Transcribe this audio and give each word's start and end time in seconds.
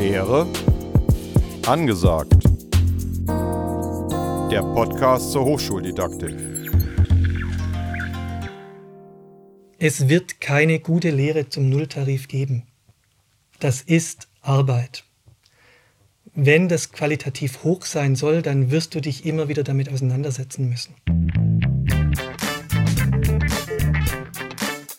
Lehre 0.00 0.46
angesagt. 1.66 2.32
Der 4.50 4.62
Podcast 4.62 5.30
zur 5.30 5.44
Hochschuldidaktik. 5.44 6.34
Es 9.78 10.08
wird 10.08 10.40
keine 10.40 10.80
gute 10.80 11.10
Lehre 11.10 11.50
zum 11.50 11.68
Nulltarif 11.68 12.28
geben. 12.28 12.62
Das 13.58 13.82
ist 13.82 14.28
Arbeit. 14.40 15.04
Wenn 16.34 16.70
das 16.70 16.92
qualitativ 16.92 17.62
hoch 17.62 17.84
sein 17.84 18.16
soll, 18.16 18.40
dann 18.40 18.70
wirst 18.70 18.94
du 18.94 19.02
dich 19.02 19.26
immer 19.26 19.48
wieder 19.48 19.64
damit 19.64 19.92
auseinandersetzen 19.92 20.70
müssen. 20.70 20.94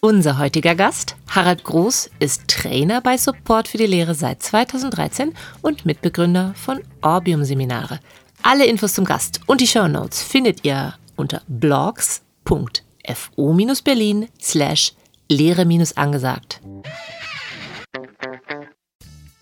Unser 0.04 0.40
heutiger 0.40 0.74
Gast, 0.74 1.16
Harald 1.28 1.64
Groß, 1.64 2.10
ist 2.20 2.41
Trainer 2.72 3.02
bei 3.02 3.18
Support 3.18 3.68
für 3.68 3.78
die 3.78 3.86
Lehre 3.86 4.16
seit 4.16 4.42
2013 4.42 5.34
und 5.62 5.86
Mitbegründer 5.86 6.54
von 6.56 6.80
Orbium 7.02 7.44
Seminare. 7.44 8.00
Alle 8.44 8.66
Infos 8.66 8.94
zum 8.94 9.04
Gast 9.04 9.42
und 9.46 9.60
die 9.60 9.68
Show 9.68 9.90
Notes 9.90 10.24
findet 10.24 10.64
ihr 10.64 10.94
unter 11.18 11.42
blogs.fo-berlin 11.50 14.30
slash 14.42 14.94
Lehre-angesagt. 15.30 16.62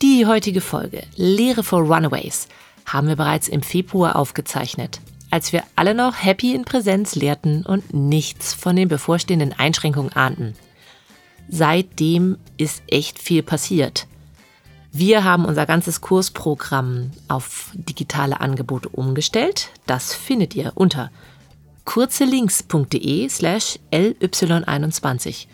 Die 0.02 0.26
heutige 0.26 0.62
Folge 0.62 1.04
Lehre 1.16 1.64
for 1.64 1.82
Runaways 1.82 2.48
haben 2.88 3.09
wir 3.09 3.16
bereits 3.16 3.48
im 3.48 3.62
Februar 3.62 4.16
aufgezeichnet 4.16 5.02
als 5.32 5.54
wir 5.54 5.62
alle 5.76 5.94
noch 5.94 6.23
happy 6.23 6.56
in 6.56 6.66
Präsenz 6.66 7.14
lehrten 7.14 7.64
und 7.64 7.94
nichts 7.94 8.56
von 8.56 8.76
den 8.76 8.88
bevorstehenden 8.88 9.54
Einschränkungen 9.54 10.12
ahnten. 10.14 10.56
Seitdem 11.49 12.38
ist 12.58 12.84
echt 12.88 13.20
viel 13.20 13.44
passiert. 13.44 14.08
Wir 14.91 15.23
haben 15.23 15.45
unser 15.45 15.66
ganzes 15.66 16.02
Kursprogramm 16.02 17.11
auf 17.28 17.72
digitale 17.73 18.39
Angebote 18.39 18.89
umgestellt. 18.89 19.69
Das 19.86 20.14
findet 20.14 20.56
ihr 20.56 20.72
unter 20.75 21.11
kurzelinks.de 21.86 23.30
slash 23.30 23.80
ly21. 23.91 25.47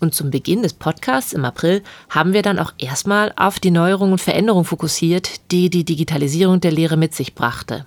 Und 0.00 0.14
zum 0.14 0.30
Beginn 0.30 0.62
des 0.62 0.72
Podcasts 0.72 1.32
im 1.32 1.44
April 1.44 1.82
haben 2.08 2.32
wir 2.32 2.42
dann 2.42 2.58
auch 2.58 2.72
erstmal 2.78 3.32
auf 3.36 3.60
die 3.60 3.70
Neuerungen 3.70 4.12
und 4.12 4.20
Veränderungen 4.20 4.64
fokussiert, 4.64 5.50
die 5.50 5.68
die 5.68 5.84
Digitalisierung 5.84 6.60
der 6.60 6.72
Lehre 6.72 6.96
mit 6.96 7.14
sich 7.14 7.34
brachte. 7.34 7.86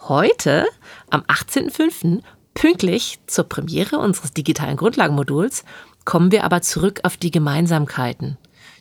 Heute, 0.00 0.66
am 1.10 1.22
18.05., 1.22 2.22
pünktlich 2.58 3.20
zur 3.28 3.44
Premiere 3.44 3.98
unseres 3.98 4.32
digitalen 4.32 4.76
Grundlagenmoduls, 4.76 5.64
kommen 6.04 6.32
wir 6.32 6.42
aber 6.42 6.60
zurück 6.60 7.00
auf 7.04 7.16
die 7.16 7.30
Gemeinsamkeiten, 7.30 8.36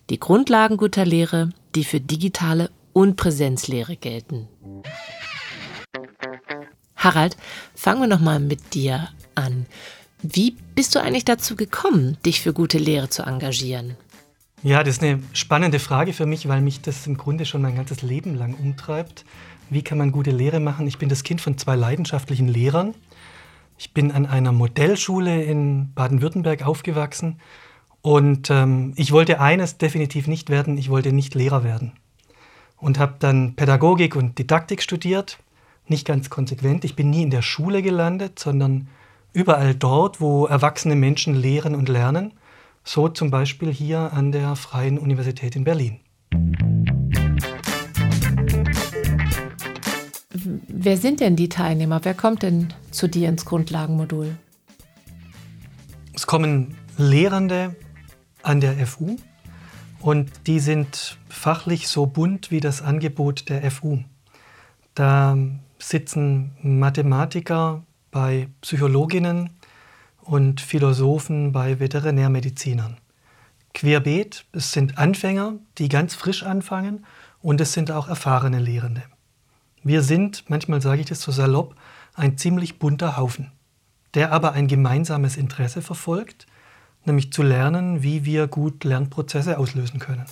die 0.09 0.19
Grundlagen 0.19 0.77
guter 0.77 1.05
Lehre, 1.05 1.49
die 1.75 1.83
für 1.83 1.99
digitale 1.99 2.71
und 2.91 3.17
Präsenzlehre 3.17 3.95
gelten. 3.95 4.47
Harald, 6.95 7.37
fangen 7.75 8.01
wir 8.01 8.07
noch 8.07 8.19
mal 8.19 8.39
mit 8.39 8.73
dir 8.73 9.09
an. 9.35 9.67
Wie 10.23 10.57
bist 10.73 10.95
du 10.95 10.99
eigentlich 10.99 11.25
dazu 11.25 11.55
gekommen, 11.55 12.17
dich 12.25 12.41
für 12.41 12.53
gute 12.53 12.79
Lehre 12.79 13.09
zu 13.09 13.21
engagieren? 13.21 13.95
Ja, 14.63 14.83
das 14.83 14.95
ist 14.95 15.03
eine 15.03 15.21
spannende 15.33 15.77
Frage 15.77 16.13
für 16.13 16.25
mich, 16.25 16.47
weil 16.47 16.61
mich 16.61 16.81
das 16.81 17.05
im 17.05 17.15
Grunde 17.15 17.45
schon 17.45 17.61
mein 17.61 17.75
ganzes 17.75 18.01
Leben 18.01 18.33
lang 18.33 18.55
umtreibt. 18.55 19.23
Wie 19.69 19.83
kann 19.83 19.99
man 19.99 20.11
gute 20.11 20.31
Lehre 20.31 20.59
machen? 20.59 20.87
Ich 20.87 20.97
bin 20.97 21.09
das 21.09 21.21
Kind 21.21 21.41
von 21.41 21.59
zwei 21.59 21.75
leidenschaftlichen 21.75 22.47
Lehrern. 22.47 22.95
Ich 23.77 23.93
bin 23.93 24.11
an 24.11 24.25
einer 24.25 24.51
Modellschule 24.51 25.43
in 25.43 25.93
Baden-Württemberg 25.93 26.65
aufgewachsen 26.65 27.39
und 28.01 28.49
ähm, 28.49 28.93
ich 28.95 29.11
wollte 29.11 29.39
eines 29.39 29.77
definitiv 29.77 30.27
nicht 30.27 30.49
werden, 30.49 30.77
ich 30.77 30.89
wollte 30.89 31.11
nicht 31.11 31.35
Lehrer 31.35 31.63
werden. 31.63 31.93
Und 32.77 32.99
habe 32.99 33.15
dann 33.19 33.55
Pädagogik 33.55 34.15
und 34.15 34.39
Didaktik 34.39 34.81
studiert, 34.81 35.39
nicht 35.87 36.07
ganz 36.07 36.29
konsequent. 36.29 36.85
Ich 36.85 36.95
bin 36.95 37.09
nie 37.09 37.23
in 37.23 37.29
der 37.29 37.41
Schule 37.41 37.81
gelandet, 37.81 38.39
sondern 38.39 38.87
überall 39.33 39.75
dort, 39.75 40.21
wo 40.21 40.45
erwachsene 40.45 40.95
Menschen 40.95 41.35
lehren 41.35 41.75
und 41.75 41.89
lernen. 41.89 42.33
So 42.83 43.09
zum 43.09 43.29
Beispiel 43.29 43.71
hier 43.71 44.13
an 44.13 44.31
der 44.31 44.55
Freien 44.55 44.97
Universität 44.97 45.55
in 45.55 45.63
Berlin. 45.63 45.99
Wer 50.67 50.97
sind 50.97 51.19
denn 51.19 51.35
die 51.35 51.49
Teilnehmer? 51.49 51.99
Wer 52.03 52.13
kommt 52.13 52.43
denn 52.43 52.73
zu 52.91 53.07
dir 53.07 53.29
ins 53.29 53.45
Grundlagenmodul? 53.45 54.37
Es 56.13 56.25
kommen 56.25 56.75
Lehrende 56.97 57.75
an 58.43 58.61
der 58.61 58.75
FU 58.87 59.17
und 59.99 60.31
die 60.47 60.59
sind 60.59 61.17
fachlich 61.29 61.87
so 61.87 62.05
bunt 62.05 62.49
wie 62.51 62.59
das 62.59 62.81
Angebot 62.81 63.49
der 63.49 63.69
FU. 63.69 63.99
Da 64.95 65.37
sitzen 65.79 66.51
Mathematiker 66.61 67.83
bei 68.11 68.49
Psychologinnen 68.61 69.51
und 70.21 70.59
Philosophen 70.59 71.51
bei 71.51 71.79
Veterinärmedizinern. 71.79 72.97
Querbeet, 73.73 74.45
es 74.53 74.71
sind 74.71 74.97
Anfänger, 74.97 75.53
die 75.77 75.87
ganz 75.87 76.15
frisch 76.15 76.43
anfangen 76.43 77.05
und 77.41 77.61
es 77.61 77.73
sind 77.73 77.91
auch 77.91 78.07
erfahrene 78.07 78.59
Lehrende. 78.59 79.03
Wir 79.87 80.01
sind, 80.01 80.43
manchmal 80.49 80.81
sage 80.81 80.99
ich 80.99 81.07
das 81.07 81.21
so 81.21 81.31
salopp, 81.31 81.73
ein 82.13 82.37
ziemlich 82.37 82.77
bunter 82.77 83.15
Haufen, 83.15 83.53
der 84.15 84.33
aber 84.33 84.51
ein 84.51 84.67
gemeinsames 84.67 85.37
Interesse 85.37 85.81
verfolgt, 85.81 86.45
nämlich 87.05 87.31
zu 87.31 87.41
lernen, 87.41 88.03
wie 88.03 88.25
wir 88.25 88.47
gut 88.47 88.83
Lernprozesse 88.83 89.57
auslösen 89.57 90.01
können. 90.01 90.25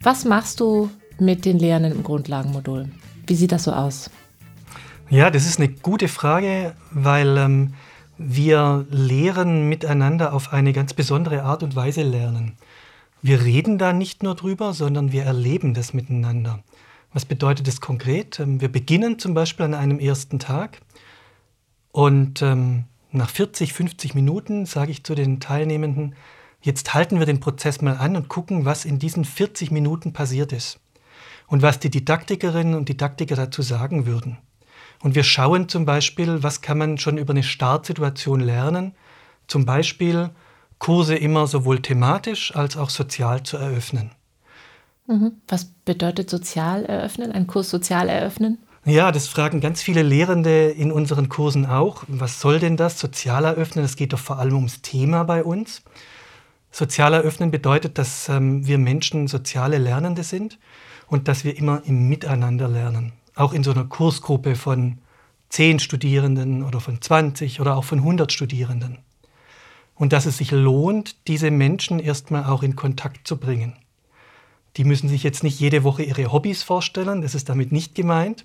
Was 0.00 0.24
machst 0.24 0.60
du 0.60 0.88
mit 1.18 1.44
den 1.44 1.58
Lehrenden 1.58 1.92
im 1.92 2.04
Grundlagenmodul? 2.04 2.88
Wie 3.26 3.34
sieht 3.34 3.52
das 3.52 3.64
so 3.64 3.72
aus? 3.74 4.08
Ja, 5.10 5.30
das 5.30 5.44
ist 5.44 5.58
eine 5.58 5.68
gute 5.68 6.08
Frage, 6.08 6.74
weil 6.90 7.36
ähm, 7.36 7.74
wir 8.16 8.86
lehren 8.88 9.68
miteinander 9.68 10.32
auf 10.32 10.54
eine 10.54 10.72
ganz 10.72 10.94
besondere 10.94 11.42
Art 11.42 11.62
und 11.62 11.76
Weise 11.76 12.02
lernen. 12.02 12.56
Wir 13.24 13.42
reden 13.42 13.78
da 13.78 13.94
nicht 13.94 14.22
nur 14.22 14.34
drüber, 14.34 14.74
sondern 14.74 15.10
wir 15.10 15.22
erleben 15.22 15.72
das 15.72 15.94
miteinander. 15.94 16.62
Was 17.14 17.24
bedeutet 17.24 17.66
das 17.66 17.80
konkret? 17.80 18.38
Ähm, 18.38 18.60
wir 18.60 18.70
beginnen 18.70 19.18
zum 19.18 19.32
Beispiel 19.32 19.64
an 19.64 19.72
einem 19.72 19.98
ersten 19.98 20.38
Tag 20.38 20.82
und 21.90 22.42
ähm, 22.42 22.84
nach 23.12 23.30
40, 23.30 23.72
50 23.72 24.14
Minuten 24.14 24.66
sage 24.66 24.90
ich 24.90 25.04
zu 25.04 25.14
den 25.14 25.40
Teilnehmenden, 25.40 26.16
jetzt 26.60 26.92
halten 26.92 27.18
wir 27.18 27.24
den 27.24 27.40
Prozess 27.40 27.80
mal 27.80 27.96
an 27.96 28.14
und 28.14 28.28
gucken, 28.28 28.66
was 28.66 28.84
in 28.84 28.98
diesen 28.98 29.24
40 29.24 29.70
Minuten 29.70 30.12
passiert 30.12 30.52
ist 30.52 30.78
und 31.46 31.62
was 31.62 31.78
die 31.78 31.88
Didaktikerinnen 31.88 32.74
und 32.74 32.90
Didaktiker 32.90 33.36
dazu 33.36 33.62
sagen 33.62 34.04
würden. 34.04 34.36
Und 35.02 35.14
wir 35.14 35.24
schauen 35.24 35.70
zum 35.70 35.86
Beispiel, 35.86 36.42
was 36.42 36.60
kann 36.60 36.76
man 36.76 36.98
schon 36.98 37.16
über 37.16 37.32
eine 37.32 37.42
Startsituation 37.42 38.40
lernen. 38.40 38.92
Zum 39.46 39.64
Beispiel, 39.64 40.28
Kurse 40.84 41.16
immer 41.16 41.46
sowohl 41.46 41.80
thematisch 41.80 42.54
als 42.54 42.76
auch 42.76 42.90
sozial 42.90 43.42
zu 43.42 43.56
eröffnen. 43.56 44.10
Mhm. 45.06 45.32
Was 45.48 45.64
bedeutet 45.64 46.28
sozial 46.28 46.84
eröffnen, 46.84 47.32
ein 47.32 47.46
Kurs 47.46 47.70
sozial 47.70 48.10
eröffnen? 48.10 48.58
Ja, 48.84 49.10
das 49.10 49.26
fragen 49.26 49.62
ganz 49.62 49.80
viele 49.80 50.02
Lehrende 50.02 50.68
in 50.68 50.92
unseren 50.92 51.30
Kursen 51.30 51.64
auch. 51.64 52.04
Was 52.06 52.38
soll 52.38 52.58
denn 52.58 52.76
das 52.76 53.00
sozial 53.00 53.46
eröffnen? 53.46 53.82
Es 53.82 53.96
geht 53.96 54.12
doch 54.12 54.18
vor 54.18 54.38
allem 54.38 54.56
ums 54.56 54.82
Thema 54.82 55.22
bei 55.24 55.42
uns. 55.42 55.80
Sozial 56.70 57.14
eröffnen 57.14 57.50
bedeutet, 57.50 57.96
dass 57.96 58.28
ähm, 58.28 58.66
wir 58.66 58.76
Menschen 58.76 59.26
soziale 59.26 59.78
Lernende 59.78 60.22
sind 60.22 60.58
und 61.06 61.28
dass 61.28 61.44
wir 61.44 61.56
immer 61.56 61.80
im 61.86 62.10
Miteinander 62.10 62.68
lernen. 62.68 63.14
Auch 63.34 63.54
in 63.54 63.64
so 63.64 63.70
einer 63.70 63.84
Kursgruppe 63.84 64.54
von 64.54 64.98
10 65.48 65.78
Studierenden 65.78 66.62
oder 66.62 66.80
von 66.80 67.00
20 67.00 67.62
oder 67.62 67.74
auch 67.74 67.84
von 67.84 68.00
100 68.00 68.30
Studierenden 68.30 68.98
und 69.94 70.12
dass 70.12 70.26
es 70.26 70.38
sich 70.38 70.50
lohnt, 70.50 71.28
diese 71.28 71.50
Menschen 71.50 71.98
erstmal 72.00 72.44
auch 72.44 72.62
in 72.62 72.76
Kontakt 72.76 73.26
zu 73.26 73.36
bringen. 73.36 73.74
Die 74.76 74.84
müssen 74.84 75.08
sich 75.08 75.22
jetzt 75.22 75.44
nicht 75.44 75.60
jede 75.60 75.84
Woche 75.84 76.02
ihre 76.02 76.32
Hobbys 76.32 76.62
vorstellen, 76.62 77.22
das 77.22 77.34
ist 77.34 77.48
damit 77.48 77.70
nicht 77.70 77.94
gemeint. 77.94 78.44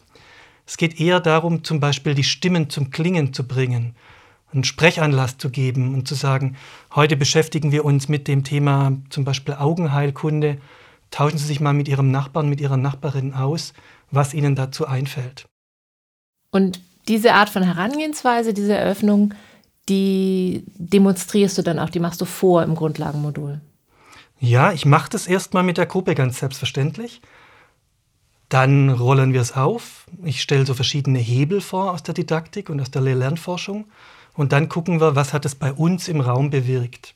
Es 0.67 0.77
geht 0.77 0.99
eher 0.99 1.19
darum, 1.19 1.63
zum 1.63 1.79
Beispiel 1.79 2.13
die 2.13 2.23
Stimmen 2.23 2.69
zum 2.69 2.91
Klingen 2.91 3.33
zu 3.33 3.47
bringen, 3.47 3.95
einen 4.53 4.63
Sprechanlass 4.63 5.37
zu 5.37 5.49
geben 5.49 5.95
und 5.95 6.07
zu 6.07 6.13
sagen, 6.13 6.57
heute 6.93 7.15
beschäftigen 7.17 7.71
wir 7.71 7.85
uns 7.85 8.07
mit 8.07 8.27
dem 8.27 8.43
Thema 8.43 8.93
zum 9.09 9.23
Beispiel 9.23 9.55
Augenheilkunde. 9.55 10.59
Tauschen 11.09 11.39
Sie 11.39 11.47
sich 11.47 11.59
mal 11.59 11.73
mit 11.73 11.87
Ihrem 11.87 12.11
Nachbarn, 12.11 12.49
mit 12.49 12.61
Ihrer 12.61 12.77
Nachbarin 12.77 13.33
aus, 13.33 13.73
was 14.11 14.35
Ihnen 14.35 14.55
dazu 14.55 14.87
einfällt. 14.87 15.47
Und 16.51 16.81
diese 17.07 17.33
Art 17.33 17.49
von 17.49 17.63
Herangehensweise, 17.63 18.53
diese 18.53 18.75
Eröffnung, 18.75 19.33
die 19.89 20.63
demonstrierst 20.75 21.57
du 21.57 21.61
dann 21.63 21.79
auch, 21.79 21.89
die 21.89 21.99
machst 21.99 22.21
du 22.21 22.25
vor 22.25 22.63
im 22.63 22.75
Grundlagenmodul. 22.75 23.59
Ja, 24.39 24.71
ich 24.71 24.85
mache 24.85 25.09
das 25.09 25.27
erstmal 25.27 25.63
mit 25.63 25.77
der 25.77 25.85
Gruppe 25.85 26.15
ganz 26.15 26.39
selbstverständlich. 26.39 27.21
Dann 28.47 28.89
rollen 28.89 29.33
wir 29.33 29.41
es 29.41 29.55
auf. 29.55 30.05
Ich 30.23 30.41
stelle 30.41 30.65
so 30.65 30.73
verschiedene 30.73 31.19
Hebel 31.19 31.61
vor 31.61 31.91
aus 31.91 32.03
der 32.03 32.13
Didaktik 32.13 32.69
und 32.69 32.79
aus 32.79 32.89
der 32.89 33.01
Lehr-Lernforschung 33.01 33.85
und 34.33 34.53
dann 34.53 34.69
gucken 34.69 35.01
wir, 35.01 35.15
was 35.15 35.33
hat 35.33 35.45
es 35.45 35.55
bei 35.55 35.73
uns 35.73 36.07
im 36.07 36.21
Raum 36.21 36.49
bewirkt. 36.49 37.13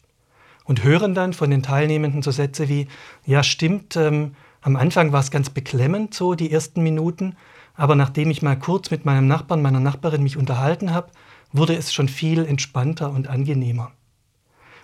Und 0.65 0.83
hören 0.83 1.13
dann 1.13 1.33
von 1.33 1.49
den 1.49 1.63
Teilnehmenden 1.63 2.21
so 2.21 2.31
Sätze 2.31 2.69
wie, 2.69 2.87
ja 3.25 3.43
stimmt, 3.43 3.95
ähm, 3.95 4.35
am 4.61 4.75
Anfang 4.75 5.11
war 5.11 5.19
es 5.19 5.31
ganz 5.31 5.49
beklemmend, 5.49 6.13
so 6.13 6.35
die 6.35 6.51
ersten 6.51 6.83
Minuten, 6.83 7.35
aber 7.75 7.95
nachdem 7.95 8.29
ich 8.29 8.41
mal 8.41 8.57
kurz 8.57 8.91
mit 8.91 9.03
meinem 9.03 9.27
Nachbarn, 9.27 9.61
meiner 9.61 9.79
Nachbarin 9.79 10.23
mich 10.23 10.37
unterhalten 10.37 10.93
habe, 10.93 11.11
wurde 11.53 11.75
es 11.75 11.93
schon 11.93 12.09
viel 12.09 12.45
entspannter 12.45 13.11
und 13.11 13.27
angenehmer. 13.27 13.91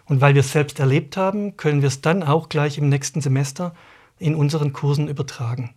Und 0.06 0.22
weil 0.22 0.34
wir 0.34 0.40
es 0.40 0.52
selbst 0.52 0.80
erlebt 0.80 1.18
haben, 1.18 1.58
können 1.58 1.82
wir 1.82 1.88
es 1.88 2.02
dann 2.02 2.24
auch 2.24 2.50
gleich 2.50 2.78
im 2.78 2.90
nächsten 2.90 3.22
Semester 3.22 3.76
in 4.18 4.36
unseren 4.36 4.74
Kursen 4.74 5.08
übertragen. 5.08 5.72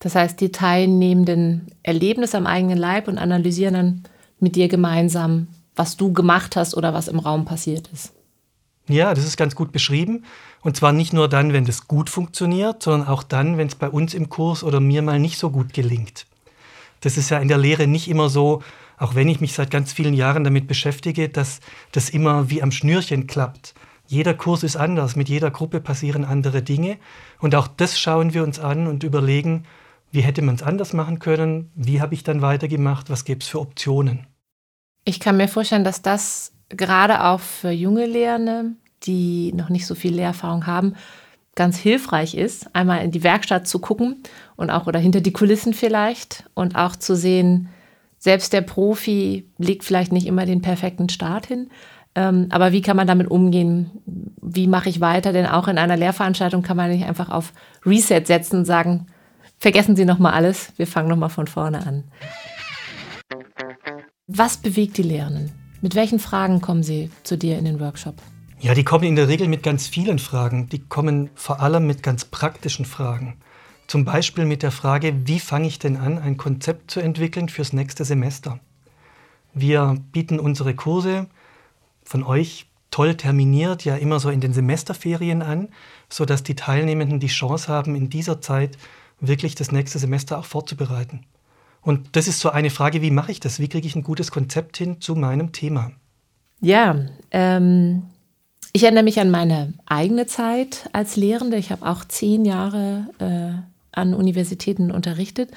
Das 0.00 0.14
heißt, 0.14 0.40
die 0.40 0.52
Teilnehmenden 0.52 1.72
erleben 1.82 2.22
es 2.22 2.34
am 2.34 2.46
eigenen 2.46 2.78
Leib 2.78 3.06
und 3.06 3.18
analysieren 3.18 3.74
dann 3.74 4.02
mit 4.38 4.56
dir 4.56 4.68
gemeinsam, 4.68 5.48
was 5.76 5.96
du 5.96 6.12
gemacht 6.12 6.56
hast 6.56 6.74
oder 6.74 6.94
was 6.94 7.08
im 7.08 7.18
Raum 7.18 7.44
passiert 7.44 7.88
ist. 7.92 8.12
Ja, 8.88 9.14
das 9.14 9.24
ist 9.24 9.36
ganz 9.36 9.54
gut 9.54 9.72
beschrieben. 9.72 10.24
Und 10.62 10.76
zwar 10.76 10.92
nicht 10.92 11.12
nur 11.12 11.28
dann, 11.28 11.52
wenn 11.52 11.64
das 11.64 11.86
gut 11.86 12.10
funktioniert, 12.10 12.82
sondern 12.82 13.08
auch 13.08 13.22
dann, 13.22 13.56
wenn 13.56 13.68
es 13.68 13.74
bei 13.74 13.88
uns 13.88 14.14
im 14.14 14.28
Kurs 14.28 14.64
oder 14.64 14.80
mir 14.80 15.02
mal 15.02 15.18
nicht 15.18 15.38
so 15.38 15.50
gut 15.50 15.72
gelingt. 15.72 16.26
Das 17.00 17.16
ist 17.16 17.30
ja 17.30 17.38
in 17.38 17.48
der 17.48 17.58
Lehre 17.58 17.86
nicht 17.86 18.08
immer 18.08 18.28
so, 18.28 18.62
auch 19.00 19.14
wenn 19.14 19.28
ich 19.28 19.40
mich 19.40 19.54
seit 19.54 19.70
ganz 19.70 19.92
vielen 19.92 20.12
Jahren 20.12 20.44
damit 20.44 20.68
beschäftige, 20.68 21.30
dass 21.30 21.60
das 21.90 22.10
immer 22.10 22.50
wie 22.50 22.62
am 22.62 22.70
Schnürchen 22.70 23.26
klappt. 23.26 23.74
Jeder 24.06 24.34
Kurs 24.34 24.62
ist 24.62 24.76
anders, 24.76 25.16
mit 25.16 25.28
jeder 25.28 25.50
Gruppe 25.50 25.80
passieren 25.80 26.24
andere 26.24 26.62
Dinge. 26.62 26.98
Und 27.40 27.54
auch 27.54 27.66
das 27.66 27.98
schauen 27.98 28.34
wir 28.34 28.44
uns 28.44 28.60
an 28.60 28.86
und 28.86 29.02
überlegen, 29.02 29.64
wie 30.12 30.20
hätte 30.20 30.42
man 30.42 30.56
es 30.56 30.62
anders 30.62 30.92
machen 30.92 31.18
können, 31.18 31.70
wie 31.74 32.02
habe 32.02 32.12
ich 32.12 32.24
dann 32.24 32.42
weitergemacht, 32.42 33.08
was 33.08 33.24
gäbe 33.24 33.40
es 33.40 33.48
für 33.48 33.60
Optionen. 33.60 34.26
Ich 35.04 35.18
kann 35.18 35.38
mir 35.38 35.48
vorstellen, 35.48 35.84
dass 35.84 36.02
das 36.02 36.52
gerade 36.68 37.24
auch 37.24 37.40
für 37.40 37.70
junge 37.70 38.04
Lehrende, 38.04 38.72
die 39.04 39.54
noch 39.54 39.70
nicht 39.70 39.86
so 39.86 39.94
viel 39.94 40.14
Lehrerfahrung 40.14 40.66
haben, 40.66 40.94
ganz 41.54 41.78
hilfreich 41.78 42.34
ist, 42.34 42.74
einmal 42.74 43.02
in 43.02 43.12
die 43.12 43.22
Werkstatt 43.22 43.66
zu 43.66 43.78
gucken 43.78 44.22
und 44.56 44.68
auch 44.68 44.86
oder 44.86 44.98
hinter 44.98 45.22
die 45.22 45.32
Kulissen 45.32 45.72
vielleicht 45.72 46.44
und 46.52 46.76
auch 46.76 46.96
zu 46.96 47.16
sehen, 47.16 47.70
selbst 48.20 48.52
der 48.52 48.60
Profi 48.60 49.48
legt 49.56 49.82
vielleicht 49.82 50.12
nicht 50.12 50.26
immer 50.26 50.44
den 50.46 50.60
perfekten 50.60 51.08
Start 51.08 51.46
hin. 51.46 51.70
Ähm, 52.14 52.48
aber 52.50 52.70
wie 52.70 52.82
kann 52.82 52.96
man 52.96 53.06
damit 53.06 53.30
umgehen? 53.30 53.90
Wie 54.42 54.66
mache 54.66 54.90
ich 54.90 55.00
weiter? 55.00 55.32
Denn 55.32 55.46
auch 55.46 55.68
in 55.68 55.78
einer 55.78 55.96
Lehrveranstaltung 55.96 56.62
kann 56.62 56.76
man 56.76 56.90
nicht 56.90 57.06
einfach 57.06 57.30
auf 57.30 57.52
Reset 57.86 58.22
setzen 58.24 58.58
und 58.58 58.64
sagen, 58.66 59.06
vergessen 59.58 59.96
Sie 59.96 60.04
nochmal 60.04 60.34
alles, 60.34 60.72
wir 60.76 60.86
fangen 60.86 61.08
nochmal 61.08 61.30
von 61.30 61.46
vorne 61.46 61.86
an. 61.86 62.04
Was 64.26 64.58
bewegt 64.58 64.98
die 64.98 65.02
Lehrenden? 65.02 65.52
Mit 65.80 65.94
welchen 65.94 66.18
Fragen 66.18 66.60
kommen 66.60 66.82
sie 66.82 67.10
zu 67.22 67.38
dir 67.38 67.58
in 67.58 67.64
den 67.64 67.80
Workshop? 67.80 68.16
Ja, 68.60 68.74
die 68.74 68.84
kommen 68.84 69.04
in 69.04 69.16
der 69.16 69.28
Regel 69.28 69.48
mit 69.48 69.62
ganz 69.62 69.86
vielen 69.86 70.18
Fragen. 70.18 70.68
Die 70.68 70.80
kommen 70.80 71.30
vor 71.34 71.60
allem 71.60 71.86
mit 71.86 72.02
ganz 72.02 72.26
praktischen 72.26 72.84
Fragen. 72.84 73.38
Zum 73.90 74.04
Beispiel 74.04 74.44
mit 74.44 74.62
der 74.62 74.70
Frage, 74.70 75.26
wie 75.26 75.40
fange 75.40 75.66
ich 75.66 75.80
denn 75.80 75.96
an, 75.96 76.16
ein 76.16 76.36
Konzept 76.36 76.92
zu 76.92 77.00
entwickeln 77.00 77.48
fürs 77.48 77.72
nächste 77.72 78.04
Semester? 78.04 78.60
Wir 79.52 79.96
bieten 80.12 80.38
unsere 80.38 80.76
Kurse 80.76 81.26
von 82.04 82.22
euch 82.22 82.66
toll 82.92 83.16
terminiert, 83.16 83.84
ja 83.84 83.96
immer 83.96 84.20
so 84.20 84.30
in 84.30 84.40
den 84.40 84.52
Semesterferien 84.52 85.42
an, 85.42 85.70
sodass 86.08 86.44
die 86.44 86.54
Teilnehmenden 86.54 87.18
die 87.18 87.26
Chance 87.26 87.66
haben, 87.66 87.96
in 87.96 88.08
dieser 88.08 88.40
Zeit 88.40 88.78
wirklich 89.18 89.56
das 89.56 89.72
nächste 89.72 89.98
Semester 89.98 90.38
auch 90.38 90.44
vorzubereiten. 90.44 91.24
Und 91.82 92.14
das 92.14 92.28
ist 92.28 92.38
so 92.38 92.50
eine 92.50 92.70
Frage, 92.70 93.02
wie 93.02 93.10
mache 93.10 93.32
ich 93.32 93.40
das? 93.40 93.58
Wie 93.58 93.68
kriege 93.68 93.88
ich 93.88 93.96
ein 93.96 94.04
gutes 94.04 94.30
Konzept 94.30 94.76
hin 94.76 95.00
zu 95.00 95.16
meinem 95.16 95.50
Thema? 95.50 95.90
Ja, 96.60 96.94
ähm, 97.32 98.04
ich 98.72 98.84
erinnere 98.84 99.02
mich 99.02 99.18
an 99.18 99.32
meine 99.32 99.74
eigene 99.86 100.26
Zeit 100.26 100.88
als 100.92 101.16
Lehrende. 101.16 101.56
Ich 101.56 101.72
habe 101.72 101.84
auch 101.84 102.04
zehn 102.04 102.44
Jahre 102.44 103.08
äh, 103.18 103.69
an 103.92 104.14
Universitäten 104.14 104.90
unterrichtet 104.90 105.50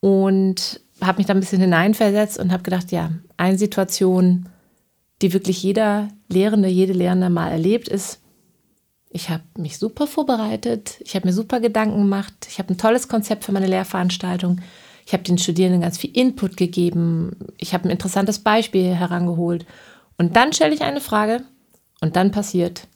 und 0.00 0.80
habe 1.00 1.18
mich 1.18 1.26
da 1.26 1.34
ein 1.34 1.40
bisschen 1.40 1.60
hineinversetzt 1.60 2.38
und 2.38 2.52
habe 2.52 2.62
gedacht, 2.62 2.92
ja, 2.92 3.10
eine 3.36 3.58
Situation, 3.58 4.48
die 5.22 5.32
wirklich 5.32 5.62
jeder 5.62 6.08
Lehrende, 6.28 6.68
jede 6.68 6.92
Lehrende 6.92 7.30
mal 7.30 7.50
erlebt, 7.50 7.88
ist, 7.88 8.20
ich 9.10 9.30
habe 9.30 9.42
mich 9.56 9.78
super 9.78 10.06
vorbereitet, 10.06 11.00
ich 11.00 11.14
habe 11.14 11.26
mir 11.26 11.32
super 11.32 11.60
Gedanken 11.60 11.98
gemacht, 11.98 12.34
ich 12.48 12.58
habe 12.58 12.72
ein 12.72 12.78
tolles 12.78 13.08
Konzept 13.08 13.44
für 13.44 13.52
meine 13.52 13.66
Lehrveranstaltung. 13.66 14.60
Ich 15.06 15.12
habe 15.12 15.22
den 15.22 15.38
Studierenden 15.38 15.80
ganz 15.80 15.98
viel 15.98 16.10
Input 16.16 16.56
gegeben. 16.56 17.36
Ich 17.58 17.72
habe 17.72 17.84
ein 17.84 17.92
interessantes 17.92 18.40
Beispiel 18.40 18.92
herangeholt. 18.92 19.64
Und 20.18 20.34
dann 20.34 20.52
stelle 20.52 20.74
ich 20.74 20.82
eine 20.82 21.00
Frage 21.00 21.44
und 22.00 22.16
dann 22.16 22.32
passiert 22.32 22.88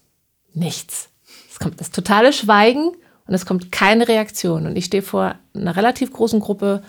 nichts. 0.52 1.11
Es 1.49 1.61
kommt 1.61 1.81
das 1.81 1.93
totale 1.93 2.32
Schweigen 2.32 2.90
und 3.31 3.37
es 3.37 3.47
kommt 3.47 3.71
keine 3.71 4.09
Reaktion. 4.09 4.67
Und 4.67 4.75
ich 4.75 4.87
stehe 4.87 5.05
vor 5.05 5.37
einer 5.55 5.77
relativ 5.77 6.12
großen 6.12 6.41
Gruppe 6.41 6.82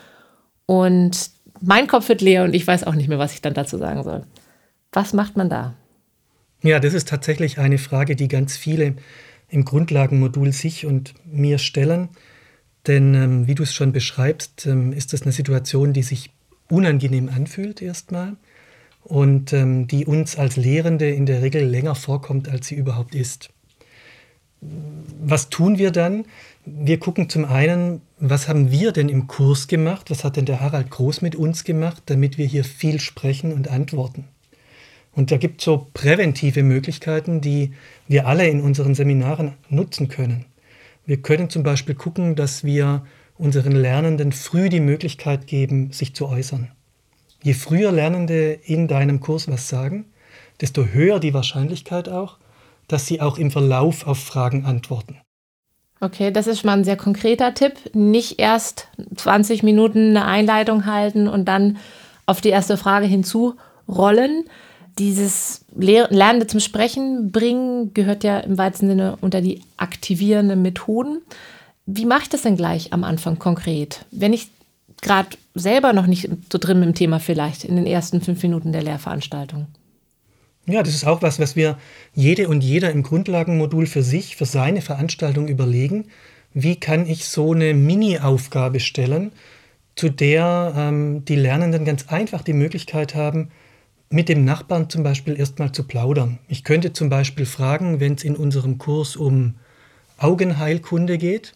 und 0.65 1.29
mein 1.61 1.85
Kopf 1.85 2.09
wird 2.09 2.21
leer 2.21 2.43
und 2.45 2.55
ich 2.55 2.65
weiß 2.65 2.83
auch 2.85 2.95
nicht 2.95 3.07
mehr, 3.07 3.19
was 3.19 3.33
ich 3.33 3.43
dann 3.43 3.53
dazu 3.53 3.77
sagen 3.77 4.03
soll. 4.03 4.25
Was 4.91 5.13
macht 5.13 5.37
man 5.37 5.51
da? 5.51 5.75
Ja, 6.63 6.79
das 6.79 6.95
ist 6.95 7.07
tatsächlich 7.07 7.59
eine 7.59 7.77
Frage, 7.77 8.15
die 8.15 8.27
ganz 8.27 8.57
viele 8.57 8.95
im 9.49 9.65
Grundlagenmodul 9.65 10.51
sich 10.51 10.87
und 10.87 11.13
mir 11.31 11.59
stellen. 11.59 12.09
Denn 12.87 13.13
ähm, 13.13 13.47
wie 13.47 13.53
du 13.53 13.61
es 13.61 13.75
schon 13.75 13.91
beschreibst, 13.91 14.65
ähm, 14.65 14.93
ist 14.93 15.13
das 15.13 15.21
eine 15.21 15.33
Situation, 15.33 15.93
die 15.93 16.01
sich 16.01 16.31
unangenehm 16.71 17.29
anfühlt 17.29 17.83
erstmal 17.83 18.35
und 19.03 19.53
ähm, 19.53 19.87
die 19.87 20.07
uns 20.07 20.39
als 20.39 20.55
Lehrende 20.55 21.07
in 21.07 21.27
der 21.27 21.43
Regel 21.43 21.63
länger 21.63 21.93
vorkommt, 21.93 22.49
als 22.49 22.65
sie 22.65 22.75
überhaupt 22.75 23.13
ist. 23.13 23.51
Was 24.61 25.49
tun 25.49 25.77
wir 25.77 25.91
dann? 25.91 26.25
Wir 26.65 26.99
gucken 26.99 27.29
zum 27.29 27.45
einen, 27.45 28.01
was 28.19 28.47
haben 28.47 28.71
wir 28.71 28.91
denn 28.91 29.09
im 29.09 29.27
Kurs 29.27 29.67
gemacht? 29.67 30.11
Was 30.11 30.23
hat 30.23 30.37
denn 30.37 30.45
der 30.45 30.59
Harald 30.59 30.91
Groß 30.91 31.21
mit 31.21 31.35
uns 31.35 31.63
gemacht, 31.63 32.03
damit 32.05 32.37
wir 32.37 32.45
hier 32.45 32.63
viel 32.63 32.99
sprechen 32.99 33.51
und 33.51 33.67
antworten? 33.67 34.27
Und 35.13 35.31
da 35.31 35.37
gibt 35.37 35.59
es 35.61 35.65
so 35.65 35.87
präventive 35.93 36.63
Möglichkeiten, 36.63 37.41
die 37.41 37.73
wir 38.07 38.27
alle 38.27 38.47
in 38.47 38.61
unseren 38.61 38.95
Seminaren 38.95 39.55
nutzen 39.69 40.07
können. 40.07 40.45
Wir 41.05 41.21
können 41.21 41.49
zum 41.49 41.63
Beispiel 41.63 41.95
gucken, 41.95 42.35
dass 42.35 42.63
wir 42.63 43.03
unseren 43.37 43.71
Lernenden 43.71 44.31
früh 44.31 44.69
die 44.69 44.79
Möglichkeit 44.79 45.47
geben, 45.47 45.91
sich 45.91 46.13
zu 46.13 46.27
äußern. 46.27 46.69
Je 47.41 47.53
früher 47.53 47.91
Lernende 47.91 48.53
in 48.63 48.87
deinem 48.87 49.19
Kurs 49.19 49.47
was 49.47 49.67
sagen, 49.67 50.05
desto 50.61 50.85
höher 50.85 51.19
die 51.19 51.33
Wahrscheinlichkeit 51.33 52.07
auch, 52.07 52.37
dass 52.91 53.07
sie 53.07 53.21
auch 53.21 53.37
im 53.37 53.51
Verlauf 53.51 54.07
auf 54.07 54.19
Fragen 54.19 54.65
antworten. 54.65 55.17
Okay, 55.99 56.31
das 56.31 56.47
ist 56.47 56.59
schon 56.59 56.67
mal 56.67 56.77
ein 56.77 56.83
sehr 56.83 56.97
konkreter 56.97 57.53
Tipp. 57.53 57.73
Nicht 57.93 58.39
erst 58.39 58.87
20 59.15 59.61
Minuten 59.61 60.09
eine 60.09 60.25
Einleitung 60.25 60.85
halten 60.85 61.27
und 61.27 61.45
dann 61.45 61.77
auf 62.25 62.41
die 62.41 62.49
erste 62.49 62.77
Frage 62.77 63.05
hinzurollen, 63.05 64.45
dieses 64.99 65.65
Lernende 65.75 66.47
zum 66.47 66.59
Sprechen 66.59 67.31
bringen 67.31 67.93
gehört 67.93 68.23
ja 68.23 68.39
im 68.39 68.57
weitesten 68.57 68.87
Sinne 68.87 69.17
unter 69.21 69.41
die 69.41 69.61
aktivierenden 69.77 70.61
Methoden. 70.61 71.21
Wie 71.85 72.05
mache 72.05 72.23
ich 72.23 72.29
das 72.29 72.41
denn 72.41 72.57
gleich 72.57 72.93
am 72.93 73.03
Anfang 73.03 73.39
konkret? 73.39 74.05
Wenn 74.11 74.33
ich 74.33 74.49
gerade 75.01 75.29
selber 75.55 75.93
noch 75.93 76.07
nicht 76.07 76.29
so 76.51 76.57
drin 76.57 76.81
dem 76.81 76.93
Thema 76.93 77.19
vielleicht 77.19 77.63
in 77.63 77.75
den 77.75 77.85
ersten 77.85 78.21
fünf 78.21 78.41
Minuten 78.43 78.71
der 78.71 78.83
Lehrveranstaltung. 78.83 79.67
Ja, 80.67 80.83
das 80.83 80.93
ist 80.93 81.05
auch 81.05 81.21
was, 81.21 81.39
was 81.39 81.55
wir 81.55 81.77
jede 82.13 82.47
und 82.47 82.61
jeder 82.61 82.91
im 82.91 83.03
Grundlagenmodul 83.03 83.87
für 83.87 84.03
sich, 84.03 84.35
für 84.35 84.45
seine 84.45 84.81
Veranstaltung 84.81 85.47
überlegen. 85.47 86.05
Wie 86.53 86.79
kann 86.79 87.07
ich 87.07 87.25
so 87.25 87.53
eine 87.53 87.73
Mini-Aufgabe 87.73 88.79
stellen, 88.79 89.31
zu 89.95 90.09
der 90.09 90.73
ähm, 90.75 91.25
die 91.25 91.35
Lernenden 91.35 91.85
ganz 91.85 92.07
einfach 92.07 92.43
die 92.43 92.53
Möglichkeit 92.53 93.15
haben, 93.15 93.49
mit 94.09 94.29
dem 94.29 94.43
Nachbarn 94.43 94.89
zum 94.89 95.03
Beispiel 95.03 95.39
erstmal 95.39 95.71
zu 95.71 95.83
plaudern. 95.83 96.37
Ich 96.47 96.63
könnte 96.63 96.91
zum 96.91 97.09
Beispiel 97.09 97.45
fragen, 97.45 97.99
wenn 97.99 98.15
es 98.15 98.23
in 98.23 98.35
unserem 98.35 98.77
Kurs 98.77 99.15
um 99.15 99.55
Augenheilkunde 100.17 101.17
geht, 101.17 101.53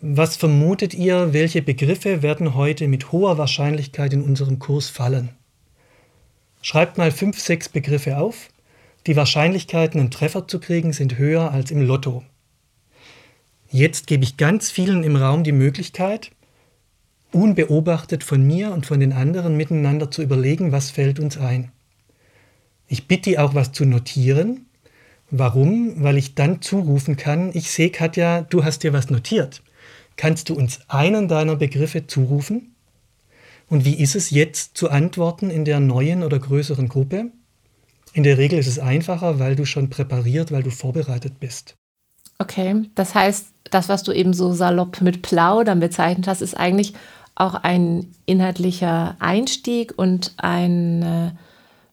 was 0.00 0.36
vermutet 0.36 0.94
ihr, 0.94 1.32
welche 1.32 1.62
Begriffe 1.62 2.22
werden 2.22 2.54
heute 2.54 2.86
mit 2.88 3.12
hoher 3.12 3.38
Wahrscheinlichkeit 3.38 4.12
in 4.12 4.22
unserem 4.22 4.58
Kurs 4.58 4.90
fallen? 4.90 5.30
Schreibt 6.66 6.98
mal 6.98 7.12
fünf, 7.12 7.38
sechs 7.38 7.68
Begriffe 7.68 8.18
auf. 8.18 8.48
Die 9.06 9.14
Wahrscheinlichkeiten, 9.14 10.00
einen 10.00 10.10
Treffer 10.10 10.48
zu 10.48 10.58
kriegen, 10.58 10.92
sind 10.92 11.16
höher 11.16 11.52
als 11.52 11.70
im 11.70 11.80
Lotto. 11.80 12.24
Jetzt 13.70 14.08
gebe 14.08 14.24
ich 14.24 14.36
ganz 14.36 14.72
vielen 14.72 15.04
im 15.04 15.14
Raum 15.14 15.44
die 15.44 15.52
Möglichkeit, 15.52 16.32
unbeobachtet 17.30 18.24
von 18.24 18.44
mir 18.44 18.72
und 18.72 18.84
von 18.84 18.98
den 18.98 19.12
anderen 19.12 19.56
miteinander 19.56 20.10
zu 20.10 20.22
überlegen, 20.22 20.72
was 20.72 20.90
fällt 20.90 21.20
uns 21.20 21.38
ein. 21.38 21.70
Ich 22.88 23.06
bitte 23.06 23.30
die 23.30 23.38
auch 23.38 23.54
was 23.54 23.70
zu 23.70 23.84
notieren. 23.84 24.66
Warum? 25.30 26.02
Weil 26.02 26.18
ich 26.18 26.34
dann 26.34 26.62
zurufen 26.62 27.16
kann, 27.16 27.52
ich 27.54 27.70
sehe 27.70 27.90
Katja, 27.90 28.40
du 28.42 28.64
hast 28.64 28.82
dir 28.82 28.92
was 28.92 29.08
notiert. 29.08 29.62
Kannst 30.16 30.48
du 30.48 30.56
uns 30.56 30.80
einen 30.88 31.28
deiner 31.28 31.54
Begriffe 31.54 32.08
zurufen? 32.08 32.74
Und 33.68 33.84
wie 33.84 33.94
ist 33.94 34.14
es 34.14 34.30
jetzt 34.30 34.76
zu 34.76 34.90
antworten 34.90 35.50
in 35.50 35.64
der 35.64 35.80
neuen 35.80 36.22
oder 36.22 36.38
größeren 36.38 36.88
Gruppe? 36.88 37.32
In 38.12 38.22
der 38.22 38.38
Regel 38.38 38.58
ist 38.58 38.68
es 38.68 38.78
einfacher, 38.78 39.38
weil 39.38 39.56
du 39.56 39.66
schon 39.66 39.90
präpariert, 39.90 40.52
weil 40.52 40.62
du 40.62 40.70
vorbereitet 40.70 41.40
bist. 41.40 41.76
Okay, 42.38 42.84
das 42.94 43.14
heißt, 43.14 43.46
das, 43.70 43.88
was 43.88 44.02
du 44.02 44.12
eben 44.12 44.32
so 44.32 44.52
salopp 44.52 45.00
mit 45.00 45.22
Plaudern 45.22 45.80
bezeichnet 45.80 46.26
hast, 46.26 46.42
ist 46.42 46.56
eigentlich 46.56 46.94
auch 47.34 47.54
ein 47.54 48.12
inhaltlicher 48.24 49.16
Einstieg 49.18 49.94
und 49.96 50.34
eine 50.36 51.36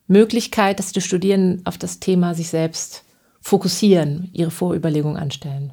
Möglichkeit, 0.06 0.78
dass 0.78 0.92
die 0.92 1.00
Studierenden 1.00 1.66
auf 1.66 1.78
das 1.78 2.00
Thema 2.00 2.34
sich 2.34 2.48
selbst 2.48 3.04
fokussieren, 3.40 4.30
ihre 4.32 4.50
Vorüberlegungen 4.50 5.18
anstellen. 5.18 5.72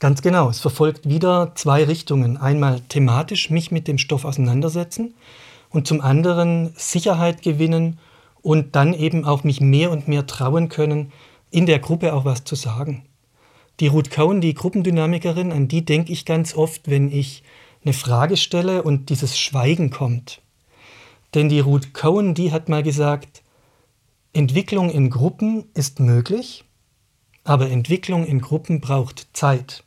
Ganz 0.00 0.22
genau. 0.22 0.48
Es 0.48 0.60
verfolgt 0.60 1.08
wieder 1.08 1.52
zwei 1.56 1.84
Richtungen. 1.84 2.36
Einmal 2.36 2.80
thematisch 2.88 3.50
mich 3.50 3.70
mit 3.70 3.88
dem 3.88 3.98
Stoff 3.98 4.24
auseinandersetzen 4.24 5.14
und 5.70 5.86
zum 5.86 6.00
anderen 6.00 6.72
Sicherheit 6.76 7.42
gewinnen 7.42 7.98
und 8.40 8.76
dann 8.76 8.94
eben 8.94 9.24
auch 9.24 9.42
mich 9.42 9.60
mehr 9.60 9.90
und 9.90 10.06
mehr 10.06 10.26
trauen 10.26 10.68
können, 10.68 11.12
in 11.50 11.66
der 11.66 11.80
Gruppe 11.80 12.14
auch 12.14 12.24
was 12.24 12.44
zu 12.44 12.54
sagen. 12.54 13.04
Die 13.80 13.88
Ruth 13.88 14.10
Cohen, 14.10 14.40
die 14.40 14.54
Gruppendynamikerin, 14.54 15.52
an 15.52 15.68
die 15.68 15.84
denke 15.84 16.12
ich 16.12 16.24
ganz 16.24 16.54
oft, 16.54 16.88
wenn 16.88 17.10
ich 17.10 17.42
eine 17.84 17.92
Frage 17.92 18.36
stelle 18.36 18.82
und 18.82 19.10
dieses 19.10 19.38
Schweigen 19.38 19.90
kommt. 19.90 20.40
Denn 21.34 21.48
die 21.48 21.60
Ruth 21.60 21.92
Cohen, 21.94 22.34
die 22.34 22.52
hat 22.52 22.68
mal 22.68 22.82
gesagt, 22.82 23.42
Entwicklung 24.32 24.90
in 24.90 25.10
Gruppen 25.10 25.64
ist 25.74 26.00
möglich, 26.00 26.64
aber 27.44 27.70
Entwicklung 27.70 28.24
in 28.26 28.40
Gruppen 28.40 28.80
braucht 28.80 29.28
Zeit. 29.32 29.84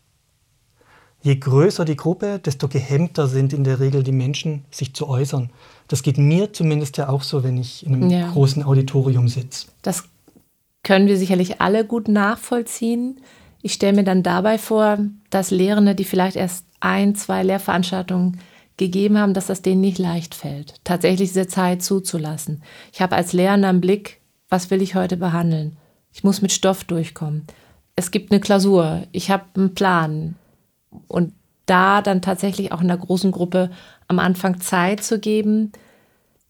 Je 1.24 1.36
größer 1.36 1.86
die 1.86 1.96
Gruppe, 1.96 2.40
desto 2.40 2.68
gehemmter 2.68 3.28
sind 3.28 3.54
in 3.54 3.63
der 3.63 3.80
Regel 3.80 4.04
die 4.04 4.12
Menschen, 4.12 4.66
sich 4.72 4.96
zu 4.96 5.08
äußern. 5.08 5.51
Das 5.88 6.01
geht 6.01 6.18
mir 6.18 6.51
zumindest 6.51 6.98
ja 6.98 7.10
auch 7.10 7.22
so, 7.22 7.44
wenn 7.44 7.58
ich 7.58 7.86
in 7.86 7.94
einem 7.94 8.10
ja. 8.10 8.32
großen 8.32 8.63
Auditorium 8.63 9.28
sitze. 9.28 9.68
Das 9.84 10.06
können 10.84 11.08
wir 11.08 11.18
sicherlich 11.18 11.62
alle 11.62 11.86
gut 11.86 12.08
nachvollziehen. 12.08 13.22
Ich 13.62 13.74
stelle 13.74 13.98
mir 13.98 14.04
dann 14.04 14.24
dabei 14.24 14.58
vor, 14.58 14.98
dass 15.30 15.51
Lehrende, 15.51 15.94
die 15.94 16.06
vielleicht 16.06 16.36
erst 16.36 16.66
ein, 16.80 17.13
zwei 17.13 17.44
Lehrveranstaltungen 17.44 18.40
gegeben 18.78 19.20
haben, 19.20 19.36
dass 19.36 19.46
das 19.46 19.62
denen 19.62 19.82
nicht 19.82 20.00
leicht 20.00 20.34
fällt, 20.34 20.75
tatsächlich 20.84 21.30
diese 21.30 21.46
Zeit 21.46 21.84
zuzulassen. 21.84 22.63
Ich 22.92 23.01
habe 23.01 23.16
als 23.16 23.32
Lehrender 23.32 23.70
einen 23.70 23.82
Blick, 23.82 24.22
was 24.50 24.72
will 24.72 24.82
ich 24.82 24.96
heute 24.96 25.18
behandeln? 25.18 25.78
Ich 26.12 26.24
muss 26.24 26.42
mit 26.42 26.51
Stoff 26.51 26.84
durchkommen. 26.84 27.46
Es 27.96 28.10
gibt 28.10 28.32
eine 28.32 28.42
Klausur, 28.42 29.04
ich 29.12 29.30
habe 29.30 29.44
einen 29.56 29.75
Plan, 29.75 30.36
und 31.08 31.34
da 31.66 32.02
dann 32.02 32.22
tatsächlich 32.22 32.72
auch 32.72 32.82
in 32.82 32.90
einer 32.90 33.00
großen 33.00 33.32
Gruppe 33.32 33.72
am 34.08 34.20
Anfang 34.20 34.60
Zeit 34.60 35.04
zu 35.04 35.20
geben, 35.20 35.72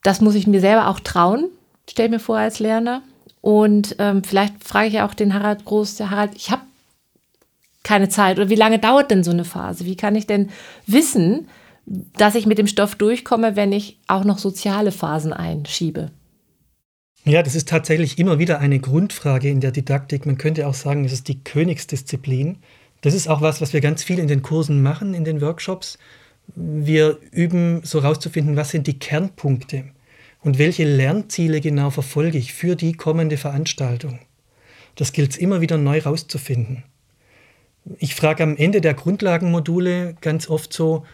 das 0.04 0.22
muss 0.22 0.36
ich 0.36 0.48
mir 0.48 0.62
selber 0.62 0.88
auch 0.88 1.00
trauen, 1.00 1.50
stell 1.90 2.10
mir 2.10 2.20
vor 2.20 2.38
als 2.38 2.60
Lerner. 2.60 3.04
Und 3.42 3.96
ähm, 4.00 4.24
vielleicht 4.24 4.64
frage 4.64 4.88
ich 4.88 5.02
auch 5.02 5.14
den 5.14 5.34
Harald 5.34 5.66
Groß, 5.66 5.96
der 5.96 6.10
Harald, 6.10 6.32
ich 6.36 6.52
habe 6.52 6.62
keine 7.84 8.10
Zeit 8.10 8.38
oder 8.38 8.50
wie 8.50 8.56
lange 8.56 8.80
dauert 8.80 9.12
denn 9.12 9.24
so 9.24 9.32
eine 9.32 9.46
Phase? 9.46 9.86
Wie 9.86 9.96
kann 9.96 10.16
ich 10.16 10.28
denn 10.28 10.50
wissen, 10.86 11.48
dass 11.86 12.36
ich 12.36 12.46
mit 12.46 12.58
dem 12.58 12.68
Stoff 12.68 12.96
durchkomme, 12.96 13.56
wenn 13.56 13.72
ich 13.72 14.00
auch 14.08 14.24
noch 14.24 14.38
soziale 14.38 14.92
Phasen 14.92 15.34
einschiebe? 15.34 16.12
Ja, 17.24 17.44
das 17.44 17.56
ist 17.56 17.70
tatsächlich 17.70 18.18
immer 18.18 18.40
wieder 18.40 18.60
eine 18.60 18.80
Grundfrage 18.80 19.50
in 19.50 19.62
der 19.62 19.72
Didaktik. 19.72 20.26
Man 20.26 20.38
könnte 20.38 20.68
auch 20.68 20.74
sagen, 20.74 21.06
es 21.06 21.14
ist 21.14 21.28
die 21.28 21.44
Königsdisziplin. 21.44 22.58
Das 23.02 23.14
ist 23.14 23.28
auch 23.28 23.42
was, 23.42 23.62
was 23.62 23.74
wir 23.74 23.82
ganz 23.82 24.04
viel 24.04 24.20
in 24.20 24.28
den 24.28 24.44
Kursen 24.44 24.82
machen, 24.82 25.14
in 25.14 25.26
den 25.26 25.42
Workshops. 25.42 25.98
Wir 26.56 27.18
üben 27.32 27.82
so 27.84 28.00
rauszufinden, 28.00 28.56
was 28.56 28.70
sind 28.70 28.88
die 28.88 29.00
Kernpunkte 29.00 29.86
und 30.42 30.58
welche 30.58 30.84
Lernziele 30.84 31.62
genau 31.62 31.90
verfolge 31.90 32.38
ich 32.38 32.54
für 32.54 32.76
die 32.76 32.94
kommende 32.94 33.38
Veranstaltung. 33.38 34.20
Das 34.96 35.14
gilt 35.14 35.32
es 35.32 35.38
immer 35.38 35.62
wieder 35.62 35.78
neu 35.78 36.00
rauszufinden. 36.00 36.84
Ich 37.98 38.14
frage 38.14 38.44
am 38.44 38.58
Ende 38.58 38.82
der 38.82 38.94
Grundlagenmodule 38.94 40.16
ganz 40.22 40.50
oft 40.50 40.72
so, 40.74 41.06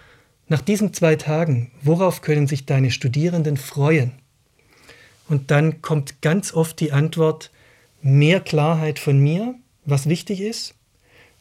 nach 0.49 0.61
diesen 0.61 0.93
zwei 0.93 1.15
Tagen, 1.15 1.71
worauf 1.81 2.21
können 2.21 2.47
sich 2.47 2.65
deine 2.65 2.91
Studierenden 2.91 3.57
freuen? 3.57 4.13
Und 5.27 5.51
dann 5.51 5.81
kommt 5.81 6.21
ganz 6.21 6.53
oft 6.53 6.79
die 6.79 6.93
Antwort, 6.93 7.51
mehr 8.01 8.39
Klarheit 8.39 8.97
von 8.97 9.19
mir, 9.19 9.55
was 9.85 10.07
wichtig 10.07 10.39
ist, 10.39 10.73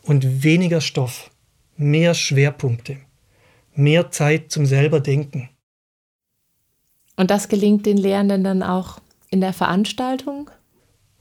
und 0.07 0.43
weniger 0.43 0.81
Stoff, 0.81 1.31
mehr 1.77 2.15
Schwerpunkte, 2.15 2.99
mehr 3.75 4.11
Zeit 4.11 4.51
zum 4.51 4.67
selber 4.67 5.01
denken. 5.01 5.51
Und 7.17 7.31
das 7.31 7.49
gelingt 7.49 7.87
den 7.87 7.97
Lehrenden 7.97 8.45
dann 8.45 8.63
auch 8.63 9.01
in 9.31 9.41
der 9.41 9.53
Veranstaltung? 9.53 10.51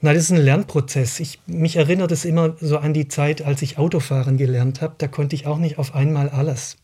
Na, 0.00 0.12
das 0.12 0.24
ist 0.24 0.30
ein 0.30 0.44
Lernprozess. 0.44 1.20
Ich, 1.20 1.40
mich 1.46 1.76
erinnert 1.76 2.12
es 2.12 2.24
immer 2.24 2.54
so 2.60 2.78
an 2.78 2.92
die 2.92 3.08
Zeit, 3.08 3.42
als 3.42 3.62
ich 3.62 3.78
Autofahren 3.78 4.36
gelernt 4.36 4.82
habe. 4.82 4.94
Da 4.98 5.08
konnte 5.08 5.34
ich 5.34 5.46
auch 5.46 5.58
nicht 5.58 5.78
auf 5.78 5.94
einmal 5.94 6.28
alles. 6.28 6.76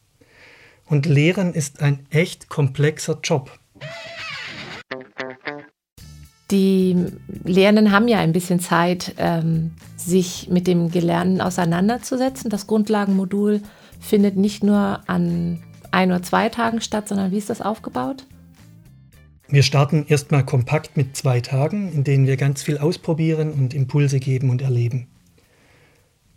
Und 0.86 1.06
Lehren 1.06 1.52
ist 1.52 1.82
ein 1.82 2.06
echt 2.10 2.48
komplexer 2.48 3.18
Job. 3.22 3.58
Die 6.52 7.06
Lehrenden 7.44 7.92
haben 7.92 8.08
ja 8.08 8.18
ein 8.18 8.32
bisschen 8.32 8.60
Zeit, 8.60 9.14
ähm, 9.16 9.72
sich 9.96 10.50
mit 10.50 10.66
dem 10.66 10.90
Gelernten 10.90 11.40
auseinanderzusetzen. 11.40 12.50
Das 12.50 12.66
Grundlagenmodul 12.66 13.62
findet 14.00 14.36
nicht 14.36 14.62
nur 14.62 15.00
an 15.06 15.62
ein 15.90 16.10
oder 16.10 16.22
zwei 16.22 16.50
Tagen 16.50 16.82
statt, 16.82 17.08
sondern 17.08 17.30
wie 17.30 17.38
ist 17.38 17.48
das 17.48 17.62
aufgebaut? 17.62 18.26
Wir 19.48 19.62
starten 19.62 20.04
erstmal 20.06 20.44
kompakt 20.44 20.96
mit 20.96 21.16
zwei 21.16 21.40
Tagen, 21.40 21.90
in 21.90 22.04
denen 22.04 22.26
wir 22.26 22.36
ganz 22.36 22.62
viel 22.62 22.76
ausprobieren 22.76 23.52
und 23.52 23.72
Impulse 23.72 24.20
geben 24.20 24.50
und 24.50 24.60
erleben. 24.60 25.06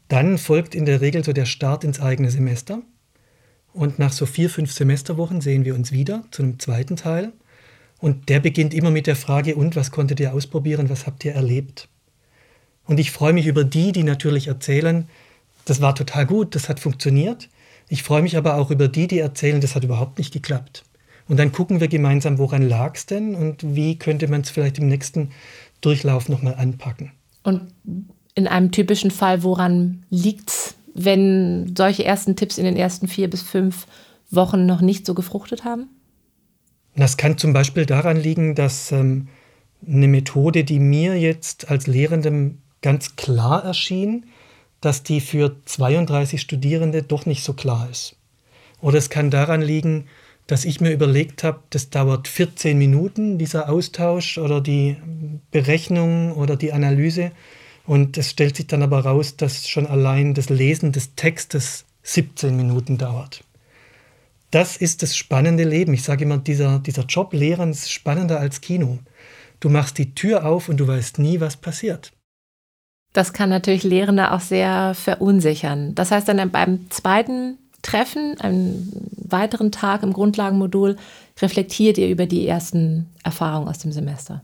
Dann 0.07 0.37
folgt 0.37 0.75
in 0.75 0.85
der 0.85 1.01
Regel 1.01 1.25
so 1.25 1.33
der 1.33 1.45
Start 1.45 1.83
ins 1.83 1.99
eigene 1.99 2.31
Semester. 2.31 2.81
Und 3.73 3.99
nach 3.99 4.13
so 4.13 4.25
vier, 4.25 4.49
fünf 4.49 4.71
Semesterwochen 4.71 5.41
sehen 5.41 5.65
wir 5.65 5.75
uns 5.75 5.91
wieder 5.91 6.23
zu 6.31 6.43
einem 6.43 6.57
zweiten 6.59 6.95
Teil 6.95 7.33
und 7.99 8.29
der 8.29 8.39
beginnt 8.39 8.73
immer 8.73 8.91
mit 8.91 9.07
der 9.07 9.15
Frage, 9.15 9.55
und 9.55 9.75
was 9.75 9.91
konntet 9.91 10.19
ihr 10.19 10.33
ausprobieren, 10.33 10.89
was 10.89 11.07
habt 11.07 11.25
ihr 11.25 11.33
erlebt? 11.33 11.87
Und 12.85 12.99
ich 12.99 13.11
freue 13.11 13.33
mich 13.33 13.47
über 13.47 13.63
die, 13.63 13.91
die 13.91 14.03
natürlich 14.03 14.47
erzählen, 14.47 15.07
das 15.65 15.81
war 15.81 15.95
total 15.95 16.25
gut, 16.25 16.53
das 16.55 16.69
hat 16.69 16.79
funktioniert. 16.79 17.49
Ich 17.89 18.03
freue 18.03 18.21
mich 18.21 18.37
aber 18.37 18.57
auch 18.57 18.71
über 18.71 18.87
die, 18.87 19.07
die 19.07 19.19
erzählen, 19.19 19.61
das 19.61 19.75
hat 19.75 19.83
überhaupt 19.83 20.19
nicht 20.19 20.31
geklappt. 20.31 20.83
Und 21.27 21.37
dann 21.37 21.51
gucken 21.51 21.79
wir 21.79 21.87
gemeinsam, 21.87 22.37
woran 22.37 22.61
lag 22.61 22.95
es 22.95 23.07
denn 23.07 23.33
und 23.35 23.75
wie 23.75 23.97
könnte 23.97 24.27
man 24.27 24.41
es 24.41 24.51
vielleicht 24.51 24.77
im 24.77 24.87
nächsten 24.87 25.31
Durchlauf 25.81 26.29
nochmal 26.29 26.55
anpacken. 26.55 27.11
Und 27.41 27.61
in 28.35 28.47
einem 28.47 28.71
typischen 28.71 29.11
Fall, 29.11 29.41
woran 29.41 30.03
liegt 30.09 30.49
es, 30.49 30.75
wenn 30.93 31.73
solche 31.75 32.05
ersten 32.05 32.35
Tipps 32.35 32.57
in 32.57 32.65
den 32.65 32.75
ersten 32.75 33.07
vier 33.07 33.29
bis 33.29 33.41
fünf 33.41 33.87
Wochen 34.29 34.65
noch 34.65 34.81
nicht 34.81 35.05
so 35.05 35.13
gefruchtet 35.13 35.63
haben? 35.63 35.89
Das 36.95 37.17
kann 37.17 37.37
zum 37.37 37.53
Beispiel 37.53 37.85
daran 37.85 38.17
liegen, 38.17 38.55
dass 38.55 38.91
ähm, 38.91 39.27
eine 39.85 40.07
Methode, 40.07 40.63
die 40.63 40.79
mir 40.79 41.19
jetzt 41.19 41.69
als 41.69 41.87
Lehrendem 41.87 42.59
ganz 42.81 43.15
klar 43.15 43.63
erschien, 43.63 44.25
dass 44.79 45.03
die 45.03 45.19
für 45.19 45.55
32 45.65 46.39
Studierende 46.39 47.03
doch 47.03 47.25
nicht 47.25 47.43
so 47.43 47.53
klar 47.53 47.89
ist. 47.89 48.15
Oder 48.81 48.97
es 48.97 49.09
kann 49.09 49.29
daran 49.29 49.61
liegen, 49.61 50.07
dass 50.47 50.63
ich 50.63 50.79
mir 50.79 50.91
überlegt 50.91 51.43
habe, 51.43 51.59
das 51.71 51.89
dauert 51.89 52.27
14 52.27 52.77
Minuten, 52.77 53.37
dieser 53.39 53.69
Austausch 53.69 54.37
oder 54.37 54.61
die 54.61 54.95
Berechnung 55.51 56.33
oder 56.33 56.55
die 56.55 56.71
Analyse. 56.71 57.31
Und 57.87 58.17
es 58.17 58.31
stellt 58.31 58.55
sich 58.55 58.67
dann 58.67 58.83
aber 58.83 58.99
raus, 58.99 59.37
dass 59.37 59.67
schon 59.67 59.87
allein 59.87 60.33
das 60.33 60.49
Lesen 60.49 60.91
des 60.91 61.15
Textes 61.15 61.85
17 62.03 62.55
Minuten 62.55 62.97
dauert 62.97 63.43
das 64.55 64.77
ist 64.77 65.03
das 65.03 65.17
spannende 65.17 65.65
Leben. 65.65 65.93
Ich 65.93 66.03
sage 66.03 66.23
immer, 66.23 66.37
dieser, 66.37 66.79
dieser 66.79 67.03
Job 67.03 67.33
Lehren 67.33 67.71
ist 67.71 67.91
spannender 67.91 68.39
als 68.39 68.61
Kino. 68.61 68.99
Du 69.59 69.67
machst 69.67 69.97
die 69.97 70.15
Tür 70.15 70.45
auf 70.45 70.69
und 70.69 70.77
du 70.77 70.87
weißt 70.87 71.19
nie, 71.19 71.41
was 71.41 71.57
passiert. 71.57 72.13
Das 73.11 73.33
kann 73.33 73.49
natürlich 73.49 73.83
Lehrende 73.83 74.31
auch 74.31 74.39
sehr 74.39 74.93
verunsichern. 74.95 75.93
Das 75.93 76.11
heißt 76.11 76.29
dann 76.29 76.51
beim 76.51 76.89
zweiten 76.89 77.57
Treffen, 77.81 78.39
einem 78.39 78.93
weiteren 79.17 79.73
Tag 79.73 80.03
im 80.03 80.13
Grundlagenmodul, 80.13 80.95
reflektiert 81.41 81.97
ihr 81.97 82.07
über 82.07 82.25
die 82.25 82.47
ersten 82.47 83.09
Erfahrungen 83.25 83.67
aus 83.67 83.79
dem 83.79 83.91
Semester. 83.91 84.41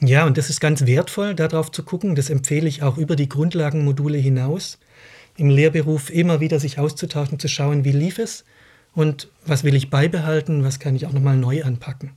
Ja, 0.00 0.26
und 0.26 0.38
das 0.38 0.48
ist 0.48 0.60
ganz 0.60 0.86
wertvoll, 0.86 1.34
darauf 1.34 1.72
zu 1.72 1.82
gucken. 1.82 2.14
Das 2.14 2.30
empfehle 2.30 2.68
ich 2.68 2.84
auch 2.84 2.98
über 2.98 3.16
die 3.16 3.28
Grundlagenmodule 3.28 4.18
hinaus. 4.18 4.78
Im 5.36 5.50
Lehrberuf 5.50 6.08
immer 6.08 6.38
wieder 6.38 6.60
sich 6.60 6.78
auszutauschen, 6.78 7.40
zu 7.40 7.48
schauen, 7.48 7.84
wie 7.84 7.92
lief 7.92 8.20
es, 8.20 8.44
und 8.94 9.28
was 9.46 9.64
will 9.64 9.74
ich 9.74 9.90
beibehalten, 9.90 10.64
was 10.64 10.78
kann 10.78 10.96
ich 10.96 11.06
auch 11.06 11.12
nochmal 11.12 11.36
neu 11.36 11.62
anpacken. 11.62 12.12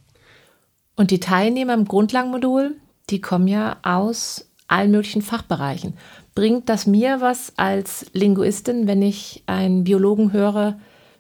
Und 0.96 1.12
die 1.12 1.20
Teilnehmer 1.20 1.74
im 1.74 1.86
Grundlagenmodul, 1.86 2.76
die 3.10 3.22
kommen 3.22 3.48
ja 3.48 3.78
aus 3.84 4.50
allen 4.68 4.92
möglichen 4.92 5.22
Fachbereichen. 5.22 5.94
Bringt 6.36 6.70
das 6.70 6.88
mir 6.88 7.22
was 7.22 7.54
als 7.58 8.08
Linguistin, 8.14 8.88
wenn 8.88 9.02
ich 9.02 9.44
einen 9.46 9.84
Biologen 9.84 10.34
höre, 10.34 10.80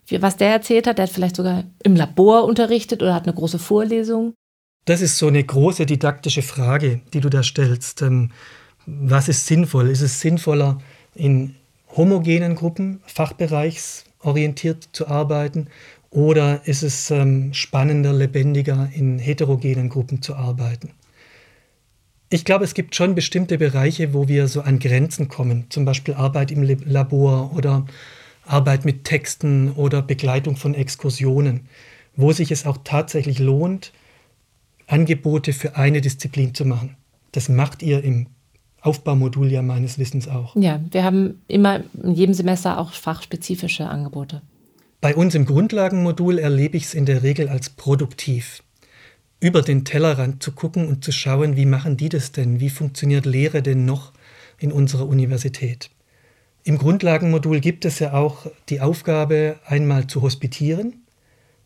was 0.10 0.38
der 0.38 0.50
erzählt 0.50 0.88
hat? 0.88 0.98
Der 0.98 1.04
hat 1.04 1.12
vielleicht 1.14 1.36
sogar 1.36 1.64
im 1.84 1.96
Labor 1.96 2.46
unterrichtet 2.46 3.02
oder 3.02 3.14
hat 3.14 3.24
eine 3.24 3.36
große 3.36 3.60
Vorlesung. 3.60 4.34
Das 4.86 5.02
ist 5.02 5.18
so 5.18 5.28
eine 5.28 5.44
große 5.44 5.86
didaktische 5.86 6.42
Frage, 6.42 7.02
die 7.14 7.22
du 7.22 7.30
da 7.30 7.42
stellst. 7.42 8.02
Ähm, 8.02 8.32
was 8.86 9.30
ist 9.30 9.46
sinnvoll? 9.46 9.90
Ist 9.90 10.02
es 10.02 10.20
sinnvoller, 10.20 10.80
in 11.16 11.56
homogenen 11.96 12.56
Gruppen, 12.56 13.02
fachbereichsorientiert 14.24 14.89
zu 14.94 15.08
arbeiten? 15.08 15.68
Oder 16.10 16.62
ist 16.65 16.84
es 16.84 17.10
ähm, 17.12 17.53
spannender, 17.53 18.13
lebendiger, 18.13 18.89
in 18.94 19.20
heterogenen 19.20 19.89
Gruppen 19.89 20.22
zu 20.22 20.36
arbeiten? 20.36 20.92
Ich 22.30 22.46
glaube, 22.46 22.65
es 22.65 22.74
gibt 22.74 22.96
schon 22.96 23.15
bestimmte 23.15 23.58
Bereiche, 23.58 24.13
wo 24.13 24.27
wir 24.27 24.48
so 24.48 24.62
an 24.62 24.80
Grenzen 24.80 25.27
kommen. 25.27 25.65
Zum 25.70 25.86
Beispiel 25.86 26.13
Arbeit 26.15 26.51
im 26.51 26.63
Labor 26.63 27.56
oder 27.56 27.86
Arbeit 28.46 28.86
mit 28.86 29.03
Texten 29.03 29.72
oder 29.72 30.01
Begleitung 30.01 30.56
von 30.56 30.74
Exkursionen, 30.74 31.68
wo 32.15 32.32
sich 32.32 32.51
es 32.51 32.65
auch 32.65 32.77
tatsächlich 32.84 33.39
lohnt, 33.39 33.92
Angebote 34.88 35.53
für 35.53 35.75
eine 35.77 36.01
Disziplin 36.01 36.53
zu 36.53 36.65
machen. 36.65 36.96
Das 37.32 37.50
macht 37.50 37.82
ihr 37.82 38.03
im 38.03 38.27
Aufbaumodul 38.84 39.52
ja 39.52 39.62
meines 39.62 39.98
Wissens 39.98 40.28
auch. 40.28 40.56
Ja, 40.56 40.82
wir 40.92 41.04
haben 41.04 41.42
immer 41.48 41.82
in 42.02 42.13
jedem 42.13 42.34
Semester 42.34 42.78
auch 42.78 42.92
fachspezifische 42.92 43.88
Angebote. 43.88 44.42
Bei 45.02 45.16
uns 45.16 45.36
im 45.36 45.46
Grundlagenmodul 45.46 46.38
erlebe 46.38 46.78
ich 46.78 46.84
es 46.86 46.94
in 46.94 47.06
der 47.06 47.24
Regel 47.24 47.50
als 47.50 47.70
produktiv. 47.70 48.62
Über 49.40 49.62
den 49.62 49.84
Tellerrand 49.84 50.44
zu 50.44 50.52
gucken 50.52 50.88
und 50.88 51.04
zu 51.04 51.12
schauen, 51.12 51.58
wie 51.58 51.66
machen 51.66 51.98
die 51.98 52.10
das 52.10 52.32
denn? 52.32 52.60
Wie 52.60 52.70
funktioniert 52.70 53.25
Lehre 53.25 53.62
denn 53.62 53.86
noch 53.86 54.13
in 54.60 54.72
unserer 54.72 55.08
Universität? 55.08 55.90
Im 56.63 56.78
Grundlagenmodul 56.78 57.60
gibt 57.60 57.84
es 57.84 58.00
ja 58.00 58.13
auch 58.13 58.48
die 58.70 58.80
Aufgabe, 58.80 59.58
einmal 59.66 60.08
zu 60.08 60.22
hospitieren 60.22 61.04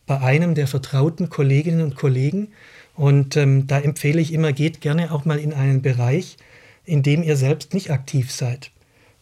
bei 0.07 0.21
einem 0.21 0.55
der 0.55 0.65
vertrauten 0.65 1.29
Kolleginnen 1.29 1.81
und 1.81 1.95
Kollegen. 1.95 2.47
Und 2.95 3.37
ähm, 3.37 3.67
da 3.67 3.79
empfehle 3.79 4.19
ich 4.19 4.33
immer, 4.33 4.53
geht 4.53 4.81
gerne 4.81 5.11
auch 5.11 5.25
mal 5.25 5.37
in 5.37 5.53
einen 5.53 5.83
Bereich, 5.83 6.37
in 6.87 7.03
dem 7.03 7.21
ihr 7.21 7.35
selbst 7.35 7.73
nicht 7.73 7.91
aktiv 7.91 8.31
seid. 8.31 8.71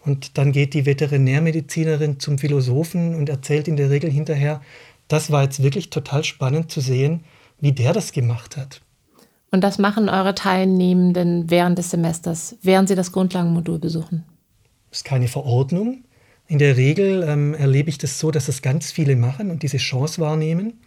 Und 0.04 0.38
dann 0.38 0.52
geht 0.52 0.76
die 0.76 0.86
Veterinärmedizinerin 0.86 2.20
zum 2.20 2.38
Philosophen 2.38 3.16
und 3.16 3.28
erzählt 3.28 3.68
in 3.68 3.76
der 3.76 3.90
Regel 3.90 4.10
hinterher, 4.10 4.62
das 5.08 5.32
war 5.32 5.44
jetzt 5.44 5.64
wirklich 5.64 5.90
total 5.90 6.24
spannend 6.24 6.72
zu 6.72 6.80
sehen, 6.80 7.24
wie 7.60 7.72
der 7.72 7.92
das 7.92 8.12
gemacht 8.12 8.56
hat. 8.56 8.82
Und 9.52 9.64
das 9.64 9.80
machen 9.80 10.10
eure 10.10 10.36
Teilnehmenden 10.36 11.50
während 11.50 11.78
des 11.78 11.90
Semesters, 11.90 12.56
während 12.62 12.88
sie 12.88 12.96
das 12.96 13.12
Grundlagenmodul 13.12 13.80
besuchen? 13.80 14.24
Das 14.92 15.00
ist 15.00 15.06
keine 15.06 15.28
Verordnung. 15.28 16.04
In 16.48 16.60
der 16.60 16.78
Regel 16.78 17.24
ähm, 17.28 17.56
erlebe 17.56 17.90
ich 17.90 17.98
das 17.98 18.20
so, 18.20 18.30
dass 18.30 18.46
das 18.46 18.62
ganz 18.62 18.92
viele 18.92 19.16
machen 19.16 19.50
und 19.50 19.64
diese 19.64 19.78
Chance 19.78 20.22
wahrnehmen. 20.22 20.82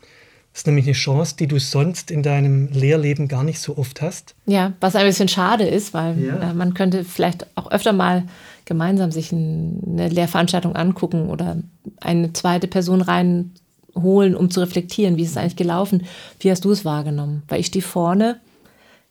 Das 0.59 0.63
ist 0.63 0.67
nämlich 0.67 0.87
eine 0.87 0.95
Chance, 0.95 1.37
die 1.39 1.47
du 1.47 1.61
sonst 1.61 2.11
in 2.11 2.25
deinem 2.25 2.67
Lehrleben 2.73 3.29
gar 3.29 3.45
nicht 3.45 3.61
so 3.61 3.79
oft 3.79 4.03
hast. 4.03 4.35
Ja, 4.45 4.73
was 4.81 4.97
ein 4.97 5.07
bisschen 5.07 5.29
schade 5.29 5.63
ist, 5.63 5.95
weil 5.95 6.21
ja. 6.21 6.51
äh, 6.51 6.53
man 6.53 6.75
könnte 6.75 7.05
vielleicht 7.05 7.47
auch 7.55 7.71
öfter 7.71 7.93
mal 7.93 8.25
gemeinsam 8.65 9.13
sich 9.13 9.31
ein, 9.31 9.81
eine 9.87 10.09
Lehrveranstaltung 10.09 10.75
angucken 10.75 11.31
oder 11.31 11.59
eine 12.01 12.33
zweite 12.33 12.67
Person 12.67 13.03
reinholen, 13.03 14.35
um 14.35 14.51
zu 14.51 14.59
reflektieren, 14.59 15.17
wie 15.17 15.23
ist 15.23 15.31
es 15.31 15.37
eigentlich 15.37 15.55
gelaufen, 15.55 16.09
wie 16.41 16.51
hast 16.51 16.65
du 16.65 16.73
es 16.73 16.85
wahrgenommen? 16.85 17.45
Weil 17.47 17.61
ich 17.61 17.67
stehe 17.67 17.85
vorne, 17.85 18.41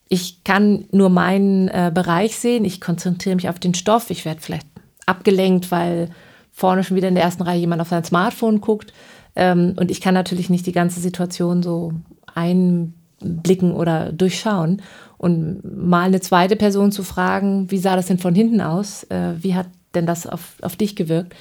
ich 0.09 0.43
kann 0.43 0.83
nur 0.91 1.07
meinen 1.07 1.69
äh, 1.69 1.93
Bereich 1.93 2.35
sehen, 2.35 2.65
ich 2.65 2.81
konzentriere 2.81 3.37
mich 3.37 3.47
auf 3.47 3.57
den 3.57 3.73
Stoff, 3.73 4.09
ich 4.09 4.25
werde 4.25 4.41
vielleicht 4.41 4.67
abgelenkt, 5.05 5.71
weil 5.71 6.09
vorne 6.51 6.83
schon 6.83 6.97
wieder 6.97 7.07
in 7.07 7.15
der 7.15 7.23
ersten 7.23 7.43
Reihe 7.43 7.61
jemand 7.61 7.81
auf 7.81 7.87
sein 7.87 8.03
Smartphone 8.03 8.59
guckt. 8.59 8.91
Ähm, 9.37 9.75
und 9.77 9.91
ich 9.91 10.01
kann 10.01 10.15
natürlich 10.15 10.49
nicht 10.49 10.65
die 10.65 10.71
ganze 10.71 10.99
Situation 10.99 11.61
so 11.61 11.93
einblicken 12.33 13.71
oder 13.71 14.11
durchschauen. 14.11 14.81
Und 15.19 15.61
mal 15.63 16.07
eine 16.07 16.21
zweite 16.21 16.55
Person 16.55 16.91
zu 16.91 17.03
fragen, 17.03 17.69
wie 17.69 17.77
sah 17.77 17.95
das 17.95 18.07
denn 18.07 18.17
von 18.17 18.33
hinten 18.33 18.61
aus? 18.61 19.03
Äh, 19.05 19.35
wie 19.39 19.53
hat 19.53 19.67
denn 19.93 20.07
das 20.07 20.25
auf, 20.25 20.55
auf 20.61 20.75
dich 20.75 20.95
gewirkt? 20.95 21.35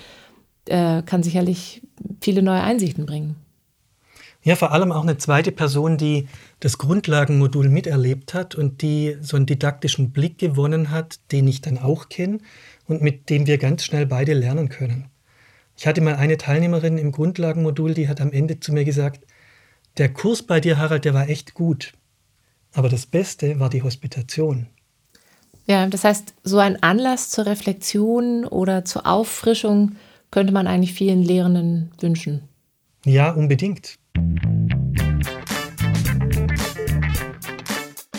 Äh, 0.67 1.03
kann 1.03 1.23
sicherlich 1.23 1.83
viele 2.21 2.43
neue 2.43 2.61
Einsichten 2.61 3.07
bringen. 3.07 3.37
Ja, 4.43 4.57
vor 4.57 4.73
allem 4.73 4.93
auch 4.93 5.03
eine 5.03 5.17
zweite 5.17 5.51
Person, 5.51 5.97
die 5.97 6.29
das 6.61 6.79
Grundlagenmodul 6.79 7.69
miterlebt 7.69 8.35
hat 8.35 8.55
und 8.55 8.83
die 8.83 9.17
so 9.21 9.37
einen 9.37 9.47
didaktischen 9.47 10.13
Blick 10.13 10.39
gewonnen 10.39 10.91
hat, 10.91 11.19
den 11.33 11.49
ich 11.49 11.63
dann 11.63 11.79
auch 11.79 12.11
kenne 12.11 12.39
und 12.87 13.03
mit 13.03 13.31
dem 13.31 13.47
wir 13.47 13.59
ganz 13.59 13.85
schnell 13.85 14.07
beide 14.07 14.35
lernen 14.35 14.69
können. 14.69 15.07
Ich 15.79 15.87
hatte 15.87 16.01
mal 16.01 16.15
eine 16.17 16.39
Teilnehmerin 16.39 16.97
im 16.97 17.13
Grundlagenmodul, 17.13 17.93
die 17.93 18.09
hat 18.09 18.23
am 18.23 18.33
Ende 18.33 18.61
zu 18.61 18.73
mir 18.73 18.85
gesagt, 18.85 19.27
der 19.99 20.13
Kurs 20.13 20.43
bei 20.43 20.59
dir, 20.59 20.79
Harald, 20.79 21.05
der 21.05 21.13
war 21.13 21.29
echt 21.29 21.53
gut. 21.53 21.93
Aber 22.73 22.89
das 22.89 23.05
Beste 23.07 23.61
war 23.61 23.69
die 23.69 23.83
Hospitation. 23.83 24.69
Ja, 25.67 25.87
das 25.87 26.05
heißt, 26.05 26.35
so 26.45 26.59
ein 26.59 26.83
Anlass 26.83 27.31
zur 27.31 27.47
Reflexion 27.47 28.45
oder 28.45 28.85
zur 28.85 29.07
Auffrischung 29.07 29.97
könnte 30.31 30.53
man 30.53 30.67
eigentlich 30.67 30.95
vielen 30.95 31.23
Lehrenden 31.23 31.91
wünschen. 32.01 32.43
Ja, 33.05 33.33
unbedingt. 33.33 33.99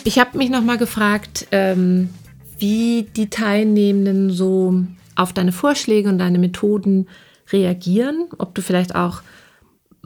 Ich 0.04 0.20
habe 0.20 0.38
mich 0.38 0.50
noch 0.50 0.63
mal 0.63 0.78
gefragt, 0.78 1.48
ähm, 1.52 2.10
wie 2.60 3.08
die 3.15 3.30
Teilnehmenden 3.30 4.30
so 4.30 4.84
auf 5.15 5.34
deine 5.34 5.52
Vorschläge 5.52 6.10
und 6.10 6.20
deine 6.20 6.38
Methoden 6.38 7.08
reagieren, 7.51 8.27
ob 8.38 8.55
du 8.55 8.62
vielleicht 8.62 8.95
auch 8.95 9.21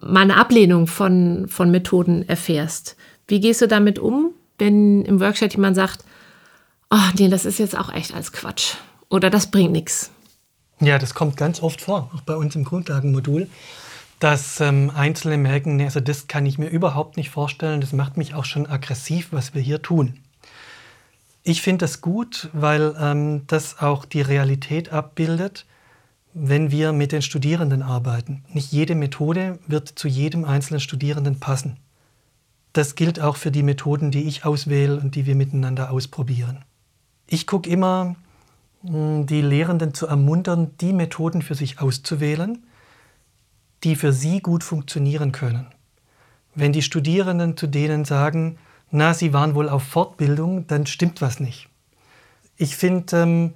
mal 0.02 0.22
eine 0.22 0.38
Ablehnung 0.38 0.88
von, 0.88 1.48
von 1.48 1.72
Methoden 1.72 2.28
erfährst. 2.28 2.96
Wie 3.28 3.40
gehst 3.40 3.62
du 3.62 3.68
damit 3.68 4.00
um, 4.00 4.32
wenn 4.58 5.06
im 5.06 5.20
Workshop 5.20 5.54
jemand 5.54 5.76
sagt, 5.76 6.04
oh 6.90 6.98
nee, 7.18 7.30
das 7.30 7.46
ist 7.46 7.60
jetzt 7.60 7.78
auch 7.78 7.92
echt 7.94 8.14
als 8.14 8.32
Quatsch 8.32 8.76
oder 9.10 9.30
das 9.30 9.52
bringt 9.52 9.72
nichts? 9.72 10.12
Ja, 10.80 10.98
das 10.98 11.14
kommt 11.14 11.38
ganz 11.38 11.62
oft 11.62 11.82
vor, 11.82 12.10
auch 12.16 12.22
bei 12.22 12.36
uns 12.36 12.56
im 12.56 12.64
Grundlagenmodul, 12.64 13.48
dass 14.20 14.60
ähm, 14.60 14.92
Einzelne 14.96 15.38
merken, 15.38 15.76
nee, 15.76 15.86
also 15.86 16.00
das 16.00 16.28
kann 16.28 16.46
ich 16.46 16.58
mir 16.58 16.70
überhaupt 16.70 17.18
nicht 17.18 17.30
vorstellen, 17.30 17.82
das 17.82 17.94
macht 17.94 18.18
mich 18.18 18.34
auch 18.34 18.46
schon 18.46 18.66
aggressiv, 18.66 19.28
was 19.32 19.54
wir 19.54 19.62
hier 19.62 19.82
tun. 19.82 20.20
Ich 21.44 21.62
finde 21.62 21.86
das 21.86 22.02
gut, 22.02 22.50
weil 22.54 22.96
ähm, 23.00 23.44
das 23.48 23.80
auch 23.80 24.06
die 24.06 24.22
Realität 24.22 24.92
abbildet, 24.92 25.66
wenn 26.34 26.72
wir 26.72 26.94
mit 26.94 27.12
den 27.12 27.22
Studierenden 27.22 27.82
arbeiten. 27.82 28.44
Nicht 28.54 28.72
jede 28.72 28.96
Methode 28.96 29.60
wird 29.68 29.90
zu 29.90 30.08
jedem 30.08 30.46
einzelnen 30.46 30.80
Studierenden 30.80 31.40
passen. 31.40 31.78
Das 32.74 32.96
gilt 32.96 33.20
auch 33.20 33.36
für 33.36 33.52
die 33.52 33.64
Methoden, 33.64 34.12
die 34.12 34.24
ich 34.24 34.46
auswähle 34.46 35.00
und 35.00 35.16
die 35.16 35.26
wir 35.26 35.36
miteinander 35.36 35.92
ausprobieren. 35.92 36.64
Ich 37.28 37.48
gucke 37.48 37.70
immer, 37.70 38.16
hm, 38.84 39.26
die 39.26 39.42
Lehrenden 39.42 39.94
zu 39.94 40.08
ermuntern, 40.08 40.72
die 40.80 40.94
Methoden 40.94 41.42
für 41.42 41.56
sich 41.56 41.82
auszuwählen, 41.82 42.64
die 43.84 43.96
für 43.96 44.14
sie 44.14 44.40
gut 44.40 44.64
funktionieren 44.64 45.32
können. 45.32 45.68
Wenn 46.56 46.72
die 46.72 46.82
Studierenden 46.82 47.58
zu 47.58 47.68
denen 47.68 48.06
sagen, 48.06 48.58
na, 48.92 49.14
Sie 49.14 49.32
waren 49.32 49.56
wohl 49.56 49.70
auf 49.70 49.84
Fortbildung, 49.84 50.68
dann 50.68 50.86
stimmt 50.86 51.22
was 51.22 51.40
nicht. 51.40 51.70
Ich 52.58 52.76
finde, 52.76 53.18
ähm, 53.18 53.54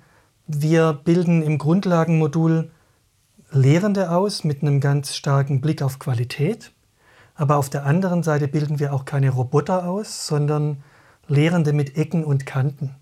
wir 0.47 0.93
bilden 0.93 1.41
im 1.41 1.58
Grundlagenmodul 1.58 2.69
Lehrende 3.51 4.12
aus 4.12 4.43
mit 4.43 4.62
einem 4.62 4.79
ganz 4.79 5.15
starken 5.15 5.62
Blick 5.62 5.81
auf 5.81 5.97
Qualität. 5.97 6.71
Aber 7.36 7.58
auf 7.58 7.69
der 7.69 7.86
anderen 7.86 8.23
Seite 8.23 8.47
bilden 8.47 8.79
wir 8.79 8.93
auch 8.93 9.05
keine 9.05 9.29
Roboter 9.29 9.88
aus, 9.88 10.27
sondern 10.27 10.84
Lehrende 11.27 11.73
mit 11.73 11.97
Ecken 11.97 12.23
und 12.23 12.45
Kanten. 12.45 12.95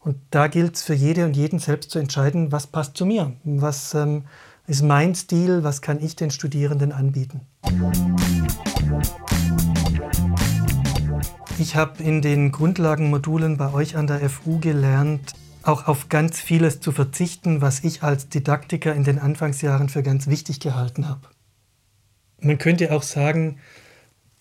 Und 0.00 0.16
da 0.30 0.48
gilt 0.48 0.76
es 0.76 0.82
für 0.82 0.94
jede 0.94 1.24
und 1.26 1.36
jeden 1.36 1.58
selbst 1.58 1.90
zu 1.90 1.98
entscheiden, 1.98 2.52
was 2.52 2.66
passt 2.66 2.96
zu 2.96 3.06
mir, 3.06 3.32
was 3.44 3.94
ähm, 3.94 4.24
ist 4.66 4.82
mein 4.82 5.14
Stil, 5.14 5.62
was 5.62 5.82
kann 5.82 6.02
ich 6.02 6.16
den 6.16 6.30
Studierenden 6.30 6.92
anbieten. 6.92 7.42
Ich 11.58 11.76
habe 11.76 12.02
in 12.02 12.22
den 12.22 12.50
Grundlagenmodulen 12.50 13.58
bei 13.58 13.72
euch 13.72 13.96
an 13.96 14.06
der 14.06 14.28
FU 14.30 14.58
gelernt, 14.58 15.34
auch 15.62 15.86
auf 15.86 16.08
ganz 16.08 16.40
vieles 16.40 16.80
zu 16.80 16.92
verzichten, 16.92 17.60
was 17.60 17.84
ich 17.84 18.02
als 18.02 18.28
Didaktiker 18.28 18.94
in 18.94 19.04
den 19.04 19.18
Anfangsjahren 19.18 19.88
für 19.88 20.02
ganz 20.02 20.26
wichtig 20.26 20.60
gehalten 20.60 21.08
habe. 21.08 21.28
Man 22.40 22.58
könnte 22.58 22.92
auch 22.92 23.02
sagen, 23.02 23.58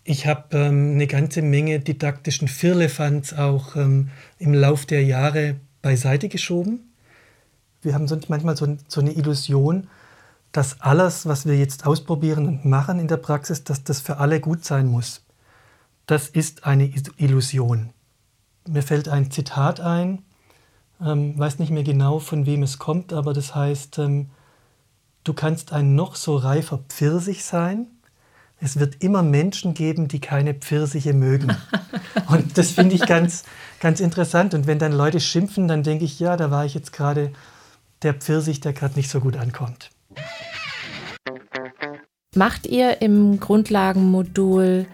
ich 0.03 0.25
habe 0.25 0.57
ähm, 0.57 0.93
eine 0.93 1.07
ganze 1.07 1.41
Menge 1.41 1.79
didaktischen 1.79 2.47
Firlefanz 2.47 3.33
auch 3.33 3.75
ähm, 3.75 4.09
im 4.37 4.53
Lauf 4.53 4.85
der 4.85 5.03
Jahre 5.03 5.55
beiseite 5.81 6.29
geschoben. 6.29 6.91
Wir 7.81 7.93
haben 7.93 8.07
sonst 8.07 8.29
manchmal 8.29 8.57
so, 8.57 8.77
so 8.87 9.01
eine 9.01 9.11
Illusion, 9.11 9.87
dass 10.51 10.81
alles, 10.81 11.25
was 11.25 11.45
wir 11.45 11.57
jetzt 11.57 11.85
ausprobieren 11.85 12.47
und 12.47 12.65
machen 12.65 12.99
in 12.99 13.07
der 13.07 13.17
Praxis, 13.17 13.63
dass 13.63 13.83
das 13.83 13.99
für 13.99 14.17
alle 14.17 14.39
gut 14.39 14.65
sein 14.65 14.87
muss 14.87 15.23
das 16.09 16.27
ist 16.27 16.65
eine 16.65 16.91
Illusion. 17.17 17.91
Mir 18.67 18.81
fällt 18.81 19.09
ein 19.09 19.29
Zitat 19.29 19.79
ein, 19.79 20.23
ähm, 21.01 21.37
weiß 21.37 21.59
nicht 21.59 21.71
mehr 21.71 21.83
genau, 21.83 22.19
von 22.19 22.45
wem 22.45 22.63
es 22.63 22.79
kommt, 22.79 23.13
aber 23.13 23.33
das 23.33 23.55
heißt, 23.55 23.99
ähm, 23.99 24.29
du 25.23 25.33
kannst 25.33 25.73
ein 25.73 25.95
noch 25.95 26.15
so 26.15 26.35
reifer 26.35 26.79
Pfirsich 26.89 27.43
sein, 27.43 27.87
es 28.61 28.79
wird 28.79 29.01
immer 29.03 29.23
Menschen 29.23 29.73
geben, 29.73 30.07
die 30.07 30.19
keine 30.19 30.53
Pfirsiche 30.53 31.13
mögen. 31.13 31.55
Und 32.29 32.57
das 32.57 32.71
finde 32.71 32.95
ich 32.95 33.05
ganz, 33.05 33.43
ganz 33.79 33.99
interessant. 33.99 34.53
Und 34.53 34.67
wenn 34.67 34.79
dann 34.79 34.91
Leute 34.91 35.19
schimpfen, 35.19 35.67
dann 35.67 35.83
denke 35.83 36.03
ich, 36.03 36.19
ja, 36.19 36.35
da 36.35 36.51
war 36.51 36.65
ich 36.65 36.73
jetzt 36.73 36.91
gerade 36.91 37.31
der 38.01 38.13
Pfirsich, 38.13 38.59
der 38.59 38.73
gerade 38.73 38.95
nicht 38.95 39.09
so 39.09 39.21
gut 39.21 39.37
ankommt. 39.37 39.89
Macht 42.35 42.67
ihr 42.67 43.01
im 43.01 43.39
Grundlagenmodul 43.39 44.85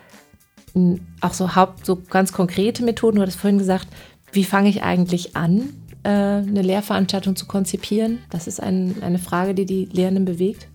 auch 1.21 1.33
so 1.33 1.55
Haupt, 1.55 1.85
so 1.85 1.95
ganz 1.95 2.31
konkrete 2.31 2.83
Methoden? 2.83 3.17
Du 3.17 3.21
hattest 3.23 3.39
vorhin 3.39 3.57
gesagt, 3.57 3.87
wie 4.31 4.43
fange 4.43 4.69
ich 4.69 4.83
eigentlich 4.83 5.35
an, 5.35 5.69
eine 6.09 6.61
Lehrveranstaltung 6.61 7.35
zu 7.35 7.45
konzipieren? 7.45 8.19
Das 8.29 8.47
ist 8.47 8.61
ein, 8.61 9.01
eine 9.01 9.19
Frage, 9.19 9.53
die 9.53 9.65
die 9.65 9.85
Lehrenden 9.85 10.25
bewegt. 10.25 10.67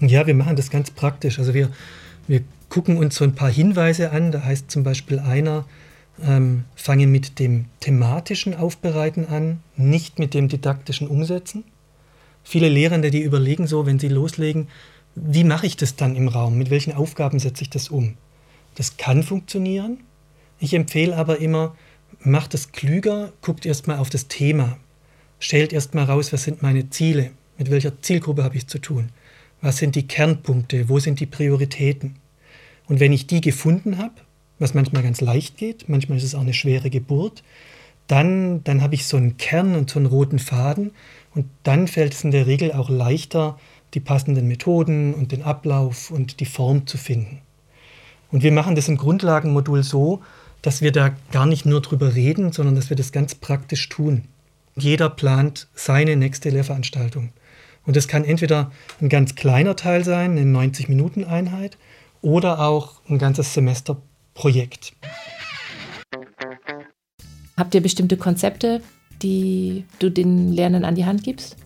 Ja, 0.00 0.26
wir 0.26 0.34
machen 0.34 0.56
das 0.56 0.70
ganz 0.70 0.90
praktisch. 0.90 1.38
Also 1.38 1.54
wir, 1.54 1.70
wir 2.26 2.42
gucken 2.68 2.96
uns 2.98 3.16
so 3.16 3.24
ein 3.24 3.34
paar 3.34 3.50
Hinweise 3.50 4.10
an. 4.10 4.32
Da 4.32 4.42
heißt 4.42 4.70
zum 4.70 4.82
Beispiel 4.82 5.18
einer, 5.18 5.64
ähm, 6.22 6.64
fange 6.74 7.06
mit 7.06 7.38
dem 7.38 7.66
thematischen 7.80 8.54
Aufbereiten 8.54 9.26
an, 9.26 9.60
nicht 9.76 10.18
mit 10.18 10.34
dem 10.34 10.48
didaktischen 10.48 11.08
Umsetzen. 11.08 11.64
Viele 12.42 12.68
Lehrende, 12.68 13.10
die 13.10 13.22
überlegen 13.22 13.66
so, 13.66 13.86
wenn 13.86 13.98
sie 13.98 14.08
loslegen, 14.08 14.68
wie 15.14 15.44
mache 15.44 15.66
ich 15.66 15.76
das 15.76 15.96
dann 15.96 16.14
im 16.14 16.28
Raum? 16.28 16.58
Mit 16.58 16.70
welchen 16.70 16.92
Aufgaben 16.92 17.38
setze 17.38 17.62
ich 17.62 17.70
das 17.70 17.88
um? 17.88 18.14
Das 18.74 18.98
kann 18.98 19.22
funktionieren. 19.22 20.00
Ich 20.58 20.74
empfehle 20.74 21.16
aber 21.16 21.38
immer, 21.38 21.74
macht 22.26 22.54
es 22.54 22.72
klüger, 22.72 23.32
guckt 23.40 23.64
erstmal 23.64 23.98
auf 23.98 24.10
das 24.10 24.28
Thema. 24.28 24.76
Stellt 25.38 25.72
erstmal 25.72 26.04
raus, 26.04 26.32
was 26.32 26.44
sind 26.44 26.62
meine 26.62 26.90
Ziele? 26.90 27.30
Mit 27.58 27.70
welcher 27.70 28.00
Zielgruppe 28.02 28.44
habe 28.44 28.56
ich 28.56 28.66
zu 28.66 28.78
tun? 28.78 29.10
Was 29.62 29.78
sind 29.78 29.94
die 29.94 30.06
Kernpunkte? 30.06 30.88
Wo 30.88 30.98
sind 30.98 31.20
die 31.20 31.26
Prioritäten? 31.26 32.16
Und 32.88 33.00
wenn 33.00 33.12
ich 33.12 33.26
die 33.26 33.40
gefunden 33.40 33.98
habe, 33.98 34.14
was 34.58 34.74
manchmal 34.74 35.02
ganz 35.02 35.20
leicht 35.20 35.56
geht, 35.56 35.88
manchmal 35.88 36.18
ist 36.18 36.24
es 36.24 36.34
auch 36.34 36.40
eine 36.40 36.54
schwere 36.54 36.90
Geburt, 36.90 37.42
dann, 38.06 38.62
dann 38.64 38.82
habe 38.82 38.94
ich 38.94 39.06
so 39.06 39.16
einen 39.16 39.36
Kern 39.36 39.74
und 39.74 39.90
so 39.90 39.98
einen 39.98 40.06
roten 40.06 40.38
Faden 40.38 40.92
und 41.34 41.46
dann 41.64 41.88
fällt 41.88 42.14
es 42.14 42.24
in 42.24 42.30
der 42.30 42.46
Regel 42.46 42.72
auch 42.72 42.88
leichter, 42.88 43.58
die 43.94 44.00
passenden 44.00 44.46
Methoden 44.46 45.14
und 45.14 45.32
den 45.32 45.42
Ablauf 45.42 46.10
und 46.10 46.40
die 46.40 46.46
Form 46.46 46.86
zu 46.86 46.98
finden. 46.98 47.40
Und 48.30 48.42
wir 48.42 48.52
machen 48.52 48.74
das 48.74 48.88
im 48.88 48.96
Grundlagenmodul 48.96 49.82
so, 49.82 50.22
dass 50.66 50.82
wir 50.82 50.90
da 50.90 51.14
gar 51.30 51.46
nicht 51.46 51.64
nur 51.64 51.80
drüber 51.80 52.16
reden, 52.16 52.50
sondern 52.50 52.74
dass 52.74 52.90
wir 52.90 52.96
das 52.96 53.12
ganz 53.12 53.36
praktisch 53.36 53.88
tun. 53.88 54.24
Jeder 54.74 55.08
plant 55.08 55.68
seine 55.76 56.16
nächste 56.16 56.50
Lehrveranstaltung. 56.50 57.30
Und 57.84 57.94
das 57.94 58.08
kann 58.08 58.24
entweder 58.24 58.72
ein 59.00 59.08
ganz 59.08 59.36
kleiner 59.36 59.76
Teil 59.76 60.02
sein, 60.02 60.32
eine 60.32 60.40
90-Minuten-Einheit, 60.40 61.78
oder 62.20 62.58
auch 62.58 63.00
ein 63.08 63.18
ganzes 63.18 63.54
Semesterprojekt. 63.54 64.94
Habt 67.56 67.72
ihr 67.76 67.80
bestimmte 67.80 68.16
Konzepte, 68.16 68.82
die 69.22 69.84
du 70.00 70.10
den 70.10 70.50
Lernenden 70.50 70.84
an 70.84 70.96
die 70.96 71.04
Hand 71.04 71.22
gibst? 71.22 71.58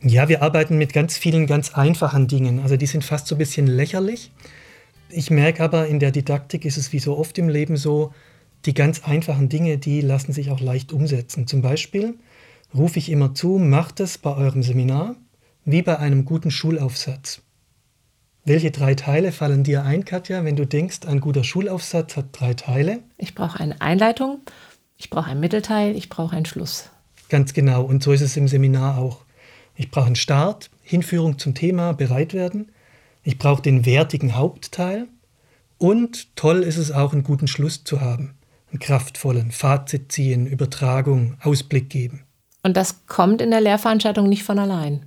Ja, 0.00 0.28
wir 0.28 0.42
arbeiten 0.42 0.78
mit 0.78 0.92
ganz 0.92 1.18
vielen 1.18 1.48
ganz 1.48 1.74
einfachen 1.74 2.28
Dingen. 2.28 2.60
Also 2.60 2.76
die 2.76 2.86
sind 2.86 3.02
fast 3.02 3.26
so 3.26 3.34
ein 3.34 3.38
bisschen 3.38 3.66
lächerlich. 3.66 4.30
Ich 5.16 5.30
merke 5.30 5.62
aber, 5.62 5.86
in 5.86 6.00
der 6.00 6.10
Didaktik 6.10 6.64
ist 6.64 6.76
es 6.76 6.92
wie 6.92 6.98
so 6.98 7.16
oft 7.16 7.38
im 7.38 7.48
Leben 7.48 7.76
so, 7.76 8.12
die 8.64 8.74
ganz 8.74 9.04
einfachen 9.04 9.48
Dinge, 9.48 9.78
die 9.78 10.00
lassen 10.00 10.32
sich 10.32 10.50
auch 10.50 10.58
leicht 10.58 10.92
umsetzen. 10.92 11.46
Zum 11.46 11.62
Beispiel 11.62 12.14
rufe 12.74 12.98
ich 12.98 13.10
immer 13.10 13.32
zu, 13.32 13.58
macht 13.58 14.00
es 14.00 14.18
bei 14.18 14.34
eurem 14.34 14.64
Seminar 14.64 15.14
wie 15.64 15.82
bei 15.82 16.00
einem 16.00 16.24
guten 16.24 16.50
Schulaufsatz. 16.50 17.42
Welche 18.44 18.72
drei 18.72 18.96
Teile 18.96 19.30
fallen 19.30 19.62
dir 19.62 19.84
ein, 19.84 20.04
Katja, 20.04 20.44
wenn 20.44 20.56
du 20.56 20.66
denkst, 20.66 21.06
ein 21.06 21.20
guter 21.20 21.44
Schulaufsatz 21.44 22.16
hat 22.16 22.26
drei 22.32 22.54
Teile? 22.54 22.98
Ich 23.16 23.36
brauche 23.36 23.60
eine 23.60 23.80
Einleitung, 23.80 24.40
ich 24.96 25.10
brauche 25.10 25.30
einen 25.30 25.40
Mittelteil, 25.40 25.94
ich 25.94 26.08
brauche 26.08 26.34
einen 26.34 26.44
Schluss. 26.44 26.90
Ganz 27.28 27.52
genau, 27.52 27.84
und 27.84 28.02
so 28.02 28.10
ist 28.10 28.20
es 28.20 28.36
im 28.36 28.48
Seminar 28.48 28.98
auch. 28.98 29.24
Ich 29.76 29.92
brauche 29.92 30.06
einen 30.06 30.16
Start, 30.16 30.70
Hinführung 30.82 31.38
zum 31.38 31.54
Thema, 31.54 31.92
bereit 31.92 32.34
werden. 32.34 32.72
Ich 33.24 33.38
brauche 33.38 33.62
den 33.62 33.86
wertigen 33.86 34.36
Hauptteil. 34.36 35.08
Und 35.78 36.36
toll 36.36 36.62
ist 36.62 36.76
es 36.76 36.92
auch, 36.92 37.12
einen 37.12 37.24
guten 37.24 37.48
Schluss 37.48 37.82
zu 37.82 38.00
haben. 38.00 38.34
Einen 38.70 38.78
kraftvollen 38.78 39.50
Fazit 39.50 40.12
ziehen, 40.12 40.46
Übertragung, 40.46 41.36
Ausblick 41.40 41.90
geben. 41.90 42.24
Und 42.62 42.76
das 42.76 43.06
kommt 43.06 43.42
in 43.42 43.50
der 43.50 43.60
Lehrveranstaltung 43.60 44.28
nicht 44.28 44.44
von 44.44 44.58
allein. 44.58 45.06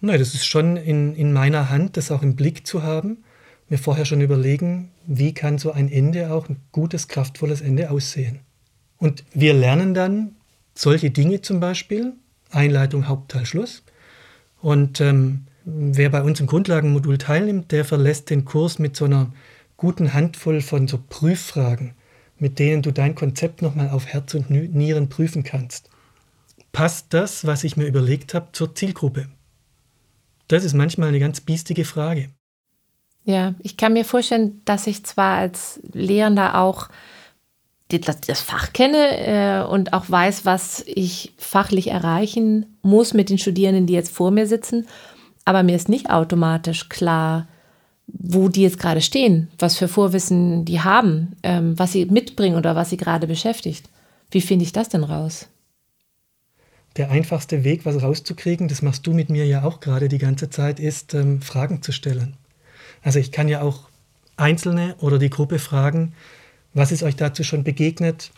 Nein, 0.00 0.18
das 0.18 0.34
ist 0.34 0.46
schon 0.46 0.76
in, 0.76 1.14
in 1.14 1.32
meiner 1.32 1.68
Hand, 1.68 1.96
das 1.96 2.10
auch 2.10 2.22
im 2.22 2.36
Blick 2.36 2.66
zu 2.66 2.82
haben. 2.82 3.24
Mir 3.68 3.78
vorher 3.78 4.04
schon 4.04 4.20
überlegen, 4.20 4.90
wie 5.06 5.32
kann 5.34 5.58
so 5.58 5.72
ein 5.72 5.90
Ende 5.90 6.32
auch 6.32 6.48
ein 6.48 6.56
gutes, 6.72 7.08
kraftvolles 7.08 7.60
Ende 7.60 7.90
aussehen. 7.90 8.40
Und 8.96 9.24
wir 9.32 9.54
lernen 9.54 9.94
dann 9.94 10.36
solche 10.74 11.10
Dinge 11.10 11.40
zum 11.42 11.60
Beispiel, 11.60 12.14
Einleitung, 12.50 13.08
Hauptteil, 13.08 13.46
Schluss. 13.46 13.82
Und 14.60 15.00
ähm, 15.00 15.46
wer 15.72 16.10
bei 16.10 16.22
uns 16.22 16.40
im 16.40 16.46
Grundlagenmodul 16.46 17.18
teilnimmt, 17.18 17.72
der 17.72 17.84
verlässt 17.84 18.30
den 18.30 18.44
Kurs 18.44 18.78
mit 18.78 18.96
so 18.96 19.04
einer 19.04 19.32
guten 19.76 20.12
Handvoll 20.12 20.60
von 20.60 20.88
so 20.88 20.98
Prüffragen, 21.08 21.94
mit 22.38 22.58
denen 22.58 22.82
du 22.82 22.92
dein 22.92 23.14
Konzept 23.14 23.62
nochmal 23.62 23.90
auf 23.90 24.06
Herz 24.06 24.34
und 24.34 24.50
Nieren 24.50 25.08
prüfen 25.08 25.42
kannst. 25.42 25.88
Passt 26.72 27.06
das, 27.10 27.46
was 27.46 27.64
ich 27.64 27.76
mir 27.76 27.86
überlegt 27.86 28.34
habe, 28.34 28.48
zur 28.52 28.74
Zielgruppe? 28.74 29.28
Das 30.48 30.64
ist 30.64 30.74
manchmal 30.74 31.08
eine 31.08 31.20
ganz 31.20 31.40
biestige 31.40 31.84
Frage. 31.84 32.30
Ja, 33.24 33.54
ich 33.60 33.76
kann 33.76 33.92
mir 33.92 34.04
vorstellen, 34.04 34.62
dass 34.64 34.86
ich 34.86 35.04
zwar 35.04 35.38
als 35.38 35.80
Lehrender 35.92 36.58
auch 36.58 36.88
das 37.88 38.40
Fach 38.40 38.72
kenne 38.72 39.64
äh, 39.64 39.68
und 39.68 39.92
auch 39.92 40.08
weiß, 40.08 40.44
was 40.44 40.84
ich 40.86 41.32
fachlich 41.38 41.88
erreichen 41.88 42.78
muss 42.82 43.14
mit 43.14 43.30
den 43.30 43.38
Studierenden, 43.38 43.86
die 43.86 43.94
jetzt 43.94 44.12
vor 44.14 44.30
mir 44.30 44.46
sitzen, 44.46 44.86
aber 45.50 45.62
mir 45.62 45.76
ist 45.76 45.88
nicht 45.88 46.10
automatisch 46.10 46.88
klar, 46.88 47.46
wo 48.06 48.48
die 48.48 48.62
jetzt 48.62 48.78
gerade 48.78 49.00
stehen, 49.00 49.48
was 49.58 49.76
für 49.76 49.88
Vorwissen 49.88 50.64
die 50.64 50.80
haben, 50.80 51.36
ähm, 51.42 51.78
was 51.78 51.92
sie 51.92 52.06
mitbringen 52.06 52.56
oder 52.56 52.74
was 52.74 52.90
sie 52.90 52.96
gerade 52.96 53.26
beschäftigt. 53.26 53.88
Wie 54.30 54.40
finde 54.40 54.64
ich 54.64 54.72
das 54.72 54.88
denn 54.88 55.04
raus? 55.04 55.48
der 56.96 57.10
einfachste 57.10 57.64
Weg, 57.64 57.84
was 57.84 58.02
rauszukriegen, 58.02 58.68
das 58.68 58.82
machst 58.82 59.06
du 59.06 59.12
mit 59.12 59.30
mir 59.30 59.46
ja 59.46 59.64
auch 59.64 59.80
gerade 59.80 60.08
die 60.08 60.18
ganze 60.18 60.50
Zeit, 60.50 60.80
ist 60.80 61.14
ähm, 61.14 61.40
Fragen 61.40 61.82
zu 61.82 61.92
stellen. 61.92 62.36
Also 63.02 63.18
ich 63.18 63.32
kann 63.32 63.48
ja 63.48 63.62
auch 63.62 63.88
Einzelne 64.36 64.96
oder 64.98 65.18
die 65.18 65.30
Gruppe 65.30 65.58
fragen, 65.58 66.14
was 66.74 66.92
ist 66.92 67.02
euch 67.02 67.16
dazu 67.16 67.44
schon 67.44 67.64
begegnet? 67.64 68.32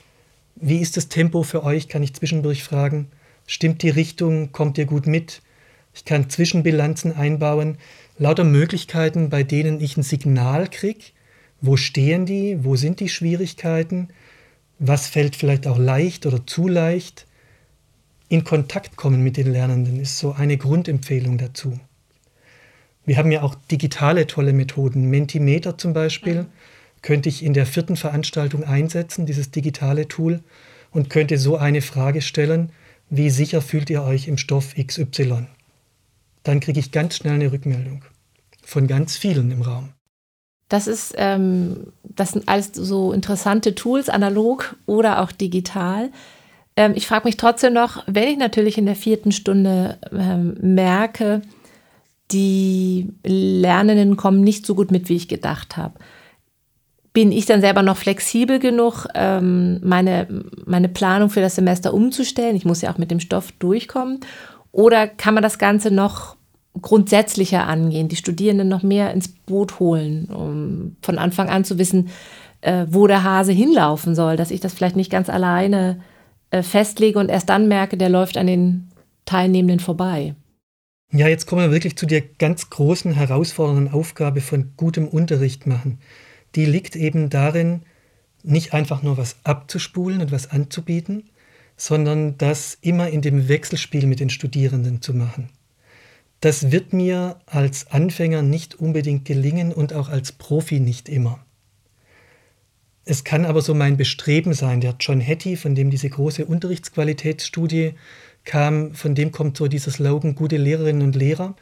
Wie 0.56 0.78
ist 0.78 0.96
das 0.96 1.08
Tempo 1.08 1.42
für 1.42 1.64
euch? 1.64 1.88
Kann 1.88 2.02
ich 2.02 2.14
zwischendurch 2.14 2.62
fragen. 2.62 3.10
Stimmt 3.46 3.82
die 3.82 3.90
Richtung? 3.90 4.52
Kommt 4.52 4.78
ihr 4.78 4.86
gut 4.86 5.06
mit? 5.06 5.42
Ich 5.94 6.04
kann 6.04 6.30
Zwischenbilanzen 6.30 7.14
einbauen. 7.14 7.78
Lauter 8.18 8.44
Möglichkeiten, 8.44 9.30
bei 9.30 9.42
denen 9.42 9.80
ich 9.80 9.96
ein 9.96 10.02
Signal 10.02 10.68
kriege. 10.68 11.04
Wo 11.60 11.76
stehen 11.76 12.26
die? 12.26 12.64
Wo 12.64 12.76
sind 12.76 13.00
die 13.00 13.08
Schwierigkeiten? 13.08 14.08
Was 14.78 15.06
fällt 15.06 15.36
vielleicht 15.36 15.66
auch 15.66 15.78
leicht 15.78 16.26
oder 16.26 16.46
zu 16.46 16.68
leicht? 16.68 17.26
in 18.32 18.44
Kontakt 18.44 18.96
kommen 18.96 19.22
mit 19.22 19.36
den 19.36 19.52
Lernenden 19.52 20.00
ist 20.00 20.18
so 20.18 20.32
eine 20.32 20.56
Grundempfehlung 20.56 21.36
dazu. 21.36 21.78
Wir 23.04 23.18
haben 23.18 23.30
ja 23.30 23.42
auch 23.42 23.54
digitale 23.70 24.26
tolle 24.26 24.54
Methoden. 24.54 25.10
Mentimeter 25.10 25.76
zum 25.76 25.92
Beispiel 25.92 26.44
mhm. 26.44 26.46
könnte 27.02 27.28
ich 27.28 27.44
in 27.44 27.52
der 27.52 27.66
vierten 27.66 27.94
Veranstaltung 27.94 28.64
einsetzen, 28.64 29.26
dieses 29.26 29.50
digitale 29.50 30.08
Tool, 30.08 30.40
und 30.92 31.10
könnte 31.10 31.36
so 31.36 31.58
eine 31.58 31.82
Frage 31.82 32.22
stellen, 32.22 32.70
wie 33.10 33.28
sicher 33.28 33.60
fühlt 33.60 33.90
ihr 33.90 34.02
euch 34.02 34.28
im 34.28 34.38
Stoff 34.38 34.74
XY? 34.76 35.46
Dann 36.42 36.60
kriege 36.60 36.80
ich 36.80 36.92
ganz 36.92 37.16
schnell 37.16 37.34
eine 37.34 37.52
Rückmeldung 37.52 38.04
von 38.62 38.86
ganz 38.86 39.16
vielen 39.16 39.50
im 39.50 39.62
Raum. 39.62 39.90
Das 40.68 40.86
ist, 40.86 41.14
ähm, 41.18 41.92
das 42.02 42.32
sind 42.32 42.48
alles 42.48 42.70
so 42.72 43.12
interessante 43.12 43.74
Tools, 43.74 44.08
analog 44.08 44.74
oder 44.86 45.20
auch 45.20 45.30
digital. 45.30 46.10
Ähm, 46.76 46.92
ich 46.94 47.06
frage 47.06 47.26
mich 47.26 47.36
trotzdem 47.36 47.74
noch, 47.74 48.02
wenn 48.06 48.28
ich 48.28 48.38
natürlich 48.38 48.78
in 48.78 48.86
der 48.86 48.96
vierten 48.96 49.32
Stunde 49.32 49.98
ähm, 50.10 50.56
merke, 50.62 51.42
die 52.30 53.12
Lernenden 53.24 54.16
kommen 54.16 54.40
nicht 54.40 54.64
so 54.64 54.74
gut 54.74 54.90
mit, 54.90 55.08
wie 55.08 55.16
ich 55.16 55.28
gedacht 55.28 55.76
habe. 55.76 55.94
Bin 57.12 57.30
ich 57.30 57.44
dann 57.44 57.60
selber 57.60 57.82
noch 57.82 57.98
flexibel 57.98 58.58
genug, 58.58 59.06
ähm, 59.14 59.78
meine, 59.82 60.26
meine 60.64 60.88
Planung 60.88 61.28
für 61.28 61.42
das 61.42 61.56
Semester 61.56 61.92
umzustellen? 61.92 62.56
Ich 62.56 62.64
muss 62.64 62.80
ja 62.80 62.90
auch 62.90 62.96
mit 62.96 63.10
dem 63.10 63.20
Stoff 63.20 63.52
durchkommen. 63.52 64.20
Oder 64.72 65.06
kann 65.06 65.34
man 65.34 65.42
das 65.42 65.58
Ganze 65.58 65.90
noch 65.90 66.36
grundsätzlicher 66.80 67.66
angehen, 67.66 68.08
die 68.08 68.16
Studierenden 68.16 68.68
noch 68.68 68.82
mehr 68.82 69.12
ins 69.12 69.28
Boot 69.28 69.78
holen, 69.78 70.24
um 70.26 70.96
von 71.02 71.18
Anfang 71.18 71.50
an 71.50 71.64
zu 71.64 71.78
wissen, 71.78 72.08
äh, 72.62 72.86
wo 72.88 73.06
der 73.06 73.22
Hase 73.22 73.52
hinlaufen 73.52 74.14
soll, 74.14 74.36
dass 74.36 74.50
ich 74.50 74.60
das 74.60 74.72
vielleicht 74.72 74.96
nicht 74.96 75.10
ganz 75.10 75.28
alleine 75.28 76.00
äh, 76.50 76.62
festlege 76.62 77.18
und 77.18 77.28
erst 77.28 77.50
dann 77.50 77.68
merke, 77.68 77.98
der 77.98 78.08
läuft 78.08 78.38
an 78.38 78.46
den 78.46 78.88
Teilnehmenden 79.26 79.80
vorbei. 79.80 80.34
Ja, 81.12 81.28
jetzt 81.28 81.46
kommen 81.46 81.62
wir 81.62 81.70
wirklich 81.70 81.96
zu 81.96 82.06
der 82.06 82.22
ganz 82.22 82.70
großen, 82.70 83.12
herausfordernden 83.12 83.92
Aufgabe 83.92 84.40
von 84.40 84.72
gutem 84.78 85.06
Unterricht 85.06 85.66
machen. 85.66 85.98
Die 86.54 86.64
liegt 86.64 86.96
eben 86.96 87.28
darin, 87.28 87.82
nicht 88.42 88.72
einfach 88.72 89.02
nur 89.02 89.18
was 89.18 89.36
abzuspulen 89.44 90.22
und 90.22 90.32
was 90.32 90.50
anzubieten, 90.50 91.30
sondern 91.76 92.38
das 92.38 92.78
immer 92.80 93.08
in 93.08 93.22
dem 93.22 93.48
Wechselspiel 93.48 94.06
mit 94.06 94.20
den 94.20 94.30
Studierenden 94.30 95.02
zu 95.02 95.14
machen. 95.14 95.50
Das 96.40 96.72
wird 96.72 96.92
mir 96.92 97.38
als 97.46 97.90
Anfänger 97.92 98.42
nicht 98.42 98.74
unbedingt 98.74 99.24
gelingen 99.24 99.72
und 99.72 99.92
auch 99.92 100.08
als 100.08 100.32
Profi 100.32 100.80
nicht 100.80 101.08
immer. 101.08 101.44
Es 103.04 103.24
kann 103.24 103.44
aber 103.44 103.62
so 103.62 103.74
mein 103.74 103.96
Bestreben 103.96 104.52
sein. 104.52 104.80
Der 104.80 104.96
John 104.98 105.20
Hattie, 105.20 105.56
von 105.56 105.74
dem 105.74 105.90
diese 105.90 106.08
große 106.08 106.44
Unterrichtsqualitätsstudie 106.44 107.94
kam, 108.44 108.94
von 108.94 109.14
dem 109.14 109.32
kommt 109.32 109.56
so 109.56 109.68
dieser 109.68 109.90
Slogan, 109.90 110.34
gute 110.34 110.56
Lehrerinnen 110.56 111.02
und 111.02 111.16
Lehrer, 111.16 111.56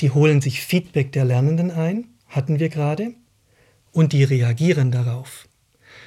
die 0.00 0.10
holen 0.10 0.40
sich 0.40 0.62
Feedback 0.62 1.12
der 1.12 1.24
Lernenden 1.24 1.70
ein, 1.70 2.08
hatten 2.26 2.58
wir 2.58 2.68
gerade, 2.68 3.14
und 3.92 4.12
die 4.12 4.24
reagieren 4.24 4.90
darauf. 4.90 5.46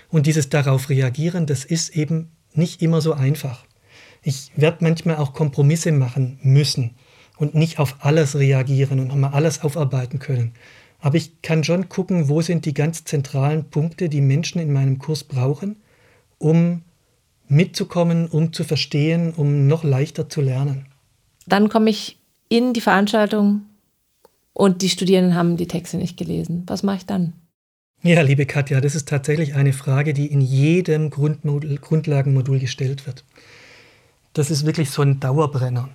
Und 0.10 0.26
dieses 0.26 0.50
darauf 0.50 0.90
reagieren, 0.90 1.46
das 1.46 1.66
ist 1.66 1.96
eben 1.96 2.32
nicht 2.58 2.82
immer 2.82 3.02
so 3.02 3.14
einfach. 3.14 3.66
Ich 4.24 4.52
werde 4.56 4.84
manchmal 4.84 5.18
auch 5.18 5.34
Kompromisse 5.34 5.92
machen 5.92 6.40
müssen 6.42 6.96
und 7.38 7.56
nicht 7.56 7.80
auf 7.80 7.98
alles 8.00 8.36
reagieren 8.36 9.00
und 9.00 9.08
nochmal 9.08 9.34
alles 9.34 9.62
aufarbeiten 9.62 10.20
können. 10.20 10.54
Aber 11.00 11.18
ich 11.18 11.42
kann 11.42 11.64
schon 11.64 11.90
gucken, 11.90 12.30
wo 12.30 12.42
sind 12.42 12.66
die 12.66 12.74
ganz 12.74 13.04
zentralen 13.04 13.70
Punkte, 13.70 14.10
die 14.10 14.22
Menschen 14.22 14.60
in 14.60 14.74
meinem 14.74 14.98
Kurs 14.98 15.24
brauchen, 15.24 15.76
um 16.38 16.82
mitzukommen, 17.48 18.28
um 18.28 18.54
zu 18.54 18.64
verstehen, 18.64 19.34
um 19.34 19.68
noch 19.68 19.84
leichter 19.84 20.30
zu 20.30 20.42
lernen. 20.42 20.88
Dann 21.46 21.70
komme 21.70 21.92
ich 21.92 22.18
in 22.50 22.74
die 22.74 22.82
Veranstaltung 22.82 23.62
und 24.54 24.82
die 24.82 24.90
Studierenden 24.90 25.36
haben 25.36 25.58
die 25.58 25.68
Texte 25.68 25.98
nicht 25.98 26.18
gelesen. 26.18 26.64
Was 26.66 26.82
mache 26.82 26.98
ich 26.98 27.06
dann? 27.06 27.34
Ja, 28.06 28.22
liebe 28.22 28.46
Katja, 28.46 28.82
das 28.82 28.94
ist 28.94 29.10
tatsächlich 29.10 29.56
eine 29.56 29.74
Frage, 29.74 30.14
die 30.14 30.28
in 30.28 30.40
jedem 30.40 31.10
Grundmodul, 31.10 31.80
Grundlagenmodul 31.80 32.60
gestellt 32.60 33.08
wird. 33.08 33.24
Das 34.34 34.52
ist 34.52 34.64
wirklich 34.64 34.92
so 34.92 35.02
ein 35.02 35.20
Dauerbrenner. 35.20 35.90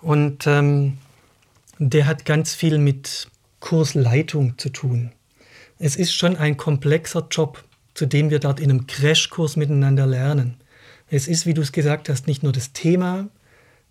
Und 0.00 0.46
ähm, 0.46 0.96
der 1.78 2.06
hat 2.06 2.24
ganz 2.24 2.54
viel 2.54 2.78
mit 2.78 3.28
Kursleitung 3.58 4.56
zu 4.56 4.70
tun. 4.70 5.12
Es 5.78 5.96
ist 5.96 6.14
schon 6.14 6.38
ein 6.38 6.56
komplexer 6.56 7.26
Job, 7.30 7.62
zu 7.92 8.06
dem 8.06 8.30
wir 8.30 8.38
dort 8.38 8.58
in 8.58 8.70
einem 8.70 8.86
Crashkurs 8.86 9.56
miteinander 9.56 10.06
lernen. 10.06 10.54
Es 11.10 11.28
ist, 11.28 11.44
wie 11.44 11.52
du 11.52 11.60
es 11.60 11.72
gesagt 11.72 12.08
hast, 12.08 12.26
nicht 12.26 12.42
nur 12.42 12.52
das 12.52 12.72
Thema 12.72 13.28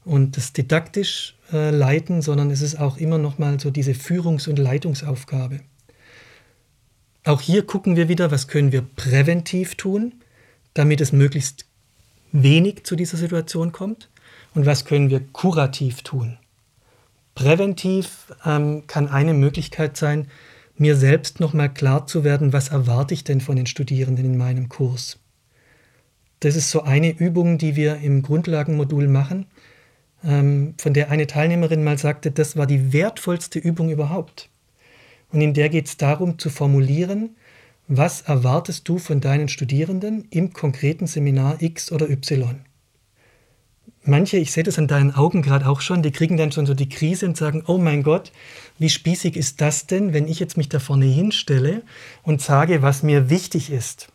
und 0.06 0.38
das 0.38 0.54
didaktisch 0.54 1.36
äh, 1.54 1.70
Leiten, 1.70 2.24
sondern 2.24 2.50
es 2.50 2.64
ist 2.64 2.80
auch 2.80 2.98
immer 2.98 3.20
noch 3.20 3.38
mal 3.38 3.60
so 3.60 3.70
diese 3.70 3.94
Führungs- 3.94 4.50
und 4.50 4.58
Leitungsaufgabe. 4.58 5.60
Auch 7.26 7.42
hier 7.42 7.66
gucken 7.66 7.96
wir 7.96 8.08
wieder, 8.08 8.32
was 8.32 8.48
können 8.48 8.72
wir 8.72 8.82
präventiv 8.82 9.76
tun, 9.76 10.16
damit 10.74 11.02
es 11.02 11.12
möglichst 11.12 11.66
wenig 12.32 12.84
zu 12.84 12.96
dieser 12.96 13.18
Situation 13.18 13.72
kommt 13.72 14.10
und 14.54 14.66
was 14.66 14.86
können 14.86 15.10
wir 15.10 15.22
kurativ 15.32 16.02
tun. 16.04 16.38
Präventiv 17.36 18.34
ähm, 18.46 18.84
kann 18.88 19.08
eine 19.08 19.34
Möglichkeit 19.34 19.98
sein, 19.98 20.28
mir 20.78 20.96
selbst 20.96 21.40
nochmal 21.40 21.74
klar 21.74 22.08
zu 22.08 22.24
werden, 22.24 22.54
was 22.54 22.70
erwarte 22.70 23.14
ich 23.14 23.24
denn 23.24 23.42
von 23.42 23.56
den 23.56 23.66
Studierenden 23.66 24.26
in 24.26 24.38
meinem 24.38 24.70
Kurs. 24.70 25.20
Das 26.40 26.56
ist 26.56 26.72
so 26.72 26.84
eine 26.84 27.12
Übung, 27.12 27.58
die 27.58 27.76
wir 27.76 27.98
im 27.98 28.22
Grundlagenmodul 28.22 29.08
machen, 29.10 29.46
ähm, 30.24 30.74
von 30.78 30.94
der 30.94 31.12
eine 31.12 31.28
Teilnehmerin 31.28 31.84
mal 31.84 31.98
sagte, 31.98 32.32
das 32.32 32.56
war 32.56 32.66
die 32.66 32.94
wertvollste 32.94 33.60
Übung 33.60 33.90
überhaupt. 33.90 34.50
Und 35.32 35.42
in 35.42 35.54
der 35.54 35.70
geht 35.70 35.88
es 35.88 35.98
darum 35.98 36.40
zu 36.40 36.50
formulieren, 36.50 37.36
was 37.88 38.22
erwartest 38.22 38.88
du 38.88 38.98
von 38.98 39.20
deinen 39.20 39.50
Studierenden 39.50 40.28
im 40.30 40.54
konkreten 40.54 41.08
Seminar 41.08 41.62
X 41.62 41.92
oder 41.92 42.10
Y. 42.10 42.62
Manche, 44.04 44.38
ich 44.38 44.52
sehe 44.52 44.64
das 44.64 44.80
an 44.80 44.88
deinen 44.88 45.14
Augen 45.14 45.42
gerade 45.42 45.68
auch 45.68 45.82
schon, 45.82 46.02
die 46.02 46.12
kriegen 46.12 46.38
dann 46.38 46.52
schon 46.52 46.66
so 46.66 46.74
die 46.74 46.90
Krise 46.90 47.26
und 47.26 47.36
sagen, 47.36 47.64
oh 47.68 47.78
mein 47.78 48.04
Gott, 48.04 48.32
wie 48.78 48.90
spießig 48.90 49.36
ist 49.36 49.60
das 49.60 49.88
denn, 49.88 50.14
wenn 50.14 50.28
ich 50.28 50.40
jetzt 50.40 50.56
mich 50.56 50.70
da 50.70 50.80
vorne 50.80 51.06
hinstelle 51.06 51.84
und 52.24 52.42
sage, 52.42 52.82
was 52.82 53.04
mir 53.04 53.30
wichtig 53.30 53.72
ist. 53.72 54.08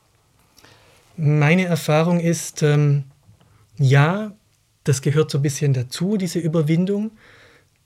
Meine 1.17 1.67
Erfahrung 1.67 2.19
ist, 2.19 2.63
ähm, 2.63 3.05
ja, 3.77 4.33
das 4.85 5.03
gehört 5.03 5.31
so 5.31 5.39
ein 5.39 5.43
bisschen 5.43 5.75
dazu, 5.75 6.17
diese 6.17 6.39
Überwindung. 6.39 7.13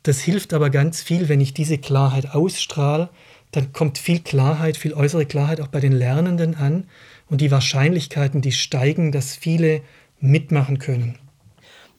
Das 0.08 0.20
hilft 0.20 0.54
aber 0.54 0.70
ganz 0.70 1.02
viel, 1.02 1.28
wenn 1.28 1.42
ich 1.42 1.52
diese 1.52 1.76
Klarheit 1.76 2.34
ausstrahle, 2.34 3.10
dann 3.50 3.74
kommt 3.74 3.98
viel 3.98 4.20
Klarheit, 4.20 4.78
viel 4.78 4.94
äußere 4.94 5.26
Klarheit 5.26 5.60
auch 5.60 5.66
bei 5.66 5.80
den 5.80 5.92
Lernenden 5.92 6.54
an 6.54 6.84
und 7.28 7.42
die 7.42 7.50
Wahrscheinlichkeiten, 7.50 8.40
die 8.40 8.52
steigen, 8.52 9.12
dass 9.12 9.36
viele 9.36 9.82
mitmachen 10.18 10.78
können. 10.78 11.18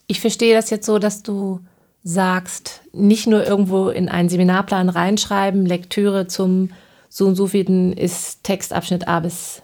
Ich 0.07 0.21
verstehe 0.21 0.55
das 0.55 0.71
jetzt 0.71 0.87
so, 0.87 0.97
dass 0.97 1.21
du 1.21 1.59
sagst, 2.01 2.81
nicht 2.93 3.27
nur 3.27 3.45
irgendwo 3.45 3.89
in 3.89 4.09
einen 4.09 4.29
Seminarplan 4.29 4.89
reinschreiben, 4.89 5.67
Lektüre 5.67 6.25
zum 6.25 6.71
so 7.09 7.27
und 7.27 7.35
so 7.35 7.45
vielen 7.45 7.93
ist 7.93 8.43
Textabschnitt 8.43 9.07
A 9.07 9.19
bis 9.19 9.61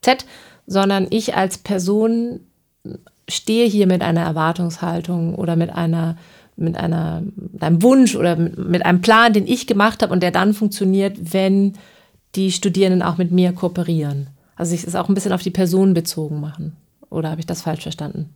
Z, 0.00 0.26
sondern 0.68 1.08
ich 1.10 1.34
als 1.34 1.58
Person 1.58 2.38
stehe 3.28 3.66
hier 3.66 3.88
mit 3.88 4.02
einer 4.02 4.22
Erwartungshaltung 4.22 5.34
oder 5.34 5.56
mit 5.56 5.70
einer 5.70 6.16
mit 6.56 6.76
einer 6.76 7.22
mit 7.36 7.62
einem 7.62 7.82
Wunsch 7.82 8.14
oder 8.14 8.36
mit 8.36 8.84
einem 8.84 9.00
Plan, 9.00 9.32
den 9.32 9.46
ich 9.46 9.66
gemacht 9.66 10.02
habe 10.02 10.12
und 10.12 10.22
der 10.22 10.30
dann 10.30 10.54
funktioniert, 10.54 11.32
wenn 11.32 11.74
die 12.34 12.52
Studierenden 12.52 13.02
auch 13.02 13.16
mit 13.16 13.30
mir 13.30 13.52
kooperieren. 13.52 14.28
Also 14.56 14.70
sich 14.70 14.84
es 14.84 14.94
auch 14.94 15.08
ein 15.08 15.14
bisschen 15.14 15.32
auf 15.32 15.42
die 15.42 15.50
Person 15.50 15.94
bezogen 15.94 16.40
machen. 16.40 16.76
Oder 17.10 17.30
habe 17.30 17.40
ich 17.40 17.46
das 17.46 17.62
falsch 17.62 17.82
verstanden? 17.82 18.30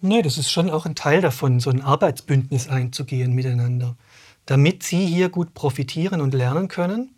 Nee, 0.00 0.22
das 0.22 0.38
ist 0.38 0.50
schon 0.50 0.70
auch 0.70 0.86
ein 0.86 0.94
Teil 0.94 1.20
davon, 1.20 1.60
so 1.60 1.70
ein 1.70 1.82
Arbeitsbündnis 1.82 2.68
einzugehen 2.68 3.32
miteinander. 3.32 3.96
Damit 4.44 4.82
Sie 4.82 5.06
hier 5.06 5.28
gut 5.28 5.54
profitieren 5.54 6.20
und 6.20 6.34
lernen 6.34 6.68
können, 6.68 7.10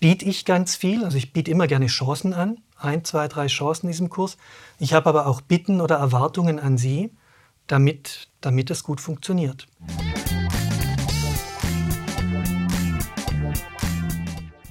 biete 0.00 0.24
ich 0.24 0.44
ganz 0.44 0.76
viel. 0.76 1.04
Also 1.04 1.16
ich 1.18 1.32
biete 1.32 1.50
immer 1.50 1.66
gerne 1.66 1.86
Chancen 1.86 2.32
an, 2.32 2.58
ein, 2.78 3.04
zwei, 3.04 3.28
drei 3.28 3.46
Chancen 3.46 3.86
in 3.86 3.92
diesem 3.92 4.10
Kurs. 4.10 4.36
Ich 4.78 4.92
habe 4.92 5.08
aber 5.08 5.26
auch 5.26 5.40
Bitten 5.40 5.80
oder 5.80 5.96
Erwartungen 5.96 6.58
an 6.58 6.78
Sie, 6.78 7.10
damit, 7.66 8.28
damit 8.40 8.70
es 8.70 8.82
gut 8.82 9.00
funktioniert. 9.00 9.66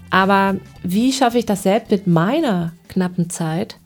Aber 0.10 0.58
wie 0.82 1.12
schaffe 1.12 1.40
ich 1.40 1.46
das 1.46 1.64
selbst 1.64 1.92
mit 1.92 2.08
meiner 2.08 2.74
knappen 2.88 3.30
Zeit, 3.30 3.80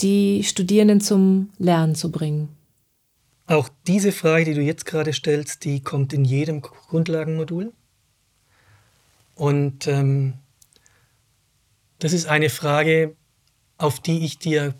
die 0.00 0.42
Studierenden 0.42 1.00
zum 1.00 1.50
Lernen 1.58 1.94
zu 1.94 2.10
bringen? 2.10 2.48
Auch 3.46 3.68
diese 3.86 4.10
Frage, 4.10 4.44
die 4.44 4.54
du 4.54 4.60
jetzt 4.60 4.86
gerade 4.86 5.12
stellst, 5.12 5.64
die 5.64 5.80
kommt 5.80 6.12
in 6.12 6.24
jedem 6.24 6.62
Grundlagenmodul. 6.62 7.72
Und 9.36 9.86
ähm, 9.86 10.34
das 12.00 12.12
ist 12.12 12.26
eine 12.26 12.50
Frage, 12.50 13.14
auf 13.78 14.00
die 14.00 14.24
ich 14.24 14.38
dir 14.38 14.74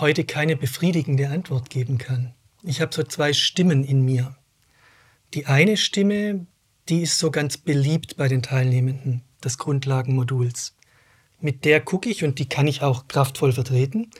heute 0.00 0.24
keine 0.24 0.56
befriedigende 0.56 1.28
Antwort 1.28 1.70
geben 1.70 1.98
kann. 1.98 2.34
Ich 2.62 2.80
habe 2.80 2.94
so 2.94 3.02
zwei 3.02 3.32
Stimmen 3.32 3.84
in 3.84 4.04
mir. 4.04 4.36
Die 5.34 5.46
eine 5.46 5.76
Stimme, 5.76 6.46
die 6.88 7.02
ist 7.02 7.18
so 7.18 7.30
ganz 7.30 7.56
beliebt 7.56 8.16
bei 8.16 8.28
den 8.28 8.42
Teilnehmenden 8.42 9.22
des 9.44 9.58
Grundlagenmoduls. 9.58 10.74
Mit 11.40 11.64
der 11.64 11.80
gucke 11.80 12.08
ich 12.08 12.24
und 12.24 12.38
die 12.38 12.48
kann 12.48 12.66
ich 12.66 12.82
auch 12.82 13.06
kraftvoll 13.08 13.52
vertreten. 13.52 14.10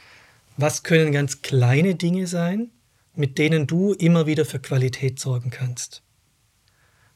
Was 0.57 0.83
können 0.83 1.13
ganz 1.13 1.43
kleine 1.43 1.95
Dinge 1.95 2.27
sein, 2.27 2.71
mit 3.15 3.39
denen 3.39 3.67
du 3.67 3.93
immer 3.93 4.27
wieder 4.27 4.45
für 4.45 4.61
Qualität 4.61 5.19
sorgen 5.19 5.51
kannst? 5.51 6.03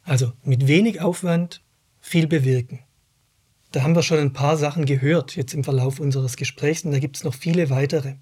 Also 0.05 0.33
mit 0.43 0.67
wenig 0.67 1.01
Aufwand 1.01 1.63
viel 2.01 2.27
bewirken. 2.27 2.81
Da 3.71 3.83
haben 3.83 3.95
wir 3.95 4.03
schon 4.03 4.19
ein 4.19 4.33
paar 4.33 4.57
Sachen 4.57 4.85
gehört 4.85 5.37
jetzt 5.37 5.55
im 5.55 5.65
Verlauf 5.65 6.01
unseres 6.01 6.37
Gesprächs 6.37 6.85
und 6.85 6.93
da 6.93 6.99
gibt 6.99 7.17
es 7.17 7.25
noch 7.25 7.35
viele 7.35 7.71
weitere. 7.71 8.15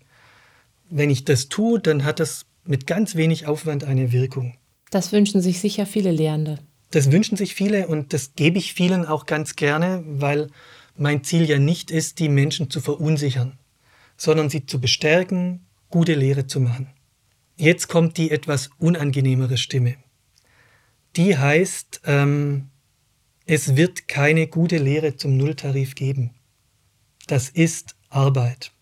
Wenn 0.90 1.10
ich 1.10 1.24
das 1.24 1.48
tue, 1.48 1.80
dann 1.80 2.04
hat 2.04 2.20
das 2.20 2.46
mit 2.64 2.86
ganz 2.86 3.14
wenig 3.14 3.46
Aufwand 3.46 3.84
eine 3.84 4.12
Wirkung. 4.12 4.56
Das 4.90 5.12
wünschen 5.12 5.40
sich 5.40 5.60
sicher 5.60 5.86
viele 5.86 6.10
Lehrende. 6.10 6.58
Das 6.90 7.12
wünschen 7.12 7.36
sich 7.36 7.54
viele 7.54 7.86
und 7.86 8.12
das 8.12 8.34
gebe 8.34 8.58
ich 8.58 8.74
vielen 8.74 9.06
auch 9.06 9.26
ganz 9.26 9.54
gerne, 9.54 10.02
weil 10.04 10.48
mein 10.96 11.22
Ziel 11.22 11.48
ja 11.48 11.58
nicht 11.58 11.90
ist, 11.90 12.18
die 12.18 12.28
Menschen 12.28 12.68
zu 12.68 12.80
verunsichern, 12.80 13.58
sondern 14.16 14.50
sie 14.50 14.66
zu 14.66 14.80
bestärken, 14.80 15.66
gute 15.88 16.14
Lehre 16.14 16.46
zu 16.46 16.60
machen. 16.60 16.88
Jetzt 17.56 17.88
kommt 17.88 18.16
die 18.16 18.30
etwas 18.30 18.70
unangenehmere 18.78 19.56
Stimme. 19.56 19.96
Die 21.16 21.36
heißt, 21.36 22.02
ähm, 22.04 22.70
es 23.46 23.76
wird 23.76 24.08
keine 24.08 24.46
gute 24.46 24.78
Lehre 24.78 25.16
zum 25.16 25.36
Nulltarif 25.36 25.94
geben. 25.94 26.30
Das 27.26 27.48
ist 27.48 27.96
Arbeit. 28.08 28.72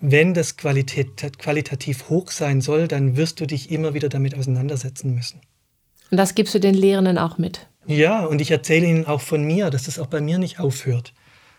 Wenn 0.00 0.32
das 0.32 0.56
Qualität, 0.56 1.38
qualitativ 1.38 2.08
hoch 2.08 2.30
sein 2.30 2.60
soll, 2.60 2.86
dann 2.86 3.16
wirst 3.16 3.40
du 3.40 3.46
dich 3.46 3.70
immer 3.70 3.94
wieder 3.94 4.08
damit 4.08 4.36
auseinandersetzen 4.36 5.14
müssen. 5.14 5.40
Und 6.10 6.16
das 6.16 6.34
gibst 6.34 6.54
du 6.54 6.60
den 6.60 6.74
Lehrenden 6.74 7.18
auch 7.18 7.38
mit? 7.38 7.68
Ja, 7.86 8.24
und 8.24 8.40
ich 8.40 8.50
erzähle 8.50 8.86
ihnen 8.86 9.06
auch 9.06 9.20
von 9.20 9.42
mir, 9.42 9.70
dass 9.70 9.88
es 9.88 9.98
auch 9.98 10.06
bei 10.06 10.20
mir 10.20 10.38
nicht 10.38 10.60
aufhört. 10.60 11.14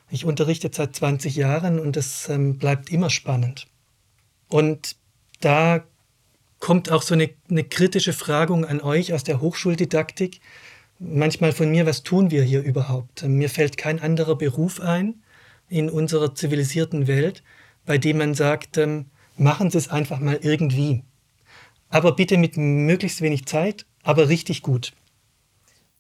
Ich 0.10 0.26
unterrichte 0.26 0.70
seit 0.72 0.96
20 0.96 1.36
Jahren 1.36 1.80
und 1.80 1.98
es 1.98 2.30
ähm, 2.30 2.58
bleibt 2.58 2.92
immer 2.92 3.10
spannend. 3.10 3.68
Und 4.48 4.96
da 5.42 5.84
kommt 6.60 6.92
auch 6.92 7.02
so 7.02 7.14
eine, 7.14 7.30
eine 7.50 7.64
kritische 7.64 8.14
Fragung 8.14 8.66
an 8.66 8.82
euch 8.82 9.14
aus 9.14 9.24
der 9.24 9.42
Hochschuldidaktik. 9.42 10.40
Manchmal 10.98 11.52
von 11.52 11.70
mir, 11.70 11.86
was 11.86 12.04
tun 12.04 12.32
wir 12.32 12.44
hier 12.44 12.62
überhaupt? 12.62 13.24
Mir 13.24 13.50
fällt 13.50 13.78
kein 13.78 14.00
anderer 14.00 14.36
Beruf 14.36 14.80
ein 14.82 15.22
in 15.70 15.90
unserer 15.90 16.34
zivilisierten 16.36 17.08
Welt, 17.08 17.44
bei 17.90 17.98
dem 17.98 18.20
man 18.20 18.36
sagt, 18.36 18.78
ähm, 18.78 19.08
machen 19.36 19.72
Sie 19.72 19.80
es 19.80 19.90
einfach 19.90 20.20
mal 20.20 20.38
irgendwie. 20.44 21.02
Aber 21.90 22.12
bitte 22.12 22.38
mit 22.38 22.56
möglichst 22.56 23.20
wenig 23.22 23.48
Zeit, 23.48 23.88
aber 24.04 24.30
richtig 24.30 24.62
gut. 24.62 24.94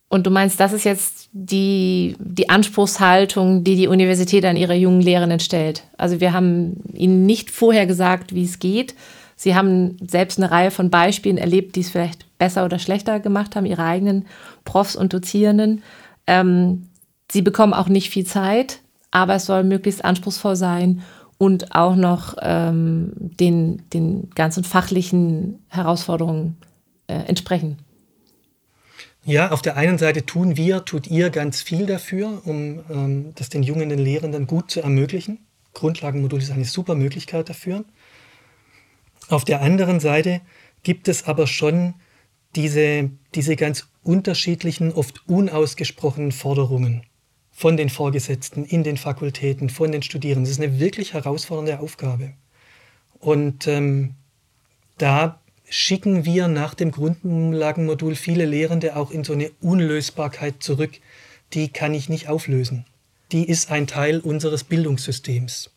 Und 0.08 0.28
du 0.28 0.30
meinst, 0.30 0.60
das 0.60 0.72
ist 0.72 0.84
jetzt 0.84 1.30
die, 1.32 2.16
die 2.20 2.48
Anspruchshaltung, 2.48 3.64
die 3.64 3.76
die 3.76 3.88
Universität 3.88 4.46
an 4.46 4.56
ihre 4.56 4.76
jungen 4.76 5.02
Lehrenden 5.02 5.40
stellt. 5.40 5.84
Also 5.98 6.20
wir 6.20 6.32
haben 6.32 6.76
ihnen 6.94 7.26
nicht 7.26 7.50
vorher 7.50 7.88
gesagt, 7.88 8.36
wie 8.36 8.44
es 8.44 8.60
geht. 8.60 8.94
Sie 9.36 9.56
haben 9.56 9.98
selbst 10.08 10.38
eine 10.38 10.52
Reihe 10.52 10.70
von 10.70 10.92
Beispielen 10.92 11.40
erlebt, 11.40 11.76
die 11.76 11.80
es 11.80 11.90
vielleicht 11.90 12.28
besser 12.38 12.66
oder 12.66 12.78
schlechter 12.78 13.20
gemacht 13.20 13.56
haben, 13.56 13.66
ihre 13.66 13.84
eigenen 13.84 14.28
Profs 14.64 14.96
und 14.96 15.12
Dozierenden. 15.12 15.82
Ähm, 16.28 16.86
sie 17.32 17.42
bekommen 17.42 17.74
auch 17.74 17.90
nicht 17.90 18.12
viel 18.12 18.28
Zeit, 18.28 18.82
aber 19.10 19.34
es 19.34 19.48
soll 19.48 19.64
möglichst 19.64 20.06
anspruchsvoll 20.06 20.56
sein 20.56 21.02
und 21.40 21.74
auch 21.74 21.96
noch 21.96 22.36
ähm, 22.42 23.14
den, 23.16 23.90
den 23.92 24.30
ganzen 24.32 24.66
fachlichen 24.66 25.64
Herausforderungen 25.70 26.58
äh, 27.08 27.14
entsprechen. 27.14 27.78
Ja, 29.24 29.52
auf 29.52 29.62
der 29.62 29.78
einen 29.78 29.98
Seite 29.98 30.26
tun 30.26 30.58
wir, 30.58 30.84
tut 30.84 31.08
ihr 31.08 31.30
ganz 31.30 31.62
viel 31.62 31.86
dafür, 31.86 32.42
um 32.44 32.82
ähm, 32.90 33.32
das 33.36 33.48
den 33.50 33.64
jungen 33.64 33.90
Lehrenden 33.90 34.48
gut 34.48 34.70
zu 34.70 34.82
ermöglichen. 34.82 35.40
Grundlagenmodul 35.74 36.42
ist 36.42 36.52
eine 36.52 36.66
super 36.66 36.96
Möglichkeit 36.96 37.48
dafür. 37.48 37.86
Auf 39.30 39.46
der 39.46 39.62
anderen 39.62 40.02
Seite 40.02 40.42
gibt 40.84 41.08
es 41.08 41.26
aber 41.26 41.48
schon 41.48 41.94
diese, 42.56 43.12
diese 43.34 43.56
ganz 43.56 43.88
unterschiedlichen, 44.04 44.92
oft 44.92 45.26
unausgesprochenen 45.30 46.34
Forderungen 46.34 47.04
von 47.60 47.76
den 47.76 47.90
Vorgesetzten 47.90 48.64
in 48.64 48.86
den 48.86 48.96
Fakultäten, 48.96 49.70
von 49.70 49.92
den 49.92 50.02
Studierenden. 50.02 50.46
Das 50.46 50.52
ist 50.52 50.64
eine 50.64 50.80
wirklich 50.80 51.14
herausfordernde 51.14 51.82
Aufgabe. 51.82 52.32
Und 53.20 53.68
ähm, 53.68 54.16
da 54.98 55.42
schicken 55.68 56.24
wir 56.24 56.48
nach 56.48 56.74
dem 56.74 56.92
Grundlagenmodul 56.92 58.16
viele 58.16 58.46
Lehrende 58.46 58.96
auch 58.96 59.12
in 59.12 59.26
so 59.26 59.34
eine 59.34 59.52
Unlösbarkeit 59.60 60.64
zurück. 60.64 60.92
Die 61.52 61.68
kann 61.68 61.94
ich 61.94 62.08
nicht 62.08 62.30
auflösen. 62.30 62.86
Die 63.34 63.50
ist 63.50 63.70
ein 63.70 63.88
Teil 63.88 64.22
unseres 64.22 64.64
Bildungssystems. 64.64 65.70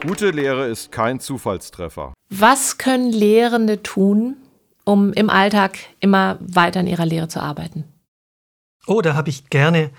Gute 0.00 0.30
Lehre 0.30 0.66
ist 0.66 0.92
kein 0.92 1.20
Zufallstreffer. 1.20 2.14
Was 2.30 2.78
können 2.78 3.12
Lehrende 3.12 3.82
tun, 3.82 4.38
um 4.84 5.12
im 5.12 5.30
Alltag 5.30 5.78
immer 6.00 6.38
weiter 6.40 6.80
in 6.80 6.86
ihrer 6.86 7.06
Lehre 7.06 7.28
zu 7.28 7.40
arbeiten? 7.40 7.84
Oh, 8.86 9.00
da 9.02 9.14
habe 9.14 9.28
ich 9.28 9.50
gerne 9.50 9.90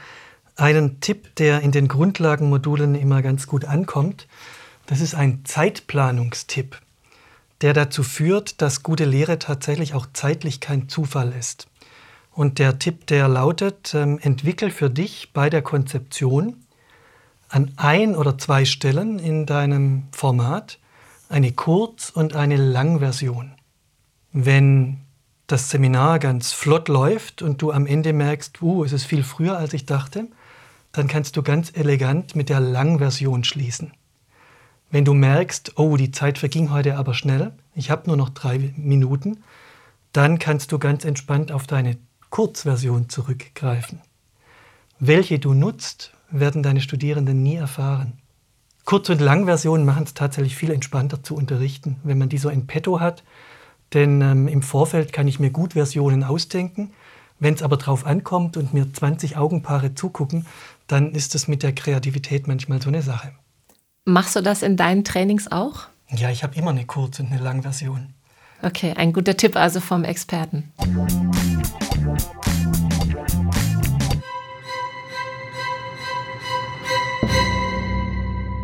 einen 0.56 1.00
Tipp, 1.00 1.36
der 1.36 1.62
in 1.62 1.72
den 1.72 1.88
Grundlagenmodulen 1.88 2.96
immer 2.96 3.22
ganz 3.22 3.48
gut 3.48 3.66
ankommt. 3.66 4.28
Das 4.86 5.02
ist 5.02 5.16
ein 5.16 5.46
Zeitplanungstipp, 5.46 6.80
der 7.62 7.74
dazu 7.74 8.04
führt, 8.04 8.62
dass 8.62 8.84
gute 8.84 9.06
Lehre 9.06 9.40
tatsächlich 9.40 9.94
auch 9.94 10.08
zeitlich 10.14 10.60
kein 10.60 10.90
Zufall 10.90 11.34
ist. 11.34 11.68
Und 12.34 12.60
der 12.60 12.80
Tipp, 12.80 13.08
der 13.08 13.28
lautet, 13.28 13.94
ähm, 13.94 14.20
entwickel 14.22 14.72
für 14.72 14.90
dich 14.90 15.32
bei 15.34 15.50
der 15.50 15.62
Konzeption 15.62 16.66
an 17.50 17.72
ein 17.76 18.16
oder 18.16 18.38
zwei 18.38 18.66
Stellen 18.66 19.20
in 19.20 19.46
deinem 19.46 20.08
Format 20.12 20.80
eine 21.28 21.52
Kurz- 21.52 22.10
und 22.10 22.36
eine 22.36 22.56
Langversion. 22.56 23.54
Wenn 24.34 25.02
das 25.48 25.70
Seminar 25.70 26.20
ganz 26.20 26.54
flott 26.54 26.88
läuft 26.88 27.42
und 27.42 27.62
du 27.62 27.72
am 27.72 27.86
Ende 27.86 28.14
merkst, 28.14 28.62
uh, 28.62 28.84
es 28.84 28.94
ist 28.94 29.06
viel 29.06 29.24
früher, 29.24 29.58
als 29.58 29.74
ich 29.74 29.86
dachte, 29.86 30.28
dann 30.92 31.08
kannst 31.08 31.36
du 31.38 31.44
ganz 31.44 31.72
elegant 31.76 32.36
mit 32.36 32.50
der 32.50 32.60
Langversion 32.60 33.44
schließen. 33.44 33.94
Wenn 34.90 35.06
du 35.06 35.14
merkst, 35.14 35.78
oh, 35.78 35.96
die 35.96 36.12
Zeit 36.12 36.38
verging 36.38 36.72
heute 36.72 36.98
aber 36.98 37.14
schnell, 37.14 37.54
ich 37.76 37.90
habe 37.90 38.08
nur 38.08 38.18
noch 38.18 38.30
drei 38.30 38.74
Minuten, 38.76 39.44
dann 40.12 40.40
kannst 40.40 40.72
du 40.72 40.80
ganz 40.80 41.06
entspannt 41.06 41.52
auf 41.52 41.68
deine 41.68 41.98
Kurzversion 42.30 43.10
zurückgreifen. 43.10 44.02
Welche 45.00 45.40
du 45.40 45.54
nutzt, 45.54 46.14
werden 46.30 46.64
deine 46.64 46.82
Studierenden 46.82 47.42
nie 47.42 47.56
erfahren. 47.56 48.14
Kurz- 48.86 49.10
und 49.10 49.22
Langversionen 49.22 49.86
machen 49.86 50.04
es 50.04 50.14
tatsächlich 50.14 50.56
viel 50.56 50.72
entspannter 50.72 51.24
zu 51.24 51.36
unterrichten, 51.36 51.98
wenn 52.04 52.18
man 52.18 52.30
die 52.30 52.38
so 52.38 52.50
in 52.50 52.68
petto 52.68 53.00
hat. 53.00 53.24
Denn 53.94 54.22
ähm, 54.22 54.48
im 54.48 54.62
Vorfeld 54.62 55.12
kann 55.14 55.28
ich 55.28 55.40
mir 55.40 55.50
gut 55.50 55.74
Versionen 55.74 56.24
ausdenken. 56.24 56.92
Wenn 57.40 57.56
es 57.56 57.64
aber 57.64 57.78
drauf 57.78 58.06
ankommt 58.06 58.56
und 58.56 58.74
mir 58.74 58.92
20 58.94 59.36
Augenpaare 59.36 59.96
zugucken, 59.96 60.46
dann 60.88 61.12
ist 61.12 61.36
es 61.36 61.48
mit 61.48 61.64
der 61.64 61.74
Kreativität 61.74 62.48
manchmal 62.48 62.82
so 62.82 62.90
eine 62.90 63.02
Sache. 63.02 63.34
Machst 64.06 64.36
du 64.36 64.42
das 64.42 64.62
in 64.62 64.78
deinen 64.78 65.04
Trainings 65.04 65.52
auch? 65.52 65.88
Ja, 66.10 66.30
ich 66.30 66.44
habe 66.44 66.56
immer 66.56 66.72
eine 66.72 66.86
Kurz- 66.86 67.20
und 67.20 67.32
eine 67.32 67.42
Langversion. 67.42 68.14
Okay, 68.62 68.94
ein 68.96 69.12
guter 69.12 69.36
Tipp 69.36 69.56
also 69.56 69.80
vom 69.80 70.04
Experten. 70.04 70.72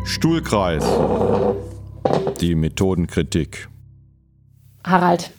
Stuhlkreis. 0.04 0.84
Die 2.40 2.54
Methodenkritik. 2.54 3.68
Harald, 4.88 5.32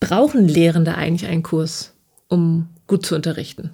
brauchen 0.00 0.48
Lehrende 0.48 0.94
eigentlich 0.94 1.28
einen 1.28 1.42
Kurs, 1.42 1.94
um 2.28 2.68
gut 2.86 3.04
zu 3.04 3.14
unterrichten? 3.14 3.70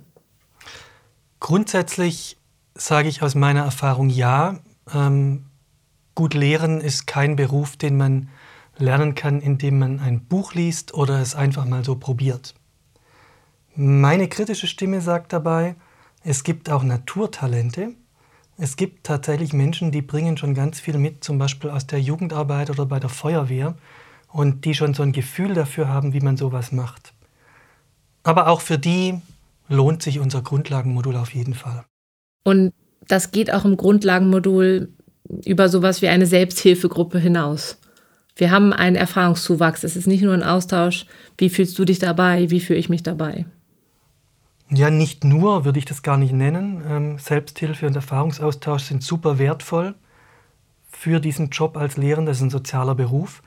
Grundsätzlich 1.41 2.37
sage 2.75 3.09
ich 3.09 3.23
aus 3.23 3.35
meiner 3.35 3.63
Erfahrung 3.63 4.09
ja. 4.11 4.59
Ähm, 4.93 5.47
gut 6.15 6.35
lehren 6.35 6.81
ist 6.81 7.07
kein 7.07 7.37
Beruf, 7.37 7.77
den 7.77 7.97
man 7.97 8.29
lernen 8.79 9.15
kann, 9.15 9.41
indem 9.41 9.79
man 9.79 10.01
ein 10.01 10.25
Buch 10.25 10.55
liest 10.55 10.95
oder 10.95 11.21
es 11.21 11.35
einfach 11.35 11.65
mal 11.65 11.85
so 11.85 11.97
probiert. 11.97 12.55
Meine 13.75 14.29
kritische 14.29 14.67
Stimme 14.67 15.01
sagt 15.01 15.33
dabei, 15.33 15.77
es 16.25 16.45
gibt 16.45 16.71
auch 16.71 16.83
Naturtalente. 16.83 17.95
Es 18.59 18.77
gibt 18.77 19.05
tatsächlich 19.05 19.53
Menschen, 19.53 19.93
die 19.93 20.03
bringen 20.03 20.37
schon 20.37 20.55
ganz 20.55 20.81
viel 20.81 20.99
mit, 20.99 21.23
zum 21.23 21.39
Beispiel 21.39 21.71
aus 21.71 21.87
der 21.87 22.01
Jugendarbeit 22.01 22.71
oder 22.71 22.87
bei 22.87 22.99
der 22.99 23.11
Feuerwehr, 23.11 23.77
und 24.37 24.67
die 24.67 24.75
schon 24.75 24.93
so 24.93 25.03
ein 25.03 25.13
Gefühl 25.13 25.55
dafür 25.55 25.89
haben, 25.89 26.13
wie 26.13 26.21
man 26.21 26.37
sowas 26.37 26.71
macht. 26.71 27.15
Aber 28.23 28.49
auch 28.49 28.61
für 28.61 28.79
die 28.79 29.19
lohnt 29.69 30.03
sich 30.03 30.19
unser 30.19 30.43
Grundlagenmodul 30.43 31.17
auf 31.17 31.33
jeden 31.33 31.55
Fall. 31.55 31.85
Und 32.45 32.75
das 33.09 33.31
geht 33.31 33.53
auch 33.53 33.65
im 33.65 33.79
Grundlagenmodul 33.79 34.91
über 35.47 35.69
sowas 35.71 36.03
wie 36.03 36.09
eine 36.09 36.27
Selbsthilfegruppe 36.27 37.19
hinaus. 37.19 37.79
Wir 38.37 38.51
haben 38.51 38.75
einen 38.75 38.97
Erfahrungszuwachs. 38.97 39.85
Es 39.85 39.97
ist 39.97 40.07
nicht 40.07 40.23
nur 40.23 40.35
ein 40.35 40.43
Austausch. 40.43 41.07
Wie 41.39 41.49
fühlst 41.49 41.79
du 41.79 41.87
dich 41.87 41.99
dabei? 41.99 42.51
Wie 42.51 42.61
fühle 42.61 42.79
ich 42.79 42.91
mich 42.91 43.03
dabei? 43.03 43.47
Ja, 44.69 44.91
nicht 44.91 45.25
nur 45.25 45.65
würde 45.65 45.79
ich 45.79 45.87
das 45.87 46.03
gar 46.03 46.19
nicht 46.19 46.33
nennen. 46.33 46.83
Ähm, 46.87 47.19
Selbsthilfe 47.19 47.87
und 47.87 47.97
Erfahrungsaustausch 47.97 48.83
sind 48.83 49.03
super 49.03 49.39
wertvoll 49.39 49.95
für 50.91 51.21
diesen 51.21 51.49
Job 51.49 51.79
als 51.79 51.97
Lehrender. 51.97 52.33
Das 52.33 52.39
ist 52.39 52.43
ein 52.43 52.51
sozialer 52.51 52.95
Beruf. 52.95 53.43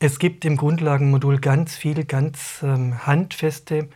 Es 0.00 0.18
gibt 0.18 0.44
im 0.44 0.56
Grundlagenmodul 0.56 1.38
ganz 1.38 1.76
viel, 1.76 2.04
ganz 2.04 2.60
ähm, 2.62 3.06
handfeste 3.06 3.88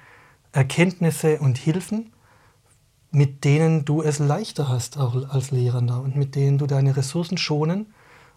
Erkenntnisse 0.53 1.38
und 1.38 1.59
Hilfen, 1.59 2.12
mit 3.11 3.44
denen 3.44 3.84
du 3.84 4.03
es 4.03 4.18
leichter 4.18 4.68
hast, 4.68 4.99
auch 4.99 5.28
als 5.30 5.51
Lehrender 5.51 6.01
und 6.01 6.16
mit 6.16 6.34
denen 6.34 6.59
du 6.59 6.66
deine 6.66 6.96
Ressourcen 6.96 7.36
schonen 7.36 7.86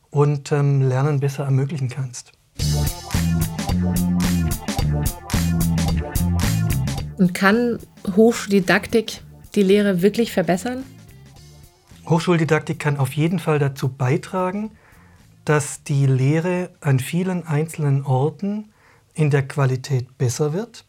und 0.09 0.51
ähm, 0.51 0.81
Lernen 0.81 1.19
besser 1.19 1.45
ermöglichen 1.45 1.89
kannst. 1.89 2.33
Und 7.17 7.33
kann 7.33 7.79
Hochschuldidaktik 8.15 9.21
die 9.55 9.63
Lehre 9.63 10.01
wirklich 10.01 10.31
verbessern? 10.31 10.83
Hochschuldidaktik 12.07 12.79
kann 12.79 12.97
auf 12.97 13.13
jeden 13.13 13.39
Fall 13.39 13.59
dazu 13.59 13.87
beitragen, 13.87 14.71
dass 15.45 15.83
die 15.83 16.05
Lehre 16.05 16.69
an 16.81 16.99
vielen 16.99 17.45
einzelnen 17.45 18.05
Orten 18.05 18.71
in 19.13 19.29
der 19.29 19.47
Qualität 19.47 20.17
besser 20.17 20.53
wird 20.53 20.85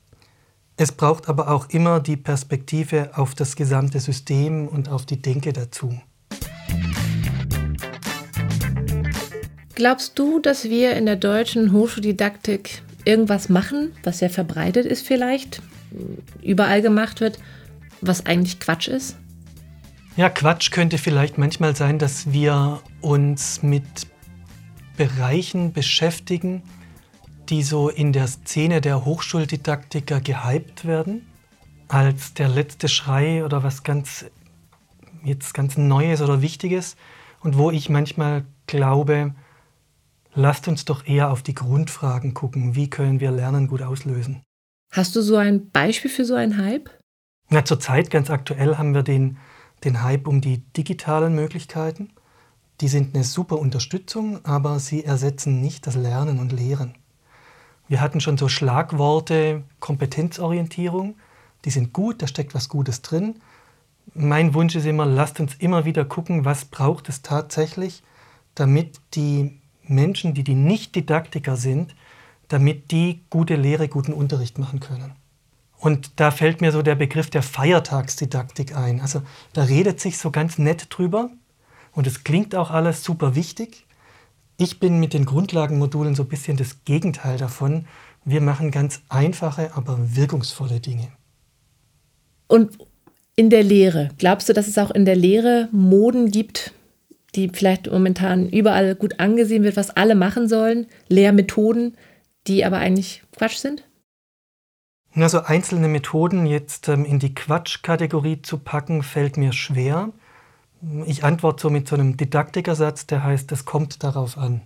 es 0.77 0.91
braucht 0.91 1.29
aber 1.29 1.49
auch 1.49 1.69
immer 1.69 2.01
die 2.01 2.17
Perspektive 2.17 3.11
auf 3.15 3.35
das 3.35 3.57
gesamte 3.57 4.01
System 4.01 4.67
und 4.67 4.89
auf 4.89 5.05
die 5.05 5.21
Denke 5.21 5.53
dazu. 5.53 6.01
Glaubst 9.75 10.19
du, 10.19 10.41
dass 10.41 10.65
wir 10.65 10.97
in 10.97 11.07
der 11.07 11.17
deutschen 11.17 11.73
Hochschuldidaktik 11.73 12.83
irgendwas 13.05 13.49
machen, 13.49 13.93
was 14.03 14.19
sehr 14.19 14.31
verbreitet 14.31 14.87
ist 14.87 15.07
vielleicht, 15.07 15.61
überall 16.43 16.83
gemacht 16.83 17.21
wird, 17.21 17.39
was 18.01 18.27
eigentlich 18.27 18.59
Quatsch 18.59 18.89
ist? 18.89 19.17
Ja, 20.17 20.31
Quatsch 20.31 20.71
könnte 20.71 20.99
vielleicht 20.99 21.39
manchmal 21.39 21.75
sein, 21.77 21.99
dass 21.99 22.33
wir 22.33 22.81
uns 23.01 23.63
mit 23.63 23.85
Bereichen 25.03 25.73
beschäftigen, 25.73 26.63
die 27.49 27.65
so 27.65 27.89
in 27.89 28.13
der 28.13 28.29
Szene 28.29 28.81
der 28.81 29.05
Hochschuldidaktiker 29.05 30.21
gehypt 30.21 30.85
werden, 30.85 31.27
als 31.89 32.35
der 32.35 32.49
letzte 32.49 32.89
Schrei 32.89 33.45
oder 33.45 33.65
was 33.65 33.83
ganz 33.83 34.27
jetzt 35.25 35.55
ganz 35.55 35.77
Neues 35.77 36.21
oder 36.21 36.41
Wichtiges 36.41 36.95
und 37.41 37.59
wo 37.59 37.73
ich 37.73 37.89
manchmal 37.89 38.45
glaube, 38.69 39.35
lasst 40.35 40.69
uns 40.69 40.85
doch 40.85 41.05
eher 41.05 41.33
auf 41.33 41.43
die 41.43 41.55
Grundfragen 41.55 42.33
gucken, 42.33 42.77
wie 42.77 42.89
können 42.89 43.19
wir 43.19 43.33
Lernen 43.33 43.67
gut 43.67 43.83
auslösen. 43.83 44.43
Hast 44.93 45.17
du 45.17 45.21
so 45.21 45.35
ein 45.35 45.69
Beispiel 45.71 46.13
für 46.13 46.25
so 46.25 46.37
einen 46.37 46.59
Hype? 46.59 46.91
Na, 47.51 47.65
zurzeit 47.65 48.09
ganz 48.09 48.31
aktuell 48.31 48.79
haben 48.79 48.95
wir 48.95 49.03
den, 49.03 49.39
den 49.83 50.05
Hype 50.05 50.29
um 50.29 50.41
die 50.41 50.59
digitalen 50.77 51.35
Möglichkeiten. 51.35 52.11
Die 52.83 52.89
sind 52.89 53.15
eine 53.15 53.23
super 53.23 53.61
Unterstützung, 53.61 54.45
aber 54.45 54.81
sie 54.81 55.05
ersetzen 55.05 55.61
nicht 55.61 55.87
das 55.87 55.95
Lernen 55.95 56.41
und 56.41 56.51
Lehren. 56.51 56.97
Wir 57.87 58.01
hatten 58.01 58.21
schon 58.21 58.37
so 58.37 58.49
Schlagworte, 58.49 59.63
Kompetenzorientierung, 59.79 61.15
die 61.65 61.71
sind 61.71 61.93
gut, 61.93 62.21
da 62.23 62.27
steckt 62.27 62.57
was 62.57 62.69
Gutes 62.69 63.01
drin. 63.01 63.37
Mein 64.15 64.53
Wunsch 64.53 64.75
ist 64.75 64.85
immer, 64.85 65.07
lasst 65.07 65.39
uns 65.39 65.55
immer 65.61 65.85
wieder 65.85 66.05
gucken, 66.05 66.45
was 66.45 66.65
braucht 66.65 67.09
es 67.09 67.23
tatsächlich, 67.23 68.03
damit 68.57 69.01
die 69.15 69.61
Menschen, 69.85 70.35
die 70.35 70.43
die 70.43 70.57
Nicht-Didaktiker 70.57 71.55
sind, 71.55 71.95
damit 72.49 72.91
die 72.91 73.21
gute 73.31 73.55
Lehre, 73.55 73.87
guten 73.87 74.13
Unterricht 74.13 74.59
machen 74.59 74.81
können. 74.81 75.13
Und 75.79 76.19
da 76.19 76.33
fällt 76.33 76.61
mir 76.61 76.73
so 76.73 76.83
der 76.83 76.97
Begriff 76.97 77.31
der 77.31 77.45
Feiertagsdidaktik 77.45 78.77
ein. 78.77 79.01
Also 79.01 79.23
da 79.53 79.63
redet 79.63 80.01
sich 80.01 80.19
so 80.19 80.33
ganz 80.33 80.59
nett 80.59 80.89
drüber 80.91 81.31
und 81.93 82.07
es 82.07 82.25
klingt 82.25 82.55
auch 82.55 82.71
alles 82.71 83.05
super 83.05 83.35
wichtig. 83.35 83.87
Ich 84.57 84.81
bin 84.81 85.01
mit 85.01 85.15
den 85.15 85.25
Grundlagenmodulen 85.25 86.15
so 86.15 86.25
ein 86.25 86.29
bisschen 86.29 86.57
das 86.57 86.85
Gegenteil 86.85 87.39
davon. 87.39 87.87
Wir 88.25 88.41
machen 88.41 88.71
ganz 88.71 89.03
einfache, 89.09 89.73
aber 89.75 89.99
wirkungsvolle 90.17 90.81
Dinge. 90.81 91.09
Und 92.49 92.79
in 93.35 93.51
der 93.51 93.63
Lehre, 93.63 94.11
glaubst 94.19 94.49
du, 94.49 94.53
dass 94.53 94.69
es 94.69 94.79
auch 94.79 94.91
in 94.91 95.05
der 95.05 95.17
Lehre 95.17 95.69
Moden 95.73 96.31
gibt, 96.31 96.73
die 97.35 97.49
vielleicht 97.49 97.91
momentan 97.91 98.49
überall 98.49 98.95
gut 98.95 99.21
angesehen 99.21 99.63
wird, 99.63 99.77
was 99.77 99.91
alle 99.91 100.15
machen 100.15 100.49
sollen, 100.49 100.87
Lehrmethoden, 101.09 101.97
die 102.47 102.65
aber 102.65 102.77
eigentlich 102.77 103.23
Quatsch 103.33 103.57
sind? 103.57 103.85
Also 105.15 105.43
einzelne 105.43 105.89
Methoden 105.89 106.47
jetzt 106.47 106.89
ähm, 106.89 107.05
in 107.05 107.19
die 107.19 107.35
Quatsch-Kategorie 107.35 108.43
zu 108.43 108.59
packen, 108.59 109.03
fällt 109.03 109.37
mir 109.37 109.53
schwer. 109.53 110.11
Ich 111.07 111.23
antworte 111.23 111.63
so 111.63 111.71
mit 111.71 111.87
so 111.87 111.95
einem 111.95 112.17
Didaktikersatz, 112.17 113.07
der 113.07 113.23
heißt, 113.23 113.53
es 113.53 113.65
kommt 113.65 114.03
darauf 114.03 114.37
an. 114.37 114.63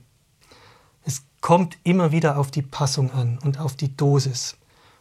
Es 1.04 1.24
kommt 1.42 1.76
immer 1.84 2.10
wieder 2.10 2.38
auf 2.38 2.50
die 2.50 2.62
Passung 2.62 3.12
an 3.12 3.38
und 3.44 3.60
auf 3.60 3.76
die 3.76 3.94
Dosis. 3.94 4.56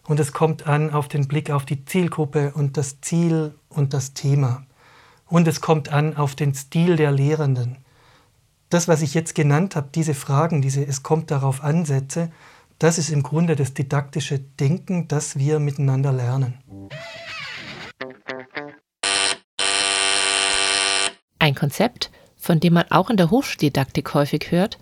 Und 0.07 0.19
es 0.19 0.33
kommt 0.33 0.67
an 0.67 0.91
auf 0.91 1.07
den 1.07 1.27
Blick 1.27 1.51
auf 1.51 1.65
die 1.65 1.85
Zielgruppe 1.85 2.51
und 2.53 2.75
das 2.75 2.99
Ziel 2.99 3.55
und 3.69 3.93
das 3.93 4.13
Thema. 4.13 4.65
Und 5.27 5.47
es 5.47 5.61
kommt 5.61 5.89
an 5.89 6.17
auf 6.17 6.35
den 6.35 6.53
Stil 6.53 6.97
der 6.97 7.11
Lehrenden. 7.11 7.77
Das, 8.69 8.87
was 8.89 9.01
ich 9.01 9.13
jetzt 9.13 9.35
genannt 9.35 9.75
habe, 9.75 9.87
diese 9.95 10.13
Fragen, 10.13 10.61
diese 10.61 10.85
Es 10.85 11.01
kommt 11.01 11.31
darauf 11.31 11.63
Ansätze, 11.63 12.29
das 12.77 12.97
ist 12.97 13.09
im 13.09 13.23
Grunde 13.23 13.55
das 13.55 13.73
didaktische 13.73 14.39
Denken, 14.39 15.07
das 15.07 15.37
wir 15.37 15.59
miteinander 15.59 16.11
lernen. 16.11 16.55
Ein 21.45 21.53
Konzept, 21.53 22.09
von 22.37 22.59
dem 22.59 22.73
man 22.73 22.89
auch 22.89 23.11
in 23.11 23.17
der 23.17 23.29
Hochschuldidaktik 23.29 24.15
häufig 24.15 24.49
hört, 24.49 24.79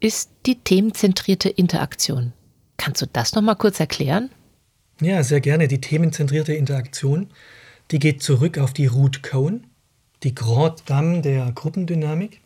ist 0.00 0.30
die 0.46 0.54
themenzentrierte 0.54 1.50
Interaktion. 1.50 2.32
Kannst 2.78 3.02
du 3.02 3.06
das 3.06 3.34
noch 3.34 3.42
mal 3.42 3.54
kurz 3.54 3.80
erklären? 3.80 4.30
Ja, 5.02 5.22
sehr 5.22 5.42
gerne. 5.42 5.68
Die 5.68 5.82
themenzentrierte 5.82 6.54
Interaktion, 6.54 7.26
die 7.90 7.98
geht 7.98 8.22
zurück 8.22 8.56
auf 8.56 8.72
die 8.72 8.86
Ruth 8.86 9.22
Cohn, 9.22 9.66
die 10.22 10.34
Grande 10.34 10.82
Dame 10.86 11.20
der 11.20 11.52
Gruppendynamik. 11.52 12.40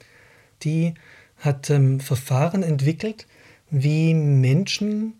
Die 0.64 0.94
hat 1.36 1.70
ähm, 1.70 2.00
Verfahren 2.00 2.64
entwickelt, 2.64 3.28
wie 3.70 4.14
Menschen 4.14 5.14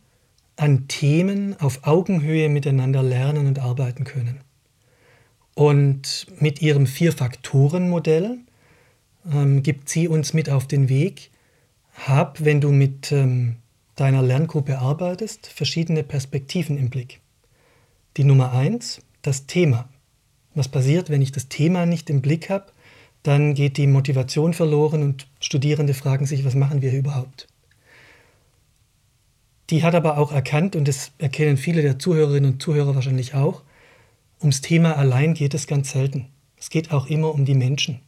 an 0.57 0.89
Themen 0.89 1.55
auf 1.61 1.87
Augenhöhe 1.87 2.49
miteinander 2.49 3.05
lernen 3.05 3.47
und 3.47 3.61
arbeiten 3.61 4.03
können. 4.03 4.41
Und 5.61 6.27
mit 6.39 6.63
ihrem 6.63 6.87
Vier-Faktoren-Modell 6.87 8.39
ähm, 9.31 9.63
gibt 9.63 9.91
sie 9.91 10.09
uns 10.09 10.33
mit 10.33 10.49
auf 10.49 10.67
den 10.67 10.89
Weg, 10.89 11.31
hab, 11.93 12.43
wenn 12.43 12.63
du 12.63 12.71
mit 12.73 13.13
ähm, 13.13 13.57
deiner 13.95 14.23
Lerngruppe 14.23 14.79
arbeitest, 14.79 15.49
verschiedene 15.49 16.03
Perspektiven 16.03 16.79
im 16.79 16.89
Blick. 16.89 17.21
Die 18.17 18.25
Nummer 18.25 18.53
eins, 18.53 19.03
das 19.21 19.45
Thema. 19.45 19.91
Was 20.55 20.69
passiert, 20.69 21.11
wenn 21.11 21.21
ich 21.21 21.31
das 21.31 21.49
Thema 21.49 21.85
nicht 21.85 22.09
im 22.09 22.23
Blick 22.23 22.49
habe? 22.49 22.73
Dann 23.23 23.53
geht 23.53 23.77
die 23.77 23.87
Motivation 23.87 24.55
verloren 24.55 25.03
und 25.03 25.27
Studierende 25.41 25.93
fragen 25.93 26.25
sich, 26.25 26.43
was 26.47 26.55
machen 26.55 26.81
wir 26.81 26.95
überhaupt? 26.95 27.49
Die 29.69 29.85
hat 29.85 29.95
aber 29.95 30.17
auch 30.17 30.33
erkannt, 30.33 30.75
und 30.75 30.89
das 30.89 31.13
erkennen 31.19 31.59
viele 31.59 31.83
der 31.83 31.99
Zuhörerinnen 31.99 32.53
und 32.53 32.63
Zuhörer 32.63 32.95
wahrscheinlich 32.95 33.35
auch, 33.35 33.63
ums 34.41 34.61
Thema 34.61 34.97
allein 34.97 35.35
geht 35.35 35.55
es 35.55 35.67
ganz 35.67 35.91
selten. 35.91 36.27
Es 36.57 36.71
geht 36.71 36.93
auch 36.93 37.07
immer 37.07 37.33
um 37.33 37.45
die 37.45 37.55
Menschen. 37.55 38.01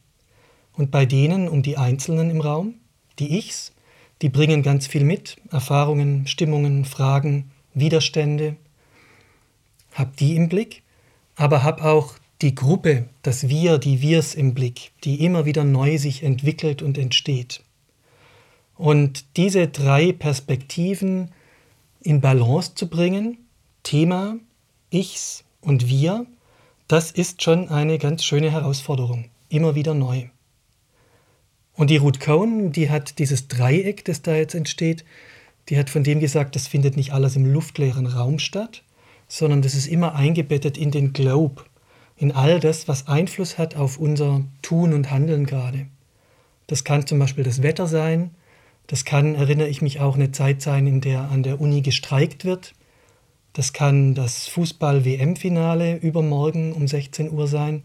Und 0.73 0.91
bei 0.91 1.05
denen 1.05 1.47
um 1.47 1.61
die 1.61 1.77
Einzelnen 1.77 2.29
im 2.29 2.41
Raum, 2.41 2.75
die 3.19 3.37
Ichs, 3.37 3.73
die 4.21 4.29
bringen 4.29 4.63
ganz 4.63 4.87
viel 4.87 5.03
mit, 5.03 5.37
Erfahrungen, 5.51 6.27
Stimmungen, 6.27 6.85
Fragen, 6.85 7.51
Widerstände. 7.73 8.55
Hab 9.93 10.17
die 10.17 10.35
im 10.35 10.49
Blick, 10.49 10.83
aber 11.35 11.63
hab 11.63 11.83
auch 11.83 12.15
die 12.41 12.55
Gruppe, 12.55 13.09
das 13.21 13.47
Wir, 13.47 13.77
die 13.77 14.01
Wirs 14.01 14.33
im 14.33 14.53
Blick, 14.53 14.91
die 15.03 15.23
immer 15.23 15.45
wieder 15.45 15.63
neu 15.63 15.97
sich 15.97 16.23
entwickelt 16.23 16.81
und 16.81 16.97
entsteht. 16.97 17.63
Und 18.75 19.37
diese 19.37 19.67
drei 19.67 20.11
Perspektiven 20.11 21.31
in 22.01 22.21
Balance 22.21 22.75
zu 22.75 22.89
bringen, 22.89 23.37
Thema, 23.83 24.37
Ichs 24.89 25.43
und 25.63 25.87
Wir, 25.87 26.25
das 26.87 27.11
ist 27.11 27.41
schon 27.41 27.69
eine 27.69 27.97
ganz 27.97 28.23
schöne 28.23 28.51
Herausforderung, 28.51 29.29
immer 29.49 29.75
wieder 29.75 29.93
neu. 29.93 30.25
Und 31.73 31.89
die 31.89 31.97
Ruth 31.97 32.19
Cohn, 32.19 32.71
die 32.71 32.89
hat 32.89 33.17
dieses 33.19 33.47
Dreieck, 33.47 34.05
das 34.05 34.21
da 34.21 34.35
jetzt 34.35 34.53
entsteht, 34.53 35.03
die 35.69 35.77
hat 35.77 35.89
von 35.89 36.03
dem 36.03 36.19
gesagt, 36.19 36.55
das 36.55 36.67
findet 36.67 36.97
nicht 36.97 37.13
alles 37.13 37.35
im 37.35 37.51
luftleeren 37.51 38.05
Raum 38.05 38.37
statt, 38.37 38.83
sondern 39.27 39.61
das 39.61 39.73
ist 39.73 39.87
immer 39.87 40.13
eingebettet 40.13 40.77
in 40.77 40.91
den 40.91 41.13
Globe, 41.13 41.63
in 42.17 42.31
all 42.31 42.59
das, 42.59 42.87
was 42.87 43.07
Einfluss 43.07 43.57
hat 43.57 43.75
auf 43.75 43.97
unser 43.97 44.43
Tun 44.61 44.93
und 44.93 45.09
Handeln 45.09 45.45
gerade. 45.45 45.87
Das 46.67 46.83
kann 46.83 47.07
zum 47.07 47.19
Beispiel 47.19 47.43
das 47.43 47.63
Wetter 47.63 47.87
sein, 47.87 48.31
das 48.87 49.05
kann, 49.05 49.35
erinnere 49.35 49.69
ich 49.69 49.81
mich, 49.81 50.01
auch 50.01 50.15
eine 50.15 50.31
Zeit 50.31 50.61
sein, 50.61 50.85
in 50.87 51.01
der 51.01 51.31
an 51.31 51.41
der 51.41 51.61
Uni 51.61 51.81
gestreikt 51.81 52.43
wird. 52.43 52.73
Das 53.53 53.71
kann 53.71 54.15
das 54.15 54.47
Fußball-WM-Finale 54.47 55.97
übermorgen 55.97 56.73
um 56.73 56.87
16 56.87 57.31
Uhr 57.31 57.47
sein. 57.47 57.83